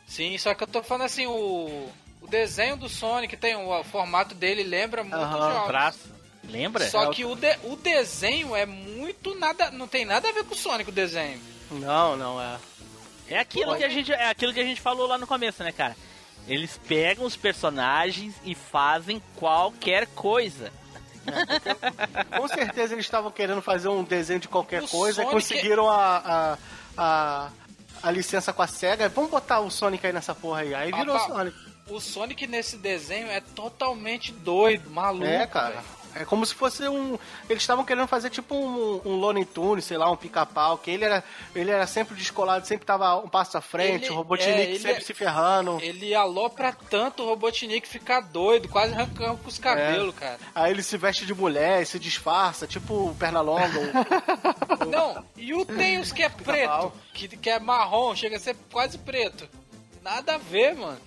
[0.08, 1.88] Sim, só que eu tô falando assim, o
[2.30, 5.68] desenho do Sonic tem o, o formato dele lembra muito Aham, jogos.
[5.68, 6.00] Braço.
[6.50, 6.90] Lembra?
[6.90, 10.54] Só que o, de- o desenho é muito nada, não tem nada a ver com
[10.56, 11.40] o Sonic o desenho.
[11.72, 12.58] Não, não é.
[13.28, 15.72] É aquilo que a gente, é aquilo que a gente falou lá no começo, né,
[15.72, 15.96] cara?
[16.48, 20.72] Eles pegam os personagens e fazem qualquer coisa.
[22.36, 25.88] Com certeza eles estavam querendo fazer um desenho de qualquer O coisa e Sonic- conseguiram
[25.90, 26.58] a, a,
[26.98, 27.50] a,
[28.02, 29.10] a licença com a SEGA.
[29.10, 30.74] Vamos botar o Sonic aí nessa porra aí.
[30.74, 31.58] Aí virou Ah, o Sonic.
[31.90, 35.26] O Sonic nesse desenho é totalmente doido, maluco.
[35.26, 35.84] É, cara.
[36.16, 37.20] É como se fosse um.
[37.48, 41.06] Eles estavam querendo fazer tipo um, um Looney Tunes, sei lá, um pica-pau, que ele
[41.06, 41.24] era,
[41.56, 44.92] ele era sempre descolado, sempre tava um passo à frente, Ele- o Robotnik é, sempre
[44.94, 45.78] é- se ferrando.
[45.80, 50.40] Ele alopra tanto o Robotnik ficar doido, quase arrancando com os cabelos, cara.
[50.56, 53.80] Aí ele se veste de mulher e se disfarça, tipo o Pernalonga.
[53.80, 58.56] o- Não, e o Tails que é preto, que, que é marrom, chega a ser
[58.72, 59.48] quase preto.
[60.02, 61.00] Nada a ver, mano.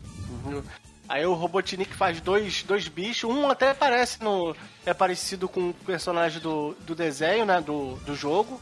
[1.09, 4.57] Aí o Robotnik faz dois, dois bichos, um até parece no.
[4.87, 7.61] É parecido com o personagem do, do desenho, né?
[7.61, 8.61] Do, do jogo.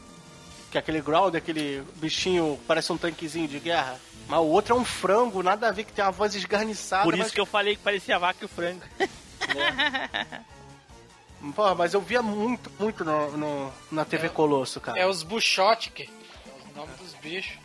[0.70, 3.98] Que é aquele Growl, aquele bichinho, parece um tanquezinho de guerra.
[4.28, 7.04] Mas o outro é um frango, nada a ver, que tem uma voz esgarniçada.
[7.04, 7.32] Por isso mas...
[7.32, 8.82] que eu falei que parecia a vaca e o frango.
[11.54, 14.98] Pô, mas eu via muito, muito no, no- na TV Colosso, cara.
[14.98, 16.08] É os Buchotic, é
[16.72, 17.58] o nome dos bichos.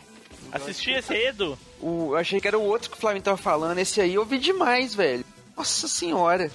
[0.52, 1.58] Assisti esse aí, Edu?
[1.80, 3.78] O, eu achei que era o outro que o Flávio tava falando.
[3.78, 5.24] Esse aí eu vi demais, velho.
[5.56, 6.50] Nossa senhora.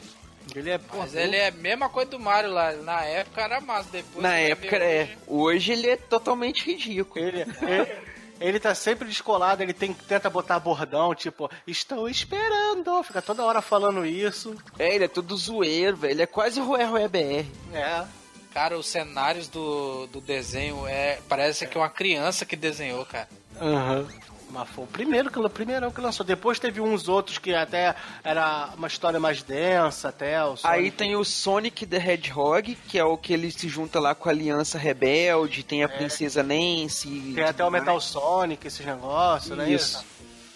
[0.56, 2.74] Ele é, Mas ele é a mesma coisa do Mario lá.
[2.74, 4.22] Na época era massa, depois.
[4.22, 5.04] Na época, é.
[5.04, 5.18] hoje.
[5.28, 7.24] Hoje ele é totalmente ridículo.
[7.24, 7.92] Ele, ele,
[8.40, 13.04] ele tá sempre descolado, ele tem, tenta botar bordão, tipo, estou esperando.
[13.04, 14.56] Fica toda hora falando isso.
[14.78, 16.12] É, ele é todo zoeiro, velho.
[16.12, 17.46] Ele é quase o Rue Rue BR.
[17.74, 18.06] É.
[18.54, 21.20] Cara, os cenários do, do desenho é.
[21.30, 23.30] Parece que é uma criança que desenhou, cara.
[23.60, 24.08] Aham.
[24.52, 26.26] Mas foi o primeiro que, o primeirão que lançou.
[26.26, 30.44] Depois teve uns outros que até era uma história mais densa, até.
[30.44, 30.68] O Sonic.
[30.68, 34.28] Aí tem o Sonic the Hedgehog, que é o que ele se junta lá com
[34.28, 37.32] a Aliança Rebelde, tem a Princesa Nancy.
[37.34, 39.72] Tem até o Metal Sonic, esses negócios, né?
[39.72, 40.04] Isso.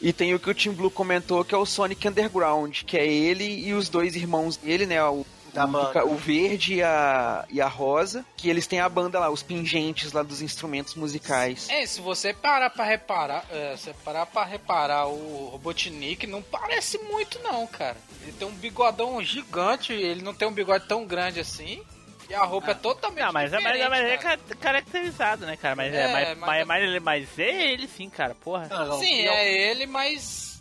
[0.01, 3.07] E tem o que o Tim Blue comentou, que é o Sonic Underground, que é
[3.07, 5.01] ele e os dois irmãos dele, né?
[5.05, 5.25] O,
[5.55, 6.05] Da o, banda.
[6.05, 10.11] o verde e a, e a rosa, que eles têm a banda lá, os pingentes
[10.11, 11.69] lá dos instrumentos musicais.
[11.69, 16.97] É, se você parar pra reparar, é, se parar pra reparar o Robotnik, não parece
[16.99, 17.97] muito não, cara.
[18.21, 21.81] Ele tem um bigodão gigante, ele não tem um bigode tão grande assim.
[22.27, 25.45] E a roupa é totalmente Não, mas, é- mas, é- mas é diferente, ca- caracterizado,
[25.45, 25.75] né, cara?
[25.75, 28.67] Mas é, É, mas, mas- mas, mas, mas é ele sim, cara, porra.
[28.71, 30.59] Ah, Sim, é ele, mas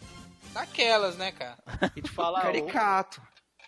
[0.53, 1.57] daquelas, né, cara?
[1.97, 3.21] E te falar, Caricato.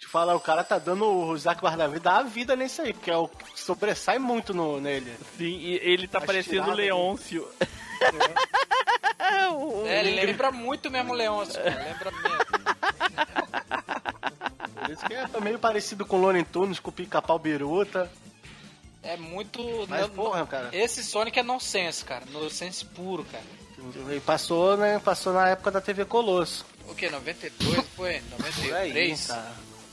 [0.06, 3.10] Te falar, o cara tá dando o Isaac Bardavi dá a vida nesse aí, porque
[3.10, 5.12] é o que sobressai muito no, nele.
[5.36, 7.46] Sim, e ele tá As parecendo o Leôncio.
[9.50, 12.46] O- o- É, ele lembra muito mesmo o Leôncio, cara, lembra mesmo.
[14.92, 18.10] Isso que é meio parecido com o Looney Tunes, com o Pica-Pau Biruta.
[19.02, 19.60] É muito...
[19.88, 20.68] Mas, não- porra, cara.
[20.72, 23.44] Esse Sonic é nonsense, cara, nonsense puro, cara.
[24.14, 24.98] E passou, né?
[24.98, 26.64] Passou na época da TV Colosso.
[26.88, 27.08] O que?
[27.10, 28.20] 92 foi?
[28.20, 29.28] Por aí, 93?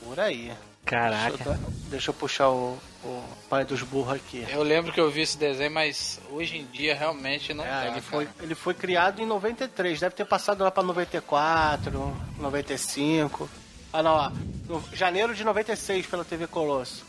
[0.04, 0.52] Por aí.
[0.84, 1.30] Caraca.
[1.36, 4.46] Deixa eu, dar- deixa eu puxar o, o pai dos burros aqui.
[4.50, 7.86] Eu lembro que eu vi esse desenho, mas hoje em dia realmente não É, dá,
[7.88, 13.48] ele, foi, ele foi criado em 93, deve ter passado lá pra 94, 95.
[13.92, 14.30] Ah, não, ó.
[14.68, 17.04] No janeiro de 96 pela TV Colosso.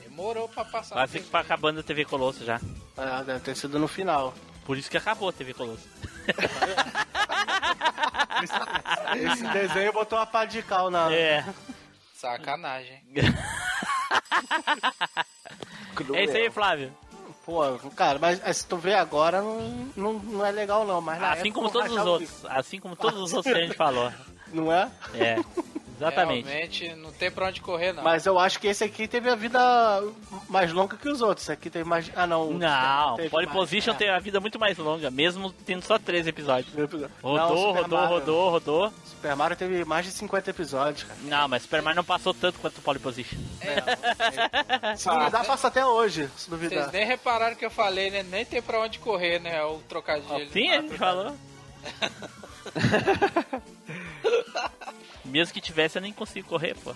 [0.00, 0.94] Demorou pra passar.
[0.94, 2.60] Quase que tá acabando a TV Colosso já.
[2.96, 4.34] Ah, deve ter sido no final.
[4.64, 5.88] Por isso que acabou a TV Colosso.
[9.16, 11.12] Esse desenho botou uma pá de cal na.
[11.12, 11.44] É.
[12.20, 13.02] Sacanagem.
[16.14, 16.92] É isso aí, Flávio.
[17.44, 17.62] Pô,
[17.96, 21.00] cara, mas se tu vê agora, não, não, não é legal não.
[21.00, 22.44] Mas Assim época como todos os outros.
[22.44, 24.12] Assim como todos os outros que a gente falou.
[24.52, 24.90] Não é?
[25.14, 25.36] É.
[26.00, 26.48] Exatamente.
[26.48, 28.02] Realmente não tem pra onde correr, não.
[28.02, 29.60] Mas eu acho que esse aqui teve a vida
[30.48, 31.44] mais longa que os outros.
[31.44, 32.10] Esse aqui teve mais.
[32.16, 32.50] Ah, não.
[32.50, 33.96] Não, teve Pole mais, Position é.
[33.96, 36.74] tem a vida muito mais longa, mesmo tendo só três episódios.
[36.74, 36.86] Não,
[37.22, 38.18] Rodou, Super rodou, Mario.
[38.18, 38.92] rodou, rodou.
[39.04, 41.20] Super Mario teve mais de 50 episódios, cara.
[41.24, 43.38] Não, mas Super Mario não passou tanto quanto o Pole Position.
[44.96, 46.30] Se duvidar, passa até hoje.
[46.36, 46.84] Se duvidar.
[46.84, 48.22] Vocês nem repararam que eu falei, né?
[48.22, 49.62] Nem tem pra onde correr, né?
[49.64, 50.50] O trocadilho.
[50.50, 51.36] Sim, a gente falou.
[55.30, 56.94] Mesmo que tivesse, eu nem consigo correr, pô.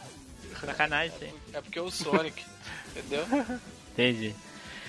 [0.61, 1.35] Sacanagem aí.
[1.53, 2.45] É porque o Sonic,
[2.91, 3.24] entendeu?
[3.93, 4.35] Entendi.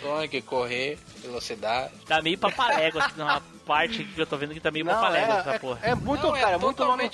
[0.02, 1.94] Sonic, correr, velocidade.
[2.06, 5.40] Tá meio papalégua, assim, uma parte que eu tô vendo que tá meio papalégua é-
[5.40, 5.80] essa é- porra.
[5.84, 7.10] é muito, Não, cara, é muito Looney.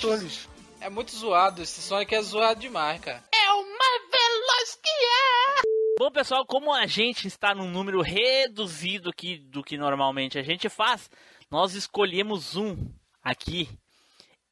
[0.80, 3.22] É muito zoado, esse Sonic é zoado demais, cara.
[3.32, 5.62] É o mais veloz que é!
[5.98, 10.68] Bom, pessoal, como a gente está num número reduzido aqui do que normalmente a gente
[10.68, 11.08] faz,
[11.50, 12.76] nós escolhemos um
[13.22, 13.68] aqui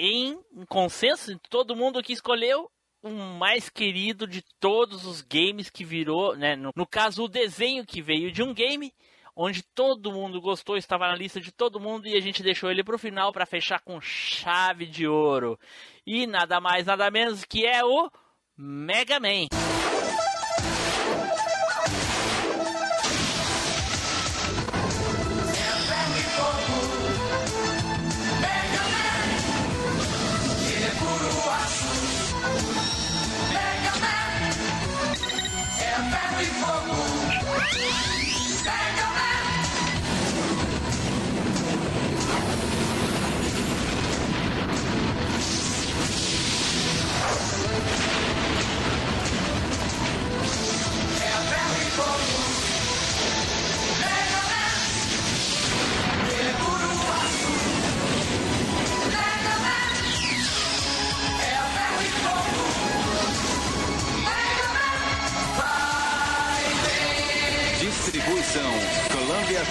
[0.00, 2.70] em consenso, todo mundo que escolheu
[3.02, 6.56] o mais querido de todos os games que virou, né?
[6.56, 8.94] No, no caso, o desenho que veio de um game,
[9.36, 12.82] onde todo mundo gostou, estava na lista de todo mundo e a gente deixou ele
[12.82, 15.58] pro final para fechar com chave de ouro.
[16.06, 18.10] E nada mais, nada menos que é o
[18.56, 19.48] Mega Man.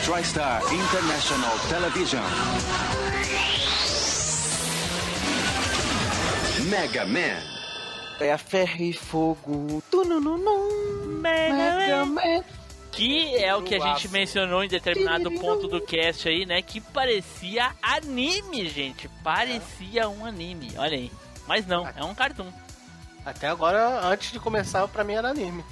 [0.09, 2.23] TriStar International Television.
[6.67, 7.37] Mega Man.
[8.19, 9.83] É a ferro e fogo.
[9.91, 11.19] Tunununum.
[11.21, 12.43] Mega Man.
[12.91, 16.63] Que é o que a gente mencionou em determinado ponto do cast aí, né?
[16.63, 19.07] Que parecia anime, gente.
[19.23, 20.71] Parecia um anime.
[20.75, 21.11] Olha aí.
[21.47, 22.51] Mas não, é um cartoon.
[23.23, 25.63] Até agora, antes de começar, pra mim era anime.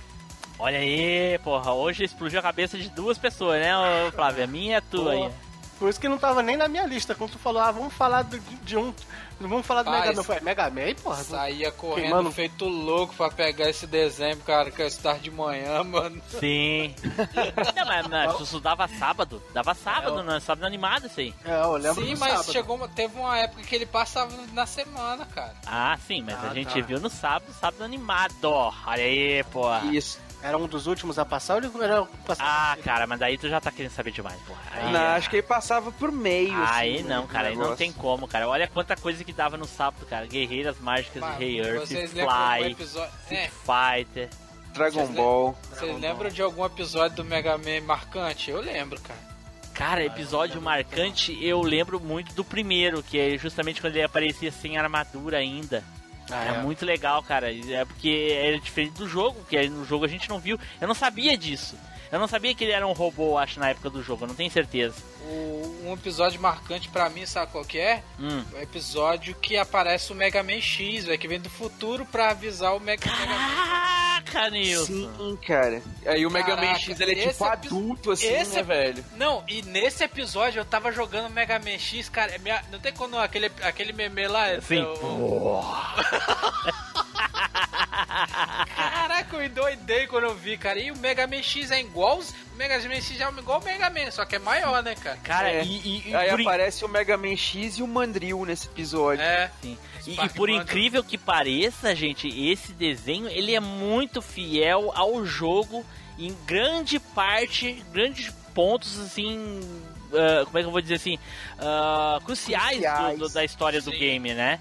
[0.59, 1.71] Olha aí, porra.
[1.73, 3.71] Hoje explodiu a cabeça de duas pessoas, né,
[4.13, 4.43] Flávio?
[4.43, 5.31] A minha e a tua aí.
[5.77, 7.13] Por isso que não tava nem na minha lista.
[7.13, 8.91] Quando tu falou, ah, vamos falar do- de um.
[9.39, 10.23] Vamos falar do Mega Man.
[10.23, 11.23] Falei, Mega Man, porra.
[11.23, 15.83] Saía correndo Queimando- feito louco pra pegar esse desenho, cara, que eu estava de manhã,
[15.85, 16.19] mano.
[16.39, 16.95] Sim.
[17.75, 19.39] não, mas, mas isso dava sábado.
[19.53, 21.31] Dava sábado, não é sábado animado isso aí.
[21.45, 22.51] É, eu lembro Sim, do mas sábado.
[22.51, 25.53] chegou teve uma época que ele passava na semana, cara.
[25.67, 26.87] Ah, sim, mas Ah, a gente tá.
[26.87, 28.33] viu no sábado, sábado animado.
[28.43, 29.85] Olha aí, porra.
[29.93, 30.25] Isso.
[30.41, 32.49] Era um dos últimos a passar ou ele era passava?
[32.49, 34.61] Ah, cara, mas daí tu já tá querendo saber demais, porra.
[34.71, 36.55] Aí, Não, acho que ele passava por meio.
[36.55, 38.47] Aí assim, não, né, cara, aí não tem como, cara.
[38.47, 40.27] Olha quanta coisa que dava no sábado, cara.
[40.27, 43.13] Guerreiras Mágicas Mas de Rei Earth, Fly, episódio...
[43.31, 44.29] É, Fighter.
[44.73, 45.57] Dragon Vocês Ball.
[45.69, 48.51] vocês lembram de algum episódio do Mega Man marcante?
[48.51, 49.19] Eu lembro, cara.
[49.73, 54.77] Cara, episódio marcante, eu lembro muito do primeiro, que é justamente quando ele aparecia sem
[54.77, 55.83] armadura ainda.
[56.29, 56.61] Ah, é, é.
[56.61, 57.51] muito legal, cara.
[57.51, 60.59] É porque era diferente do jogo, porque no jogo a gente não viu.
[60.79, 61.77] Eu não sabia disso.
[62.11, 64.35] Eu não sabia que ele era um robô, acho, na época do jogo, eu não
[64.35, 64.95] tenho certeza.
[65.29, 68.03] O- um episódio marcante pra mim, sabe qual que é?
[68.19, 68.43] Hum.
[68.53, 72.75] O episódio que aparece o Mega Man X, velho, que vem do futuro pra avisar
[72.75, 73.37] o Mega, Mega Man.
[74.25, 74.85] Caraca, Nilson.
[74.85, 75.81] Sim, cara.
[76.05, 79.05] Aí o Mega Man Caraca, X ele é tipo adulto, assim, esse né, velho?
[79.15, 82.91] Não, e nesse episódio eu tava jogando Mega Man X, cara, é minha- não tem
[82.93, 84.47] quando aquele, aquele meme lá...
[84.49, 84.81] é Sim.
[84.83, 85.61] o-
[88.75, 90.79] Caraca, eu endoidei quando eu vi, cara.
[90.79, 92.19] E o Mega Man X é igual.
[92.19, 95.17] O Mega Man X é igual o Mega Man, só que é maior, né, cara?
[95.23, 95.63] Cara, É.
[95.63, 99.23] e, e- e Aí por aparece o Mega Man X e o Mandrill nesse episódio.
[99.23, 99.51] É.
[99.61, 99.77] Sim.
[100.05, 105.85] E, e por incrível que pareça, gente, esse desenho ele é muito fiel ao jogo
[106.17, 109.59] em grande parte, grandes pontos assim,
[110.13, 111.19] ah, como é que eu vou dizer assim,
[111.59, 113.19] ah, cruciais, do- Cruciais.
[113.19, 113.97] do- da história do Sim.
[113.99, 114.59] game, né?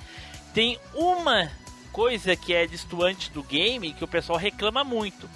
[0.53, 1.51] Tem uma
[1.97, 5.27] coisa que é distoante do game que o pessoal reclama muito.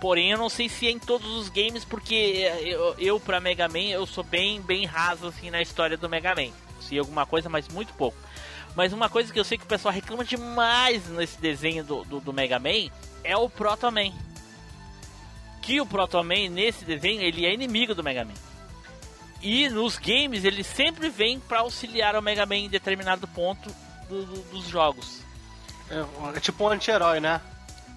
[0.00, 2.14] Porém, eu não sei se é em todos os games, porque
[2.62, 6.36] eu, eu pra Mega Man, eu sou bem, bem raso assim na história do Mega
[6.36, 6.52] Man.
[6.80, 8.16] Sei alguma coisa, mas muito pouco.
[8.76, 12.20] Mas uma coisa que eu sei que o pessoal reclama demais nesse desenho do, do,
[12.20, 12.90] do Mega Man
[13.24, 14.12] é o Proto Man.
[15.60, 18.34] Que o Proto Man, nesse desenho, ele é inimigo do Mega Man.
[19.42, 23.68] E nos games, ele sempre vem pra auxiliar o Mega Man em determinado ponto
[24.08, 25.26] do- do- dos jogos.
[25.90, 27.40] É, é tipo um anti-herói, né?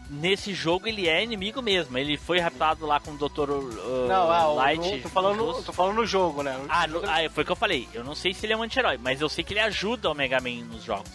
[0.09, 1.97] Nesse jogo ele é inimigo mesmo.
[1.97, 3.49] Ele foi raptado lá com o Dr.
[3.51, 4.77] Uh, não, ah, o- Light.
[4.97, 6.59] no- tô, falando, tô falando no jogo, né?
[6.67, 7.87] Ah, no- ah, foi o que eu falei.
[7.93, 10.13] Eu não sei se ele é um anti-herói, mas eu sei que ele ajuda o
[10.13, 11.09] Mega Man nos jogos.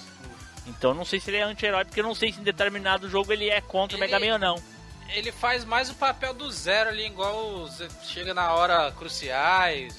[0.66, 3.08] Então eu não sei se ele é anti-herói, porque eu não sei se em determinado
[3.08, 4.62] jogo ele é contra o Mega Man ou não.
[5.10, 9.94] Ele faz mais o papel do zero ali, igual os- chega na hora cruciais,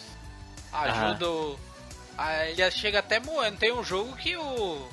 [0.74, 1.60] ajuda o.
[2.18, 3.52] Aí ele chega até morrer.
[3.52, 4.88] Tem um jogo que o.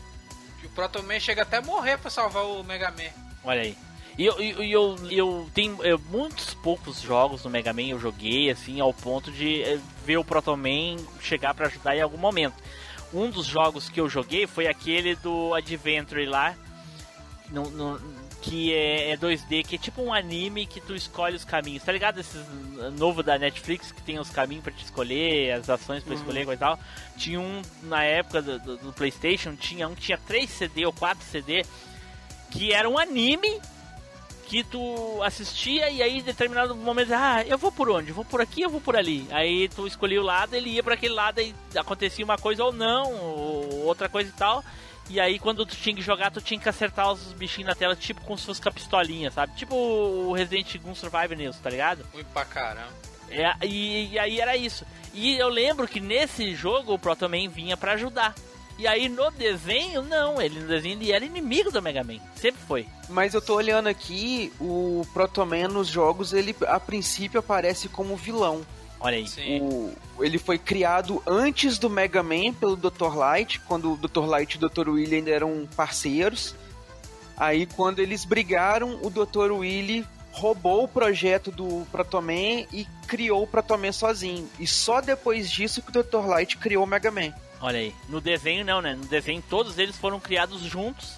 [0.65, 3.11] que o Proto Man chega até morrer pra salvar o Mega Man.
[3.45, 3.77] Olha aí.
[4.17, 8.51] E eu, eu, eu, eu tenho eu, muitos poucos jogos no Mega Man eu joguei,
[8.51, 12.55] assim, ao ponto de eh, ver o Proto Man chegar pra ajudar em algum momento.
[13.13, 16.55] Um dos jogos que eu joguei foi aquele do Adventure lá,
[17.51, 18.01] no, no-
[18.45, 21.83] que é, é 2D, que é tipo um anime que tu escolhe os caminhos.
[21.83, 22.21] Tá ligado?
[22.21, 22.37] Esse
[22.99, 26.59] novo da Netflix que tem os caminhos pra te escolher, as ações pra escolher coisa
[26.59, 26.79] e tal.
[27.17, 30.93] Tinha um na época do, do- do PlayStation, tinha um que tinha 3 CD ou
[30.93, 31.65] 4 CD,
[32.51, 33.61] que era um anime
[34.47, 38.13] que tu assistia e aí em determinado momento, ah, eu vou por onde?
[38.13, 39.27] Vou por aqui, eu vou por ali.
[39.31, 42.71] Aí tu escolhia o lado, ele ia para aquele lado e acontecia uma coisa ou
[42.73, 44.63] não, ou outra coisa e tal.
[45.11, 47.95] E aí quando tu tinha que jogar, tu tinha que acertar os bichinhos na tela,
[47.95, 49.55] tipo como se fosse com a pistolinha, sabe?
[49.55, 52.07] Tipo o Resident Evil Survivor News, tá ligado?
[52.13, 52.93] Ruim pra caramba.
[53.31, 54.87] É, e, e aí era isso.
[55.13, 58.35] E eu lembro que nesse jogo o Proto Man vinha pra ajudar.
[58.77, 62.19] E aí no desenho, não, ele no desenho ele era inimigo do Mega Man.
[62.35, 62.87] Sempre foi.
[63.09, 68.67] Mas eu tô olhando aqui, o Protoman nos jogos, ele a princípio aparece como vilão.
[69.05, 69.61] Olha aí.
[69.61, 73.15] O, ele foi criado antes do Mega Man pelo Dr.
[73.15, 74.25] Light, quando o Dr.
[74.25, 74.89] Light e o Dr.
[74.89, 76.55] Willy ainda eram parceiros.
[77.37, 79.53] Aí quando eles brigaram, o Dr.
[79.53, 84.49] Willy roubou o projeto do Protoman e criou o Protoman sozinho.
[84.59, 86.27] E só depois disso que o Dr.
[86.27, 87.35] Light criou o Mega Man.
[87.61, 87.95] Olha aí.
[88.09, 88.95] No desenho não, né?
[88.95, 91.13] No desenho todos eles foram criados juntos.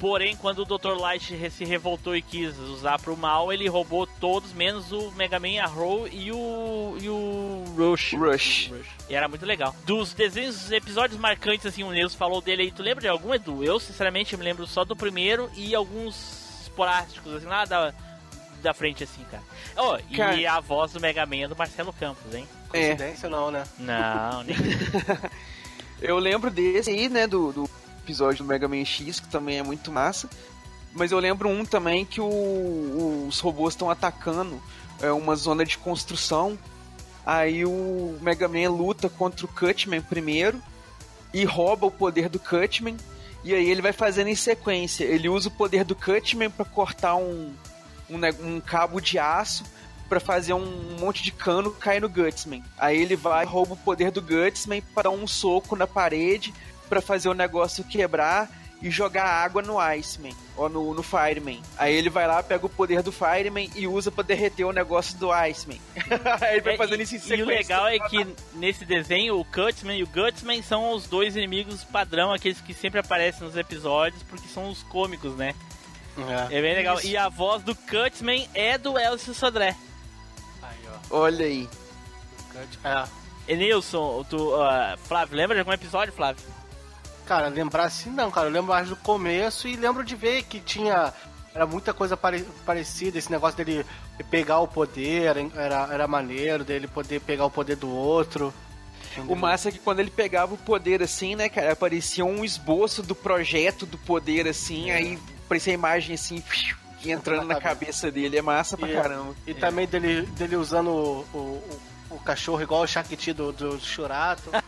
[0.00, 0.98] Porém, quando o Dr.
[0.98, 5.60] Light se revoltou e quis usar pro mal, ele roubou todos, menos o Mega Man,
[5.62, 6.96] a Row e o.
[6.98, 8.14] e o Rush.
[8.14, 8.70] Rush.
[9.10, 9.76] E era muito legal.
[9.84, 12.72] Dos desenhos, episódios marcantes, assim, o Neus falou dele aí.
[12.72, 13.62] Tu lembra de algum, Edu?
[13.62, 17.92] Eu, sinceramente, me lembro só do primeiro e alguns esporádicos, assim, lá da,
[18.62, 19.42] da frente, assim, cara.
[19.76, 22.48] Oh, e Cara- a voz do Mega Man é do Marcelo Campos, hein?
[22.72, 22.94] É.
[22.94, 23.64] Coincidência não, né?
[23.78, 24.56] Não, nem.
[26.00, 27.70] Eu lembro desse aí, né, do, do
[28.10, 30.28] episódio do Mega Man X, que também é muito massa.
[30.92, 34.60] Mas eu lembro um também que o- os robôs estão atacando
[35.02, 36.58] é, uma zona de construção.
[37.24, 40.60] Aí o Mega Man luta contra o Cutman primeiro
[41.32, 42.96] e rouba o poder do Cutman.
[43.44, 45.04] E aí ele vai fazendo em sequência.
[45.04, 47.54] Ele usa o poder do Cutman para cortar um,
[48.10, 48.18] um,
[48.56, 49.64] um cabo de aço
[50.08, 52.64] para fazer um monte de cano cair no Gutsman.
[52.76, 56.52] Aí ele vai, rouba o poder do Gutsman para dar um soco na parede
[56.90, 58.50] para fazer o negócio quebrar
[58.82, 61.60] e jogar água no Iceman, ou no, no Fireman.
[61.76, 65.18] Aí ele vai lá, pega o poder do Fireman e usa para derreter o negócio
[65.18, 65.78] do Iceman.
[66.40, 67.44] Aí ele vai É, fazendo e- isso em E sequência.
[67.44, 71.84] o legal é que nesse desenho o Cutman e o Gutsman são os dois inimigos
[71.84, 75.54] padrão, aqueles que sempre aparecem nos episódios, porque são os cômicos, né?
[76.50, 76.96] É, bem legal.
[76.96, 77.06] Isso.
[77.06, 79.76] E a voz do Cutman é do Elcio Sodré.
[81.10, 81.68] Olha aí.
[82.84, 83.04] É.
[83.52, 86.42] Enilson, tu, ah, Flávio, lembra de algum episódio, Flávio?
[87.30, 88.48] Cara, lembrar assim não, cara.
[88.48, 91.14] Eu lembro mais do começo e lembro de ver que tinha.
[91.54, 93.86] Era muita coisa pare- parecida, esse negócio dele
[94.28, 98.52] pegar o poder, era, era maneiro, dele poder pegar o poder do outro.
[99.28, 103.00] O massa é que quando ele pegava o poder assim, né, cara, aparecia um esboço
[103.00, 105.16] do projeto do poder assim, aí
[105.46, 106.42] aparecia a imagem assim,
[107.04, 108.38] entrando na cabeça dele.
[108.38, 109.36] É massa pra E- caramba.
[109.46, 113.78] E também dele, dele usando o, o, o- o cachorro igual o Shakti do, do
[113.80, 114.50] Churato.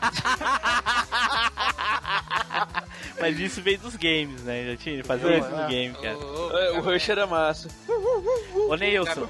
[3.20, 4.66] Mas isso veio dos games, né?
[4.70, 6.16] Já tinha, ele fazia isso no game, cara.
[6.16, 7.68] É, o Rush era massa.
[8.68, 9.28] Ô, Neilson,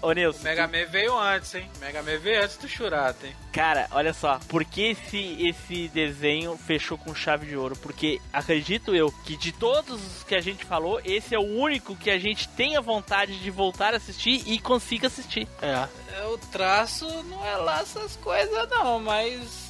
[0.00, 0.40] ô, Neilson.
[0.40, 1.68] O Mega Man veio antes, hein?
[1.76, 3.34] O Mega Man veio antes do Shurata, hein?
[3.52, 7.76] Cara, olha só, por que esse, esse desenho fechou com chave de ouro?
[7.76, 11.96] Porque acredito eu que de todos os que a gente falou, esse é o único
[11.96, 15.48] que a gente tenha vontade de voltar a assistir e consiga assistir.
[15.60, 15.88] É.
[16.16, 19.67] É, O traço não é lá essas coisas, não, mas.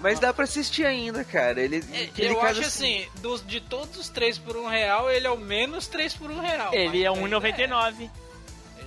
[0.00, 1.60] Mas dá pra assistir ainda, cara.
[1.60, 1.82] Ele,
[2.16, 5.38] ele eu acho assim, dos, de todos os 3 por 1 real, ele é o
[5.38, 6.74] menos 3 por 1 real.
[6.74, 8.10] Ele é mas ainda 1,99.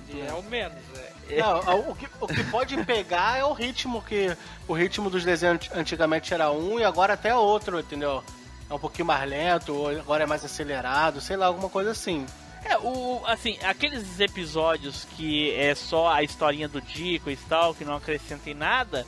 [0.08, 1.12] Ele é o menos, é.
[1.40, 4.36] Não, o que, o que pode pegar é o ritmo, que
[4.68, 8.22] o ritmo dos desenhos antigamente era um e agora até é outro, entendeu?
[8.68, 12.26] É um pouquinho mais lento, ou agora é mais acelerado, sei lá, alguma coisa assim.
[12.64, 17.84] É, o, assim, aqueles episódios que é só a historinha do Dico e tal, que
[17.84, 19.06] não acrescenta em nada,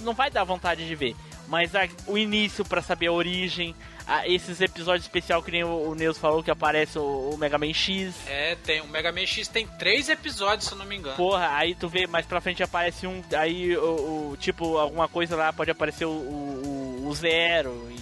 [0.00, 1.14] não vai dar vontade de ver.
[1.48, 3.74] Mas a- o início pra saber a origem,
[4.06, 7.58] ah, esses episódios especial que nem o, o Neus falou que aparece o, o Mega
[7.58, 8.14] Man X.
[8.26, 11.16] É, tem, o Mega Man X tem 3 episódios, se eu não me engano.
[11.16, 13.22] Porra, aí tu vê mais pra frente aparece um.
[13.36, 17.96] Aí o, o- tipo, alguma coisa lá pode aparecer o, o, o Zero e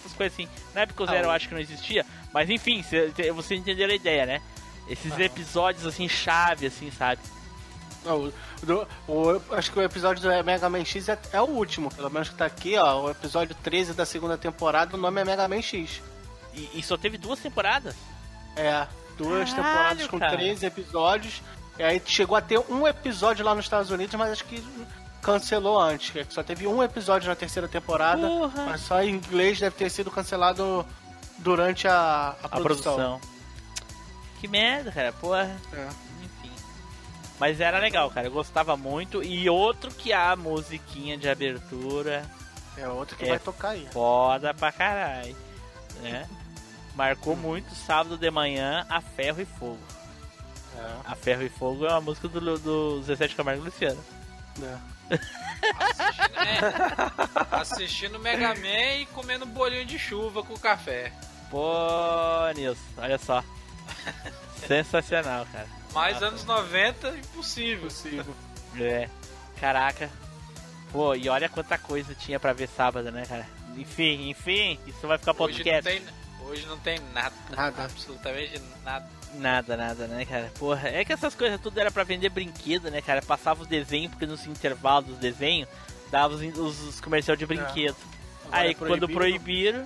[0.00, 0.48] essas coisas assim.
[0.74, 3.32] Na época o Ah, Zero eu o- acho que não existia, mas enfim, cê- cê-
[3.32, 4.40] você entender a ideia, né?
[4.88, 7.20] Esses episódios assim, chave, assim, sabe?
[8.04, 11.44] Não, o, do- o- acho que o episódio do Mega Man X é, é o
[11.46, 13.02] último, pelo menos que tá aqui, ó.
[13.04, 16.02] O episódio 13 da segunda temporada, o nome é Mega Man X.
[16.54, 17.94] E, e só teve duas temporadas?
[18.56, 18.86] É,
[19.16, 20.36] duas Caralho, temporadas com cara.
[20.36, 21.42] 13 episódios.
[21.78, 24.62] E aí chegou a ter um episódio lá nos Estados Unidos, mas acho que
[25.22, 26.10] cancelou antes.
[26.10, 28.64] que Só teve um episódio na terceira temporada, Porra.
[28.66, 30.84] mas só em inglês deve ter sido cancelado
[31.38, 32.94] durante a, a, A produção.
[32.96, 33.20] produção.
[34.40, 35.56] Que merda, cara, porra.
[35.72, 35.88] É.
[37.38, 38.26] Mas era legal, cara.
[38.26, 39.22] Eu gostava muito.
[39.22, 42.24] E outro que a musiquinha de abertura.
[42.76, 43.88] É outro que É vai tocar aí.
[43.92, 45.36] Foda pra caralho.
[46.00, 46.28] Né?
[46.94, 49.78] Marcou muito sábado de manhã a Ferro e Fogo.
[50.76, 50.96] É.
[51.04, 54.02] A Ferro e Fogo é uma música do, do de Camargo Luciano.
[54.62, 54.76] É.
[57.52, 61.12] Assistindo o Mega Man e comendo bolinho de chuva com café.
[61.50, 61.72] Pô,
[62.54, 63.42] Nilson, olha só.
[64.66, 65.77] Sensacional, cara.
[65.94, 67.86] Mais anos 90, impossível.
[67.86, 68.34] Impossível.
[68.78, 69.08] É.
[69.58, 70.10] Caraca.
[70.92, 73.48] Pô, e olha quanta coisa tinha pra ver sábado, né, cara?
[73.76, 75.90] Enfim, enfim, isso vai ficar Hoje não, podcast.
[75.90, 76.02] tem,
[76.46, 77.34] hoje não tem nada.
[77.56, 77.84] Nada.
[77.84, 79.08] Absolutamente nada.
[79.34, 80.52] Nada, nada, né, cara?
[80.58, 83.20] Porra, é que essas coisas tudo era pra vender brinquedo, né, cara?
[83.22, 85.68] Passava os desenhos, porque nos intervalos dos desenhos
[86.10, 87.96] dava os, os, os comerciais de brinquedo.
[88.44, 89.84] Agora Aí é quando proibiram,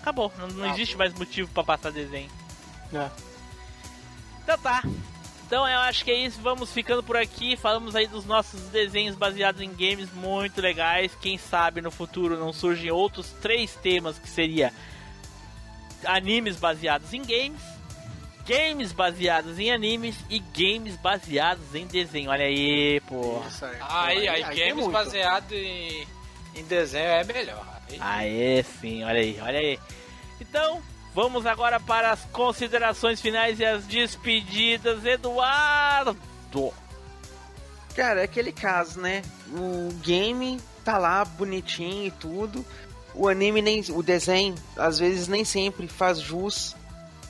[0.00, 0.30] acabou.
[0.38, 0.74] Não, não Acabou.
[0.74, 2.30] existe mais motivo pra passar desenho.
[2.92, 3.10] É.
[4.46, 4.84] Então tá.
[5.44, 6.40] Então eu acho que é isso.
[6.40, 7.56] Vamos ficando por aqui.
[7.56, 11.12] Falamos aí dos nossos desenhos baseados em games muito legais.
[11.20, 14.72] Quem sabe no futuro não surgem outros três temas que seria
[16.04, 17.60] animes baseados em games,
[18.46, 22.30] games baseados em animes e games baseados em desenho.
[22.30, 23.42] Olha aí, pô.
[23.48, 23.76] Isso aí.
[23.80, 24.92] Aí, aí, tem games muito.
[24.92, 26.06] baseado em,
[26.54, 27.66] em desenho é melhor.
[27.98, 29.78] Aí, Aê, sim, olha aí, olha aí.
[30.40, 30.80] Então,
[31.16, 35.02] vamos agora para as considerações finais e as despedidas.
[35.02, 36.14] Eduardo!
[37.94, 39.22] Cara, é aquele caso, né?
[39.50, 42.62] O game tá lá bonitinho e tudo.
[43.14, 43.82] O anime nem.
[43.88, 46.76] O desenho, às vezes, nem sempre faz jus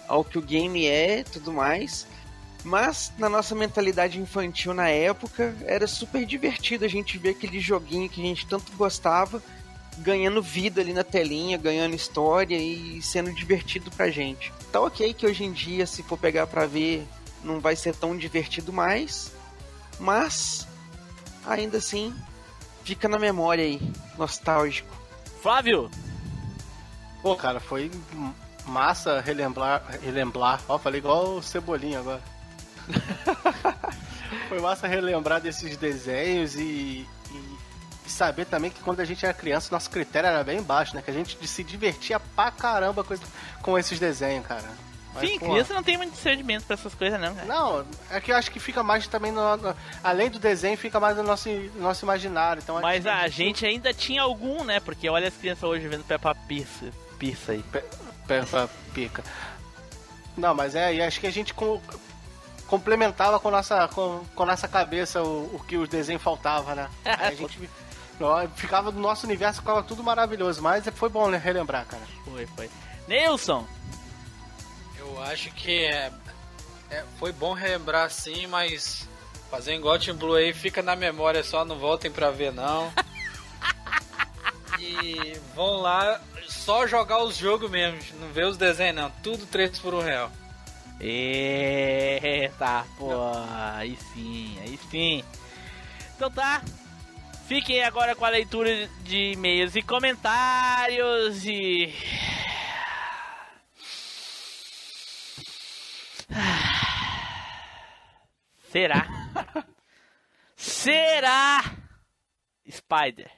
[0.09, 2.09] ao que o game é tudo mais.
[2.65, 8.09] Mas na nossa mentalidade infantil na época, era super divertido a gente ver aquele joguinho
[8.09, 9.41] que a gente tanto gostava
[9.99, 14.53] ganhando vida ali na telinha, ganhando história e sendo divertido pra gente.
[14.71, 17.07] Tá ok que hoje em dia, se for pegar pra ver,
[17.43, 19.33] não vai ser tão divertido mais,
[19.99, 20.67] mas
[21.47, 22.15] ainda assim
[22.85, 23.81] fica na memória aí,
[24.19, 24.95] nostálgico.
[25.43, 25.91] Flávio!
[27.23, 27.91] Pô, cara, foi
[28.67, 29.83] massa relembrar.
[30.03, 30.61] relembrar.
[30.69, 32.23] Ó, falei igual o Cebolinha agora.
[34.49, 37.07] foi massa relembrar desses desenhos e,
[38.07, 41.03] e- saber também que quando a gente era criança, nosso critério era bem baixo, né?
[41.03, 43.15] Que a gente se divertia pra caramba com,
[43.63, 44.65] com esses desenhos, cara.
[45.15, 47.47] Mas, Sim, pô, criança não tem muito discernimento pra essas coisas, não, cara.
[47.47, 49.41] Não, é que eu acho que fica mais também no,
[50.05, 52.61] além do desenho, fica mais no nosso, no nosso imaginário.
[52.63, 54.79] Então, Mas a gente ainda tinha algum, né?
[54.79, 57.65] Porque olha as crianças hoje vendo Peppa Pizza, pizza aí.
[58.27, 59.25] Peppa Pica.
[60.37, 61.81] Não, mas é, e acho que a gente com-
[62.67, 66.89] complementava com nossa, com, com nossa cabeça o, o que o desenho faltava, né?
[67.05, 67.59] Aí a gente
[68.55, 72.03] ficava no nosso universo, ficava tudo maravilhoso, mas foi bom né, relembrar, cara.
[72.25, 72.71] Foi, foi.
[73.09, 73.67] Nilson!
[74.99, 76.11] Eu acho que é,
[76.91, 79.09] é- foi bom relembrar sim, mas
[79.51, 82.93] fazer igual Team Blue aí fica na memória só, não voltem pra ver não.
[84.81, 89.11] e vão lá só jogar os jogos mesmo, não vê os desenhos não.
[89.23, 90.31] Tudo 3 por 1 real.
[90.99, 93.11] Eita, pô,
[93.75, 95.23] aí sim, aí sim.
[96.17, 96.63] Então tá.
[97.47, 101.95] Fiquem agora com a leitura de e-mails e comentários e.
[108.69, 109.07] Será?
[110.57, 111.63] Será,
[112.69, 113.31] Spider?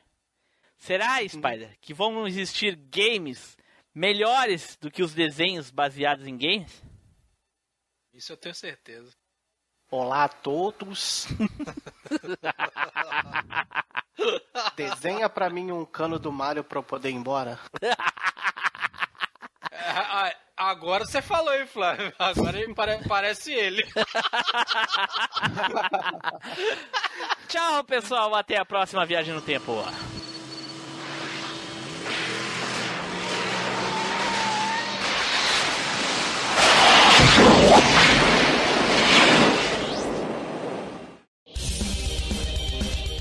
[0.79, 3.59] Será, Spider, que vão existir games
[3.95, 6.83] melhores do que os desenhos baseados em games?
[8.15, 9.15] Isso eu tenho certeza.
[9.91, 11.27] Olá a todos.
[14.77, 17.59] Desenha pra mim um cano do Mario pra eu poder ir embora.
[19.71, 22.13] É, agora você falou, hein, Flávio?
[22.19, 23.87] Agora ele pare- parece ele.
[27.49, 28.35] Tchau, pessoal.
[28.35, 29.73] Até a próxima viagem no tempo.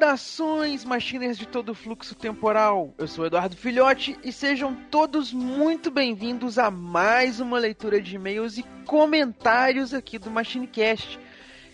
[0.00, 2.94] Saudações, machiners de todo o fluxo temporal.
[2.96, 8.56] Eu sou Eduardo Filhote e sejam todos muito bem-vindos a mais uma leitura de e-mails
[8.56, 11.20] e comentários aqui do MachineCast.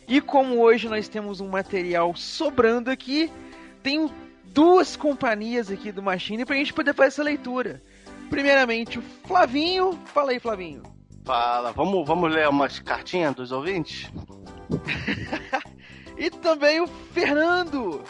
[0.09, 3.31] E como hoje nós temos um material sobrando aqui,
[3.81, 4.13] tenho
[4.47, 7.81] duas companhias aqui do Machine pra gente poder fazer essa leitura.
[8.29, 9.97] Primeiramente, o Flavinho.
[10.07, 10.83] Fala aí, Flavinho.
[11.25, 14.11] Fala, vamos, vamos ler umas cartinhas dos ouvintes?
[16.17, 18.03] E também o Fernando.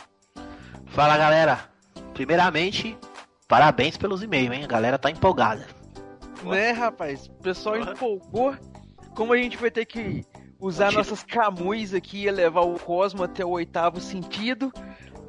[0.87, 1.69] Fala galera,
[2.15, 2.97] primeiramente,
[3.49, 4.65] parabéns pelos e-mails, hein?
[4.65, 5.67] A galera tá empolgada.
[6.45, 7.27] Né, rapaz?
[7.27, 8.57] O pessoal empolgou.
[9.15, 10.25] Como a gente vai ter que
[10.61, 14.73] usar nossas camus aqui e levar o Cosmo até o oitavo sentido,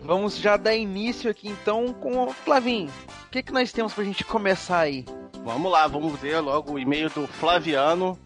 [0.01, 2.91] vamos já dar início aqui então com o Flavinho.
[3.25, 5.05] O que, que nós temos pra gente começar aí?
[5.43, 8.17] Vamos lá, vamos ver logo o e-mail do Flaviano,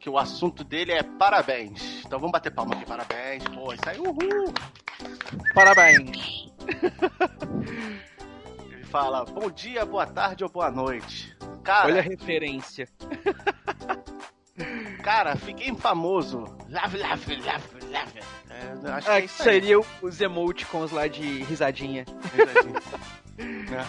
[0.00, 2.00] que o assunto dele é parabéns.
[2.04, 3.44] Então vamos bater palma aqui, parabéns.
[3.44, 4.52] Pô, isso aí, uhul!
[5.54, 6.50] Parabéns.
[8.72, 11.36] Ele fala, bom dia, boa tarde ou boa noite.
[11.62, 12.88] Cara, Olha a referência.
[15.04, 16.44] cara, fiquei famoso.
[16.68, 18.20] Lave, lave, lave, lave.
[18.50, 19.28] É, acho Ah, que é que aí.
[19.28, 22.04] seria os emoticons lá de risadinha.
[23.38, 23.38] né?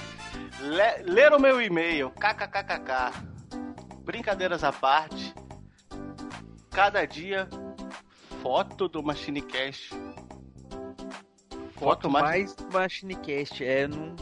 [0.62, 3.12] Le- ler o meu e-mail, kkkk.
[4.04, 5.34] Brincadeiras à parte.
[6.72, 7.48] Cada dia,
[8.42, 9.90] foto do MachineCast.
[11.74, 13.64] Foto mais do Machinecast.
[13.64, 14.16] É, não,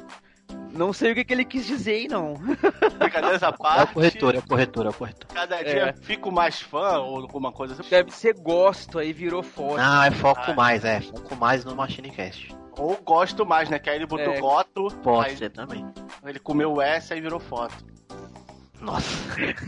[0.72, 2.36] não sei o que, que ele quis dizer aí, não.
[2.98, 3.94] Brincadeiras à É o parte.
[3.94, 5.28] corretor, é o corretor, é o corretor.
[5.34, 5.94] Cada dia É.
[5.94, 7.90] fico mais fã ou alguma coisa assim.
[7.90, 9.78] Deve ser gosto, aí virou foto.
[9.78, 10.54] Não, é foco Ah.
[10.54, 11.02] mais, é.
[11.02, 12.56] Foco mais no MachineCast.
[12.78, 13.78] Ou gosto mais, né?
[13.78, 14.40] Que aí ele botou É.
[14.40, 14.88] goto.
[15.04, 15.86] Pode ser também.
[16.26, 17.76] ele comeu S e virou foto.
[18.82, 19.08] Nossa.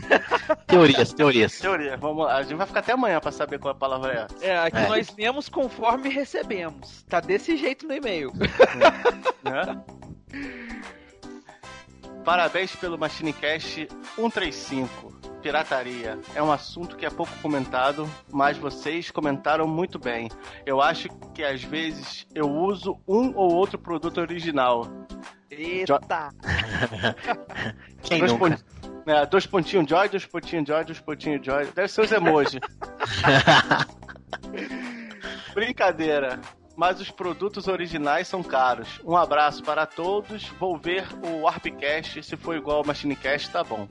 [0.66, 1.58] teorias, teorias.
[1.58, 2.36] Teoria, vamos lá.
[2.36, 4.46] A gente vai ficar até amanhã pra saber qual a palavra é.
[4.48, 4.88] É, aqui É.
[4.88, 7.02] nós lemos conforme recebemos.
[7.08, 8.32] Tá desse jeito no e-mail.
[9.44, 9.82] né?
[12.24, 15.12] Parabéns pelo MachineCast 135.
[15.42, 16.18] Pirataria.
[16.36, 20.30] É um assunto que é pouco comentado, mas vocês comentaram muito bem.
[20.64, 24.86] Eu acho que às vezes eu uso um ou outro produto original.
[25.50, 26.30] Eita!
[28.02, 28.64] Quem dois, nunca?
[29.06, 31.66] Né, dois pontinhos Joy, dois pontinhos Joy, dois pontinhos Joy.
[31.74, 32.60] Deve ser os emojis.
[35.54, 36.40] Brincadeira.
[36.76, 39.00] Mas os produtos originais são caros.
[39.04, 40.48] Um abraço para todos.
[40.58, 42.22] Vou ver o Warpcast.
[42.22, 43.86] Se for igual ao Machinecast, tá bom.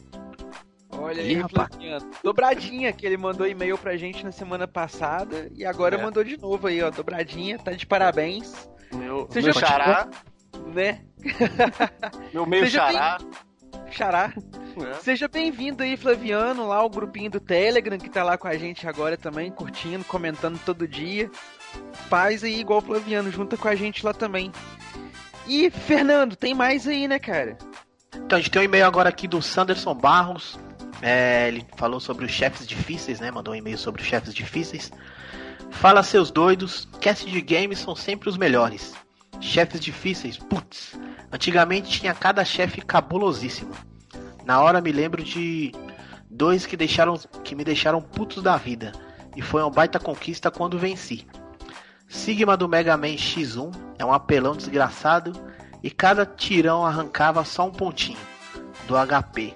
[0.98, 1.42] Olha aí.
[2.24, 6.02] Dobradinha, que ele mandou e-mail pra gente na semana passada e agora É.
[6.02, 6.90] mandou de novo aí, ó.
[6.90, 8.70] Dobradinha, tá de parabéns.
[8.94, 10.10] Meu, Você meu já xará.
[10.74, 11.02] Né?
[12.34, 13.18] Meu meio Seja xará.
[13.90, 14.34] Xará.
[14.86, 14.94] É.
[14.96, 18.88] Seja bem-vindo aí, Flaviano, lá o grupinho do Telegram que tá lá com a gente
[18.88, 21.30] agora também, curtindo, comentando todo dia.
[22.10, 24.52] Faz aí igual o Flaviano, junta com a gente lá também.
[25.48, 27.58] E, Fernando, tem mais aí, né, cara?
[28.16, 30.60] Então, a gente tem um e-mail agora aqui do Sanderson Barros.
[31.02, 33.32] É, ele falou sobre os chefes difíceis, né?
[33.32, 34.92] Mandou um e-mail sobre os chefes difíceis.
[35.72, 36.88] Fala, seus doidos.
[37.00, 38.94] Cast de games são sempre os melhores.
[39.42, 40.98] Chefes difíceis, putz.
[41.32, 43.74] Antigamente tinha cada chefe cabulosíssimo.
[44.46, 45.72] Na hora me lembro de
[46.30, 48.92] dois que deixaram que me deixaram putos da vida.
[49.36, 51.28] E foi uma baita conquista quando venci.
[52.08, 55.32] Sigma do Mega Man X1 é um apelão desgraçado
[55.82, 58.20] e cada tirão arrancava só um pontinho
[58.88, 59.56] do HP.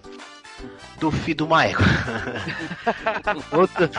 [1.00, 1.84] Do fi do Maego.
[3.52, 3.90] outro,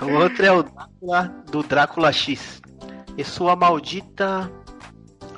[0.00, 2.62] o outro é o Drácula do Drácula X.
[3.16, 4.50] E sua maldita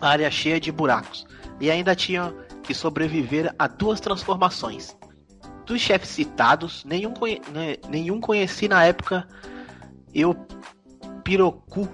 [0.01, 1.27] área cheia de buracos.
[1.61, 2.33] E ainda tinha
[2.63, 4.97] que sobreviver a duas transformações.
[5.67, 9.29] Dos chefes citados, nenhum, conhe né, nenhum conheci na época.
[10.13, 10.35] Eu
[11.23, 11.89] Pirocu,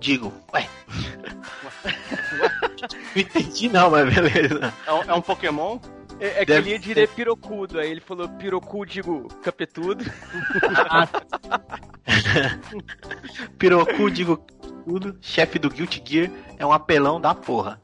[0.00, 0.66] digo, ué.
[3.14, 4.72] não entendi não, mas beleza.
[4.86, 5.78] É um, é um Pokémon?
[6.18, 10.04] É, é que ele ia dizer pirocudo, aí ele falou pirocu, digo, capetudo.
[13.58, 14.44] Pirocu, digo
[14.90, 17.80] tudo, chefe do Guilty Gear, é um apelão da porra.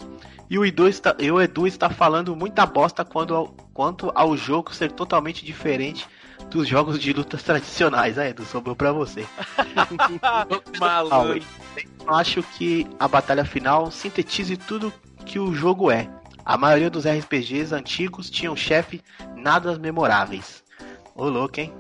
[0.51, 4.37] E o Edu está, e o Edu está falando muita bosta quando ao- quanto ao
[4.37, 6.07] jogo ser totalmente diferente
[6.51, 8.19] dos jogos de lutas tradicionais.
[8.19, 9.25] Aí, Edu, sobrou pra você.
[10.81, 11.47] Maluco.
[12.07, 14.93] Eu acho que a batalha final sintetize tudo
[15.25, 16.09] que o jogo é.
[16.45, 19.01] A maioria dos RPGs antigos tinham chefe
[19.37, 20.63] nada memoráveis.
[21.15, 21.73] Ô louco, hein?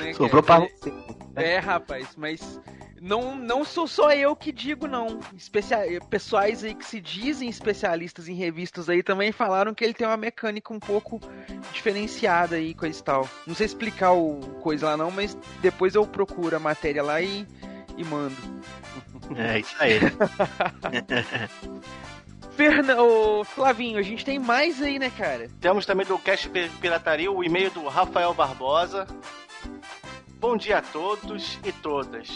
[0.00, 0.92] Né, Sobrou pra você.
[1.36, 2.58] É, rapaz, mas
[3.00, 5.20] não, não sou só eu que digo, não.
[5.36, 5.78] Especia...
[6.08, 10.16] Pessoais aí que se dizem especialistas em revistas aí também falaram que ele tem uma
[10.16, 11.20] mecânica um pouco
[11.72, 13.28] diferenciada aí, coisa e tal.
[13.46, 17.46] Não sei explicar o coisa lá não, mas depois eu procuro a matéria lá e,
[17.96, 18.36] e mando.
[19.36, 19.98] É isso aí.
[22.56, 23.00] Ferna...
[23.00, 25.48] Ô, Flavinho, a gente tem mais aí, né, cara?
[25.60, 29.06] Temos também do Cast Pi- Pirataria o e-mail do Rafael Barbosa.
[30.40, 32.28] Bom dia a todos e todas.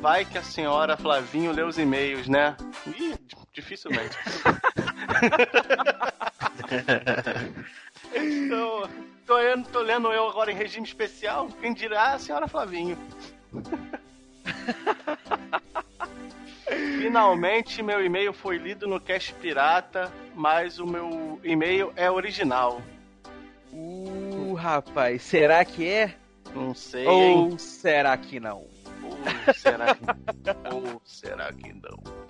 [0.00, 2.56] Vai que a senhora Flavinho lê os e-mails, né?
[2.86, 3.14] Ih,
[3.52, 4.16] dificilmente.
[8.14, 8.88] então,
[9.26, 11.48] tô, eu, tô lendo eu agora em regime especial.
[11.60, 12.96] Quem dirá a senhora Flavinho.
[16.98, 22.80] Finalmente meu e-mail foi lido no Cast Pirata, mas o meu e-mail é original.
[23.72, 26.14] Uh, rapaz, será que é?
[26.54, 27.06] Não sei.
[27.06, 27.58] Ou hein?
[27.58, 28.66] será que não?
[29.46, 30.04] Ou será que,
[30.74, 32.28] ou será que não?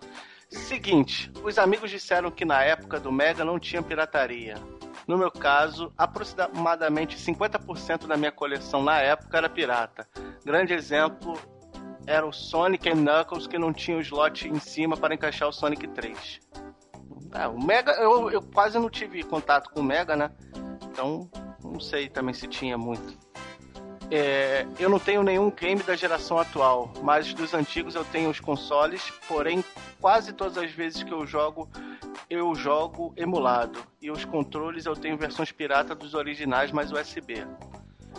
[0.48, 4.54] Seguinte, os amigos disseram que na época do Mega não tinha pirataria.
[5.06, 10.08] No meu caso, aproximadamente 50% da minha coleção na época era pirata.
[10.44, 11.34] Grande exemplo
[12.06, 15.86] era o Sonic Knuckles que não tinha o slot em cima para encaixar o Sonic
[15.88, 16.40] 3.
[17.32, 20.30] Ah, o Mega, eu, eu quase não tive contato com o Mega, né?
[20.82, 21.30] Então,
[21.62, 23.18] não sei também se tinha muito.
[24.10, 28.40] É, eu não tenho nenhum game da geração atual, mas dos antigos eu tenho os
[28.40, 29.62] consoles, porém
[30.00, 31.68] quase todas as vezes que eu jogo,
[32.30, 33.80] eu jogo emulado.
[34.00, 37.46] E os controles eu tenho versões pirata dos originais, mas USB.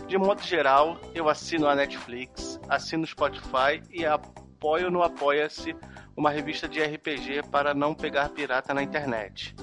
[0.06, 5.74] De modo geral, eu assino a Netflix, assino o Spotify e apoio no Apoia-se
[6.16, 9.54] uma revista de RPG para não pegar pirata na internet.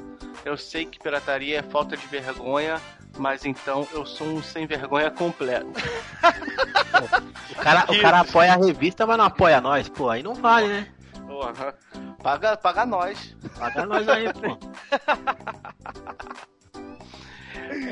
[0.43, 2.81] Eu sei que pirataria é falta de vergonha,
[3.17, 5.67] mas então eu sou um sem vergonha completo.
[7.51, 10.09] O cara, o cara apoia a revista, mas não apoia nós, pô.
[10.09, 10.87] Aí não vale, né?
[11.27, 11.75] Porra.
[12.23, 13.35] Paga, paga nós.
[13.57, 14.57] Paga nós aí, pô.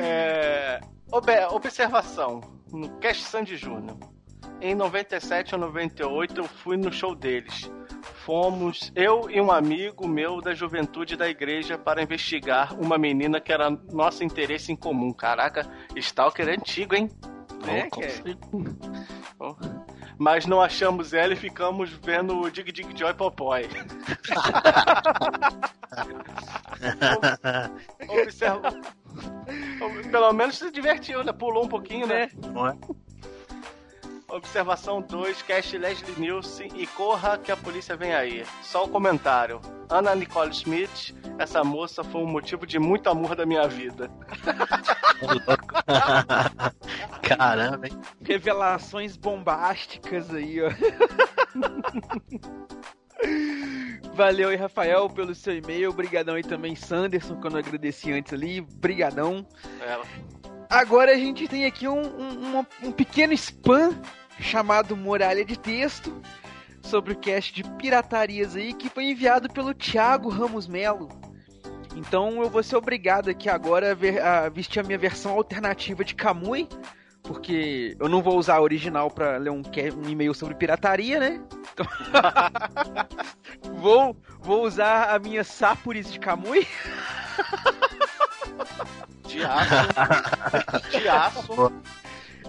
[0.01, 0.79] É,
[1.11, 2.41] ob- observação.
[2.71, 3.97] No Cast Sandy Júnior.
[4.65, 7.69] Em 97 ou 98 eu fui no show deles.
[8.25, 13.53] Fomos eu e um amigo meu da juventude da igreja para investigar uma menina que
[13.53, 15.13] era nosso interesse em comum.
[15.13, 17.11] Caraca, Stalker é antigo, hein?
[17.67, 18.11] É, Oh, cara.
[19.39, 19.55] Oh.
[20.17, 23.69] Mas não achamos ela e ficamos vendo o Dig Dig Joy Popoy.
[28.09, 28.81] Observa.
[30.09, 31.31] Pelo menos se divertiu, né?
[31.31, 32.31] Pulou um pouquinho, né?
[32.51, 32.75] Não é?
[34.35, 38.45] Observação 2, Cash Leslie Nielsen e corra que a polícia vem aí.
[38.61, 39.61] Só o comentário.
[39.89, 44.11] Ana Nicole Smith, essa moça foi um motivo de muito amor da minha vida.
[47.23, 47.93] Caramba, hein?
[48.21, 50.69] Revelações bombásticas aí, ó.
[54.13, 55.91] Valeu aí, Rafael, pelo seu e-mail.
[55.91, 58.59] Obrigadão aí também, Sanderson, que eu não agradeci antes ali.
[58.59, 59.47] Brigadão.
[59.79, 60.03] Ela.
[60.69, 63.97] Agora a gente tem aqui um, um, um pequeno spam
[64.39, 66.21] chamado Muralha de Texto
[66.81, 71.09] sobre o cast de piratarias aí que foi enviado pelo Thiago Ramos Melo.
[71.95, 76.03] Então eu vou ser obrigado aqui agora a, ver- a vestir a minha versão alternativa
[76.03, 76.67] de Kamui,
[77.23, 79.61] porque eu não vou usar a original pra ler um,
[80.03, 81.41] um e-mail sobre pirataria, né?
[81.73, 81.85] Então...
[83.79, 86.67] vou, vou usar a minha Sapuris de Kamui.
[89.27, 90.89] De aço.
[90.91, 91.73] De aço.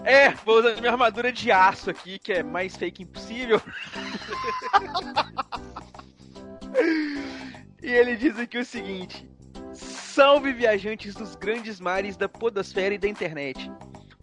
[0.07, 3.61] É, vou usar minha armadura de aço aqui, que é mais fake impossível.
[7.83, 9.29] e ele diz aqui o seguinte:
[9.75, 13.69] Salve viajantes dos grandes mares da podosfera e da internet.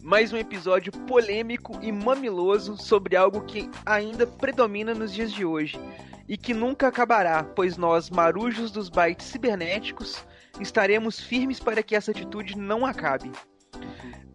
[0.02, 5.78] Mais um episódio polêmico e mamiloso sobre algo que ainda predomina nos dias de hoje
[6.26, 10.26] e que nunca acabará, pois nós, marujos dos bytes cibernéticos,
[10.58, 13.30] estaremos firmes para que essa atitude não acabe.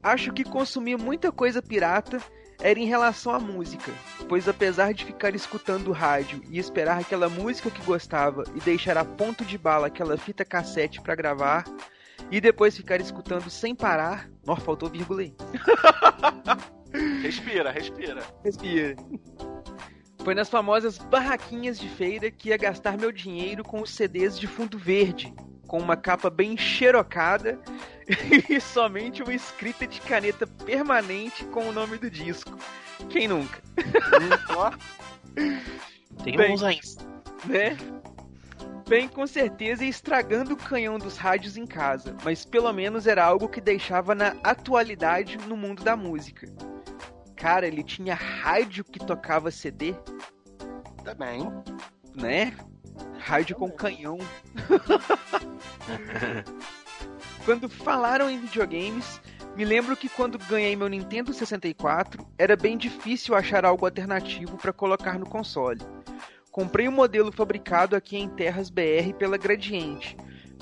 [0.01, 2.21] Acho que consumir muita coisa pirata
[2.61, 3.91] era em relação à música,
[4.27, 9.05] pois apesar de ficar escutando rádio e esperar aquela música que gostava e deixar a
[9.05, 11.63] ponto de bala aquela fita cassete para gravar,
[12.29, 15.33] e depois ficar escutando sem parar, nossa, faltou vírgula aí.
[17.21, 18.23] Respira, respira.
[18.43, 18.95] Respira.
[20.23, 24.47] Foi nas famosas barraquinhas de feira que ia gastar meu dinheiro com os CDs de
[24.47, 25.33] fundo verde,
[25.69, 27.59] com uma capa bem xerocada
[28.49, 32.57] e somente uma escrita de caneta permanente com o nome do disco.
[33.07, 33.61] Quem nunca?
[36.23, 36.81] Tem Bem, uns ainda.
[37.45, 37.77] Né?
[38.87, 43.23] Bem, com certeza ia estragando o canhão dos rádios em casa, mas pelo menos era
[43.23, 46.47] algo que deixava na atualidade no mundo da música.
[47.35, 49.93] Cara, ele tinha rádio que tocava CD,
[51.03, 51.47] Também.
[52.15, 52.57] né?
[53.19, 54.17] Rádio com canhão.
[57.45, 59.21] Quando falaram em videogames,
[59.55, 64.71] me lembro que quando ganhei meu Nintendo 64, era bem difícil achar algo alternativo para
[64.71, 65.81] colocar no console.
[66.51, 70.15] Comprei um modelo fabricado aqui em Terras BR pela Gradiente,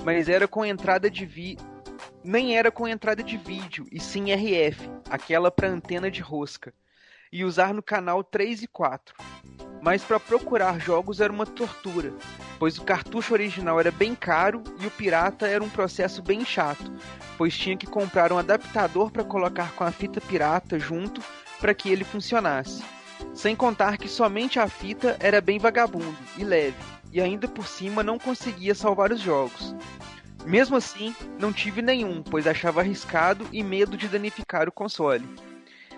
[0.04, 1.58] mas era com entrada de vi...
[2.24, 6.72] nem era com entrada de vídeo, e sim RF, aquela para antena de rosca,
[7.32, 9.14] e usar no canal 3 e 4
[9.80, 12.12] mas para procurar jogos era uma tortura,
[12.58, 16.92] pois o cartucho original era bem caro e o pirata era um processo bem chato,
[17.36, 21.22] pois tinha que comprar um adaptador para colocar com a fita pirata junto
[21.60, 22.82] para que ele funcionasse.
[23.34, 26.76] Sem contar que somente a fita era bem vagabundo e leve,
[27.12, 29.74] e ainda por cima não conseguia salvar os jogos.
[30.44, 35.28] Mesmo assim, não tive nenhum, pois achava arriscado e medo de danificar o console.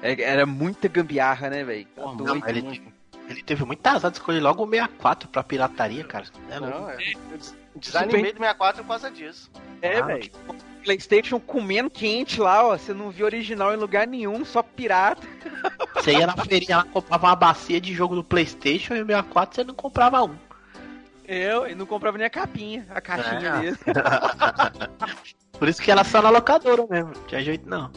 [0.03, 1.87] É- Era muita gambiarra, né, velho?
[1.97, 2.83] Mas ele,
[3.29, 6.25] ele teve muita azar de escolher logo o 64 pra pirataria, cara.
[6.51, 6.97] É Não, é.
[7.33, 7.39] Eu
[7.77, 9.51] desanimei do 64 por causa disso.
[9.83, 10.31] É, Ah, velho.
[10.83, 12.77] PlayStation comendo quente lá, ó.
[12.77, 15.27] Você não viu original em lugar nenhum, só pirata.
[15.95, 19.55] Você ia na feirinha lá, comprava uma bacia de jogo do Playstation e o 64
[19.57, 20.35] você não comprava um.
[21.29, 23.59] Eu, e não comprava nem a capinha, a caixinha É.
[23.61, 23.79] mesmo.
[25.59, 27.13] Por isso que era só na locadora mesmo.
[27.15, 27.91] Não tinha jeito não.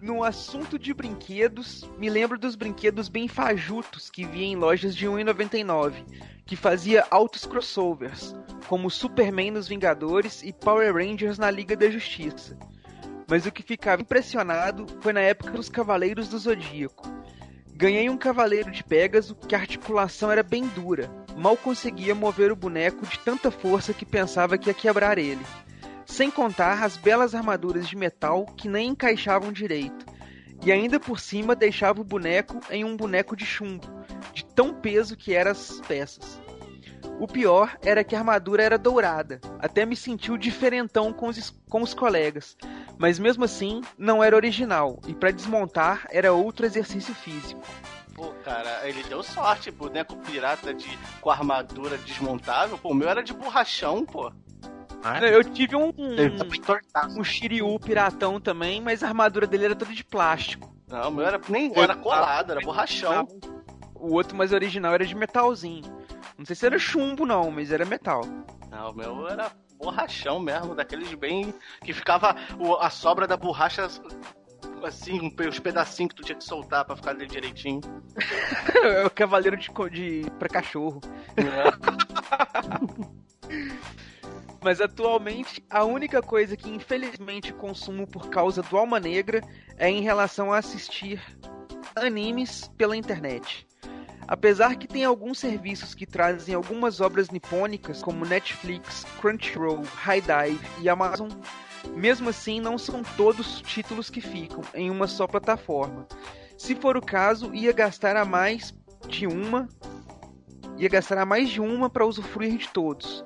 [0.00, 5.08] No assunto de brinquedos, me lembro dos brinquedos bem fajutos que via em lojas de
[5.08, 6.04] 1,99,
[6.46, 8.32] que fazia altos crossovers,
[8.68, 12.56] como Superman nos Vingadores e Power Rangers na Liga da Justiça.
[13.28, 17.08] Mas o que ficava impressionado foi na época dos Cavaleiros do Zodíaco.
[17.74, 22.56] Ganhei um cavaleiro de Pégaso que a articulação era bem dura, mal conseguia mover o
[22.56, 25.44] boneco de tanta força que pensava que ia quebrar ele.
[26.08, 30.06] Sem contar as belas armaduras de metal que nem encaixavam direito.
[30.64, 33.86] E ainda por cima deixava o boneco em um boneco de chumbo,
[34.32, 36.40] de tão peso que eram as peças.
[37.20, 41.82] O pior era que a armadura era dourada, até me sentiu diferentão com os, com
[41.82, 42.56] os colegas,
[42.96, 47.62] mas mesmo assim não era original, e para desmontar era outro exercício físico.
[48.14, 52.76] Pô, cara, ele deu sorte, boneco pirata de, com armadura desmontável.
[52.76, 54.32] Pô, o meu era de borrachão, pô.
[55.30, 55.92] Eu tive um,
[56.92, 60.74] tá um, um Shiryu piratão também, mas a armadura dele era toda de plástico.
[60.88, 63.28] Não, o meu era nem era colado, era borrachão.
[63.94, 65.84] O outro mais original era de metalzinho.
[66.36, 68.22] Não sei se era chumbo não, mas era metal.
[68.70, 71.54] Não, o meu era borrachão mesmo, daqueles bem.
[71.84, 72.34] que ficava
[72.80, 73.88] a sobra da borracha
[74.84, 77.80] assim, um os pedacinhos que tu tinha que soltar pra ficar ali direitinho.
[78.82, 81.00] é o cavaleiro de, de para cachorro.
[84.60, 89.40] Mas atualmente a única coisa que infelizmente consumo por causa do Alma Negra
[89.76, 91.22] é em relação a assistir
[91.94, 93.66] animes pela internet.
[94.26, 100.66] Apesar que tem alguns serviços que trazem algumas obras nipônicas, como Netflix, Crunchyroll, High Dive
[100.82, 101.30] e Amazon,
[101.94, 106.06] mesmo assim não são todos títulos que ficam em uma só plataforma.
[106.58, 108.74] Se for o caso, ia gastar a mais
[109.08, 109.66] de uma,
[110.76, 113.24] ia gastar a mais de uma para usufruir de todos.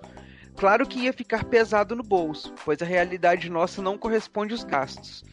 [0.57, 5.25] Claro que ia ficar pesado no bolso, pois a realidade nossa não corresponde aos gastos.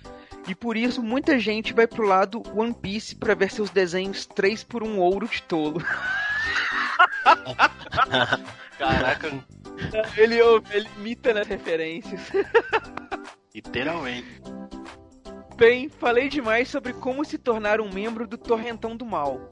[0.48, 4.64] E por isso muita gente vai pro lado One Piece para ver seus desenhos 3
[4.64, 5.84] por 1 ouro de tolo.
[8.78, 9.32] Caraca.
[10.18, 10.40] ele,
[10.72, 12.22] ele imita nas referências.
[13.54, 14.42] Literalmente.
[15.56, 19.50] Bem, falei demais sobre como se tornar um membro do Torrentão do Mal.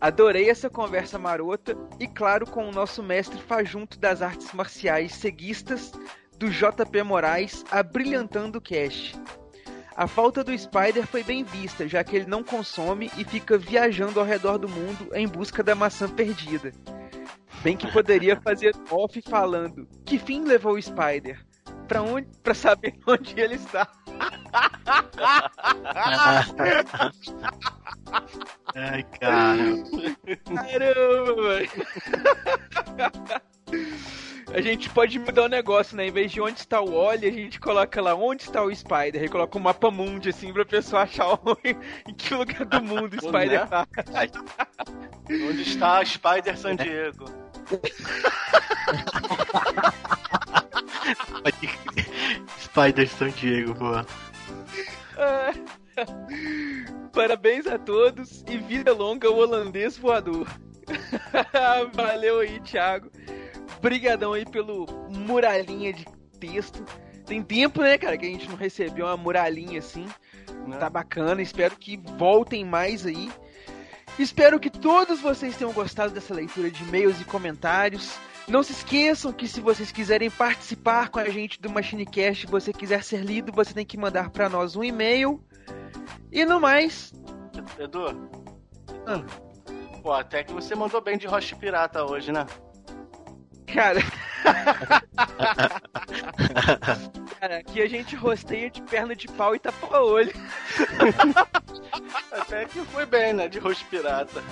[0.00, 5.92] Adorei essa conversa marota e, claro, com o nosso mestre fajunto das artes marciais ceguistas
[6.38, 9.14] do JP Moraes abrilhantando o cast.
[9.94, 14.18] A falta do Spider foi bem vista, já que ele não consome e fica viajando
[14.18, 16.72] ao redor do mundo em busca da maçã perdida.
[17.62, 21.44] Bem que poderia fazer off falando: "Que fim levou o Spider?
[21.90, 22.28] Pra onde?
[22.40, 23.88] Para saber onde ele está?"
[28.76, 29.58] Ai, cara.
[30.54, 31.58] Caramba.
[34.54, 36.06] A gente pode mudar o negócio, né?
[36.06, 39.22] Em vez de onde está o Oli, a gente coloca lá onde está o Spider.
[39.22, 43.14] Aí coloca um mapa mundi, assim, pra pessoa achar o- em que lugar do mundo
[43.14, 43.66] o Spider né?
[43.66, 43.86] tá.
[45.28, 47.24] Onde está Spider San Diego?
[52.60, 53.86] Spider San Diego, pô.
[55.16, 55.52] Ah,
[57.12, 60.46] Parabéns a todos e vida longa ao holandês voador.
[61.92, 63.10] Valeu aí, Thiago.
[63.80, 66.04] Brigadão aí pelo muralhinha de
[66.38, 66.84] texto.
[67.26, 70.06] Tem tempo, né, cara, que a gente não recebeu uma muralhinha assim.
[70.78, 73.30] Tá bacana, espero que voltem mais aí.
[74.18, 78.18] Espero que todos vocês tenham gostado dessa leitura de e-mails e comentários.
[78.50, 82.72] Não se esqueçam que se vocês quiserem participar com a gente do MachineCast, se você
[82.72, 85.40] quiser ser lido, você tem que mandar para nós um e-mail.
[86.32, 87.12] E no mais,
[87.78, 88.28] Edu?
[89.06, 89.24] Ah.
[90.02, 92.44] Pô, até que você mandou bem de Roche Pirata hoje, né?
[93.72, 94.00] Cara.
[97.40, 100.32] cara, aqui a gente rosteia de perna de pau e tapa-olho.
[102.32, 103.48] Até que foi bem, né?
[103.48, 104.42] De Roche Pirata.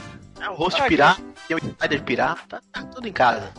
[0.40, 1.20] É o rosto pirata
[1.50, 3.52] e o Spider pirata, tá tudo em casa.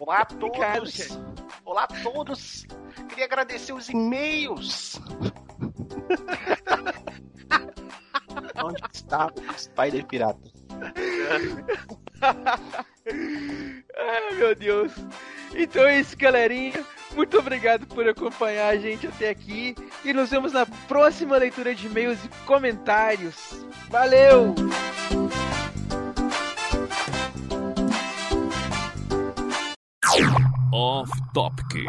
[0.00, 1.18] Olá a todos!
[1.62, 2.66] Olá a todos!
[3.10, 4.98] Queria agradecer os e-mails!
[8.64, 10.40] Onde está o Spider pirata?
[13.06, 14.92] Ai, meu Deus.
[15.54, 16.84] Então é isso, galerinha.
[17.14, 19.74] Muito obrigado por acompanhar a gente até aqui.
[20.04, 23.64] E nos vemos na próxima leitura de e-mails e comentários.
[23.90, 24.54] Valeu!
[30.72, 31.86] Off Topic.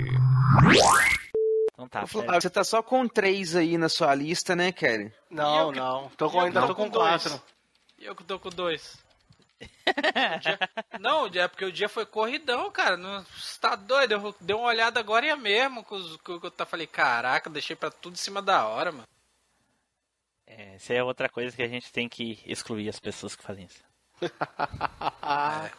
[1.73, 5.11] Então tá, Flávio, você tá só com três aí na sua lista, né, Kelly?
[5.29, 6.09] Não, não.
[6.17, 7.41] Tô com, ainda tô com quatro.
[7.97, 9.02] E eu que tô com dois.
[10.41, 10.59] Dia-
[10.99, 12.97] Não, é porque o dia foi corridão, cara.
[12.97, 14.13] Não, você tá doido?
[14.13, 15.83] Eu dei uma olhada agora e é mesmo.
[15.83, 18.91] Com os, com, que eu tá, falei, caraca, deixei pra tudo em cima da hora,
[18.91, 19.07] mano.
[20.45, 23.65] É, Essa é outra coisa que a gente tem que excluir as pessoas que fazem
[23.65, 23.83] isso.
[24.21, 25.71] É,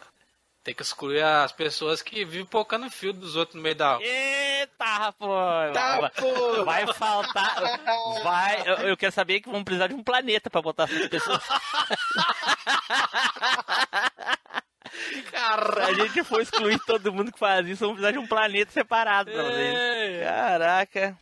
[0.63, 4.05] tem que excluir as pessoas que vivem pocando fio dos outros no meio da aula.
[4.05, 5.29] Eita, pô!
[5.73, 6.65] Tá, vai, pô.
[6.65, 7.55] vai faltar.
[8.23, 8.63] Vai.
[8.69, 11.43] Eu, eu quero saber que vão precisar de um planeta pra botar essas pessoas.
[15.31, 18.71] Cara, a gente for excluir todo mundo que faz isso, vamos precisar de um planeta
[18.71, 20.11] separado pra fazer É.
[20.13, 20.25] isso.
[20.25, 21.19] Caraca.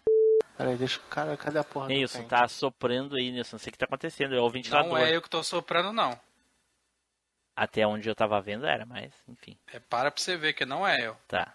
[0.56, 1.36] Peraí, deixa o cara.
[1.36, 1.88] Cadê a porra?
[1.88, 3.54] Nilson, tá soprando aí, Nilson.
[3.56, 4.34] Não sei o que tá acontecendo.
[4.34, 4.90] É o ventilador.
[4.90, 6.18] Não é eu que tô soprando, não.
[7.56, 9.58] Até onde eu tava vendo era, mas enfim.
[9.72, 11.16] É, para pra você ver que não é eu.
[11.28, 11.54] Tá.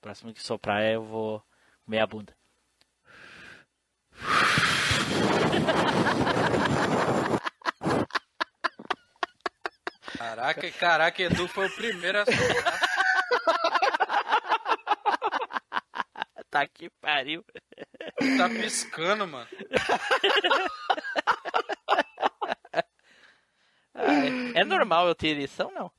[0.00, 1.42] Próximo que soprar eu vou
[1.84, 2.34] comer a bunda.
[10.18, 12.80] Caraca, caraca, Edu foi o primeiro a soprar.
[16.48, 17.44] Tá que pariu.
[18.38, 19.46] Tá piscando, mano.
[23.92, 25.92] Ai, é normal eu ter ereção, não?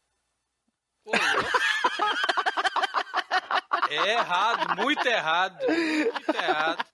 [3.90, 5.64] É errado, muito errado.
[5.68, 6.86] Muito errado.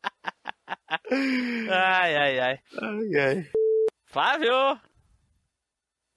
[1.71, 2.59] Ai, ai, ai.
[2.81, 3.51] Ai, ai.
[4.07, 4.79] Flávio!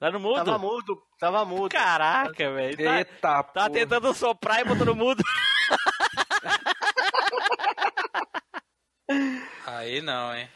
[0.07, 0.37] Tá no mudo?
[0.45, 1.73] Tava mudo, tava mudo.
[1.73, 2.77] Caraca, velho.
[2.77, 5.23] Tá, Eita, tá tentando soprar e botando no mudo.
[9.67, 10.49] Aí não, hein.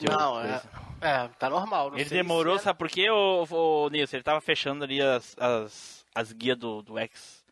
[0.00, 0.62] Não, é.
[1.00, 1.90] É, tá normal.
[1.90, 4.16] Não Ele sei demorou, se é- sabe por quê, ô, ô Nilson?
[4.16, 7.42] Ele tava fechando ali as, as, as guias do, do X.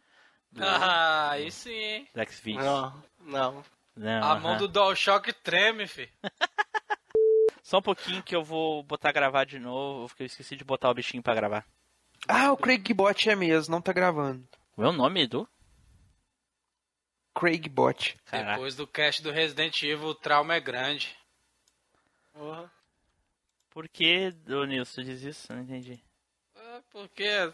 [0.52, 2.08] Do, Ah, aí sim, hein.
[2.14, 2.62] do X-Video.
[2.64, 3.64] Não, não.
[3.96, 6.08] Não, A mão do DualShock treme, fi.
[7.70, 10.90] Só um pouquinho que eu vou botar gravar de novo, porque eu esqueci de botar
[10.90, 11.64] o bichinho pra gravar.
[12.26, 14.44] Ah, o Craig Bot é mesmo, não tá gravando.
[14.72, 15.48] Qual é o nome, Edu?
[17.32, 18.18] Craig Bot.
[18.24, 18.54] Caraca.
[18.54, 21.16] Depois do cast do Resident Evil, o trauma é grande.
[23.70, 25.52] Por que, ô Nilson, diz isso?
[25.52, 26.02] Não entendi.
[26.56, 27.52] É porque,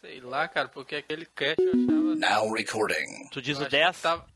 [0.00, 2.16] sei lá, cara, porque aquele cast eu achava...
[2.16, 3.28] Now recording.
[3.30, 4.02] Tu diz eu o achei que 10?
[4.02, 4.31] tava-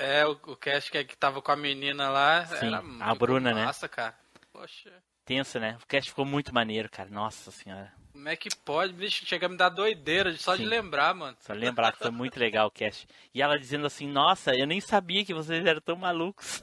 [0.00, 2.70] É, o, o cast que, que tava com a menina lá Sim,
[3.00, 3.64] a Bruna, né?
[3.66, 4.14] massa, cara.
[4.52, 4.90] Poxa,
[5.26, 5.76] Tenso, né?
[5.82, 7.08] O cast ficou muito maneiro, cara.
[7.10, 7.92] Nossa senhora.
[8.12, 8.92] como é que pode?
[8.94, 10.68] Bicho, chega a me dar doideira só de Sim.
[10.68, 11.36] lembrar, mano.
[11.40, 13.06] Só lembrar que foi muito legal o cast.
[13.34, 16.62] E ela dizendo assim, nossa, eu nem sabia que vocês eram tão malucos.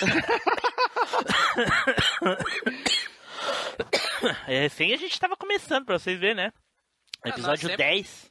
[4.46, 6.52] é, recém a gente tava começando, pra vocês verem, né?
[7.22, 8.30] Ah, Episódio sempre- 10.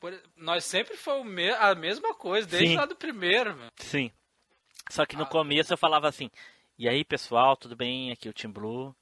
[0.00, 2.76] Por- Nós sempre foi o me- a mesma coisa, desde Sim.
[2.76, 3.70] lá do primeiro, mano.
[3.78, 4.10] Sim.
[4.90, 5.26] Só que no Ah.
[5.26, 6.30] começo eu falava assim:
[6.78, 8.12] E aí, pessoal, tudo bem?
[8.12, 8.94] Aqui é o Tim Blue.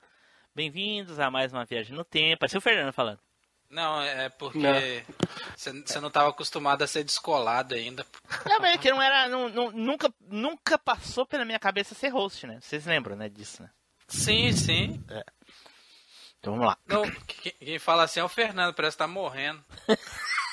[0.55, 2.39] Bem-vindos a mais uma viagem no tempo.
[2.41, 3.19] Parecia o Fernando falando.
[3.69, 5.05] Não, é porque
[5.57, 8.07] você não tava acostumado a ser descolado ainda.
[8.47, 9.29] Não, mas é que não era.
[9.29, 12.61] não- não- nunca, nunca passou pela minha cabeça ser host, né?
[12.61, 13.71] Vocês lembram, né, disso, né?
[14.07, 15.05] Sim, sim.
[16.39, 16.79] Então vamos lá.
[16.87, 19.65] Não, quem, quem fala assim é o Fernando, parece que tá morrendo.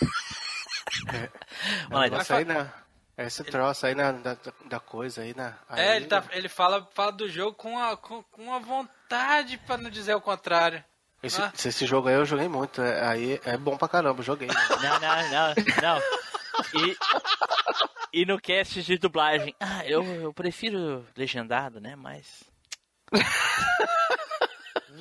[1.91, 2.71] Olha, Mas aí, né?
[3.17, 5.53] Esse troço aí na, da, da coisa aí, né?
[5.69, 9.57] Aí, É, ele, tá, ele fala, fala do jogo com a, com, com a vontade,
[9.59, 10.83] pra não dizer o contrário.
[11.21, 11.51] Esse, Ah.
[11.53, 12.81] esse jogo aí eu joguei muito.
[12.81, 14.47] é- Aí é bom pra caramba, joguei.
[14.47, 14.53] né?
[14.81, 16.01] Não, não, não, não.
[16.81, 16.97] E,
[18.21, 21.95] e no cast de dublagem, ah, eu, eu prefiro legendado, né?
[21.95, 22.43] Mas.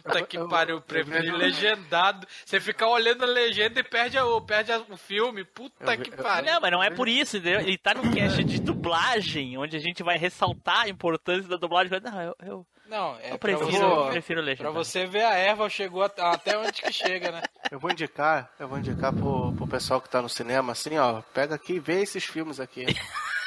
[0.03, 2.27] Puta que pariu, prefiro legendado.
[2.45, 5.45] Você fica olhando a legenda e perde, a, perde a- o filme.
[5.45, 6.53] Puta que pariu.
[6.53, 7.61] Não, mas não é por isso, entendeu?
[7.61, 12.01] Ele tá no cast de dublagem, onde a gente vai ressaltar a importância da dublagem.
[12.03, 14.75] Não, eu, eu, Não, é eu pra prefiro, você- eu prefiro Pra legendado.
[14.75, 17.43] você ver a erva chegou at- até onde que chega, né?
[17.71, 21.23] Eu vou indicar, eu vou indicar pro, pro pessoal que tá no cinema, assim, ó,
[21.35, 22.85] pega aqui e vê esses filmes aqui.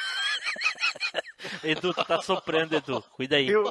[1.62, 3.02] Edu, tu tá soprando, Edu.
[3.12, 3.48] Cuida aí.
[3.48, 3.64] Eu,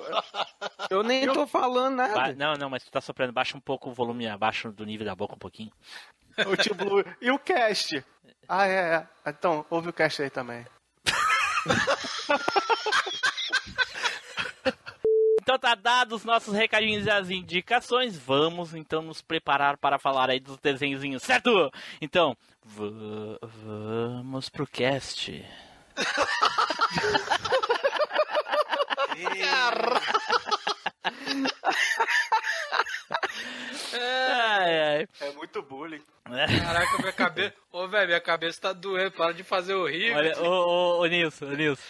[0.90, 2.14] eu nem tô falando nada.
[2.14, 3.34] Ba- não, não, mas tu tá soprando.
[3.34, 5.72] Baixa um pouco o volume abaixo do nível da boca um pouquinho.
[6.48, 7.04] O Tim Blue.
[7.22, 8.04] E o cast?
[8.48, 9.08] Ah, é, é.
[9.30, 10.66] Então, ouve o cast aí também.
[15.42, 18.18] Então tá dados os nossos recadinhos e as indicações.
[18.18, 21.70] Vamos então nos preparar para falar aí dos desenhozinhos, certo?
[22.02, 25.46] Então, va- vamos pro cast.
[33.94, 35.08] Ai, ai.
[35.22, 36.02] É muito bullying.
[36.26, 37.54] Caraca, minha cabeça.
[37.72, 39.12] Ô, velho, minha cabeça tá doendo.
[39.12, 40.16] Para de fazer o rir.
[40.16, 41.84] Olha, ô, ô, ô Nilson, ô Nilson.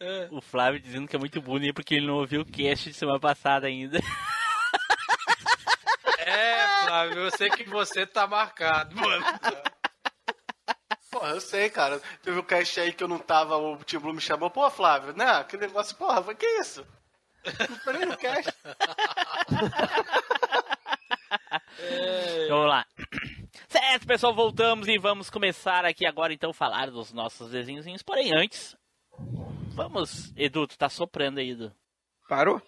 [0.00, 0.28] É.
[0.30, 3.20] O Flávio dizendo que é muito bullying porque ele não ouviu o cast de semana
[3.20, 3.98] passada ainda.
[6.18, 9.24] É, Flávio, eu sei que você tá marcado, mano.
[11.10, 12.00] Porra, eu sei, cara.
[12.22, 14.50] Teve um cast aí que eu não tava, o Tim Blue me chamou.
[14.50, 15.26] Pô, Flávio, né?
[15.26, 16.86] Aquele negócio, porra, foi que isso?
[17.68, 18.52] Não foi nem no cast.
[22.44, 22.86] Então, vamos lá.
[23.68, 28.02] Certo, pessoal, voltamos e vamos começar aqui agora então falar dos nossos desenhozinhos.
[28.02, 28.76] Porém, antes,
[29.74, 31.72] vamos, Edu, tu tá soprando aí, Edu.
[32.28, 32.60] Parou?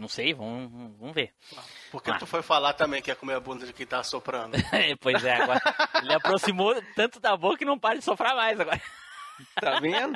[0.00, 1.34] Não sei, vamos, vamos ver.
[1.90, 4.56] Por que tu foi falar também que ia comer a bunda de quem tá soprando?
[4.98, 5.60] pois é, agora
[6.02, 8.80] ele aproximou tanto da boca que não para de soprar mais agora.
[9.60, 10.14] Tá vendo?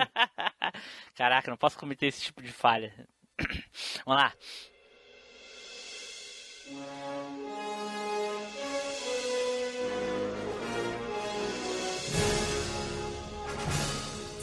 [1.14, 2.94] Caraca, não posso cometer esse tipo de falha.
[4.06, 4.32] Vamos lá.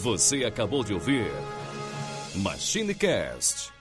[0.01, 1.31] Você acabou de ouvir
[2.35, 3.80] MachineCast.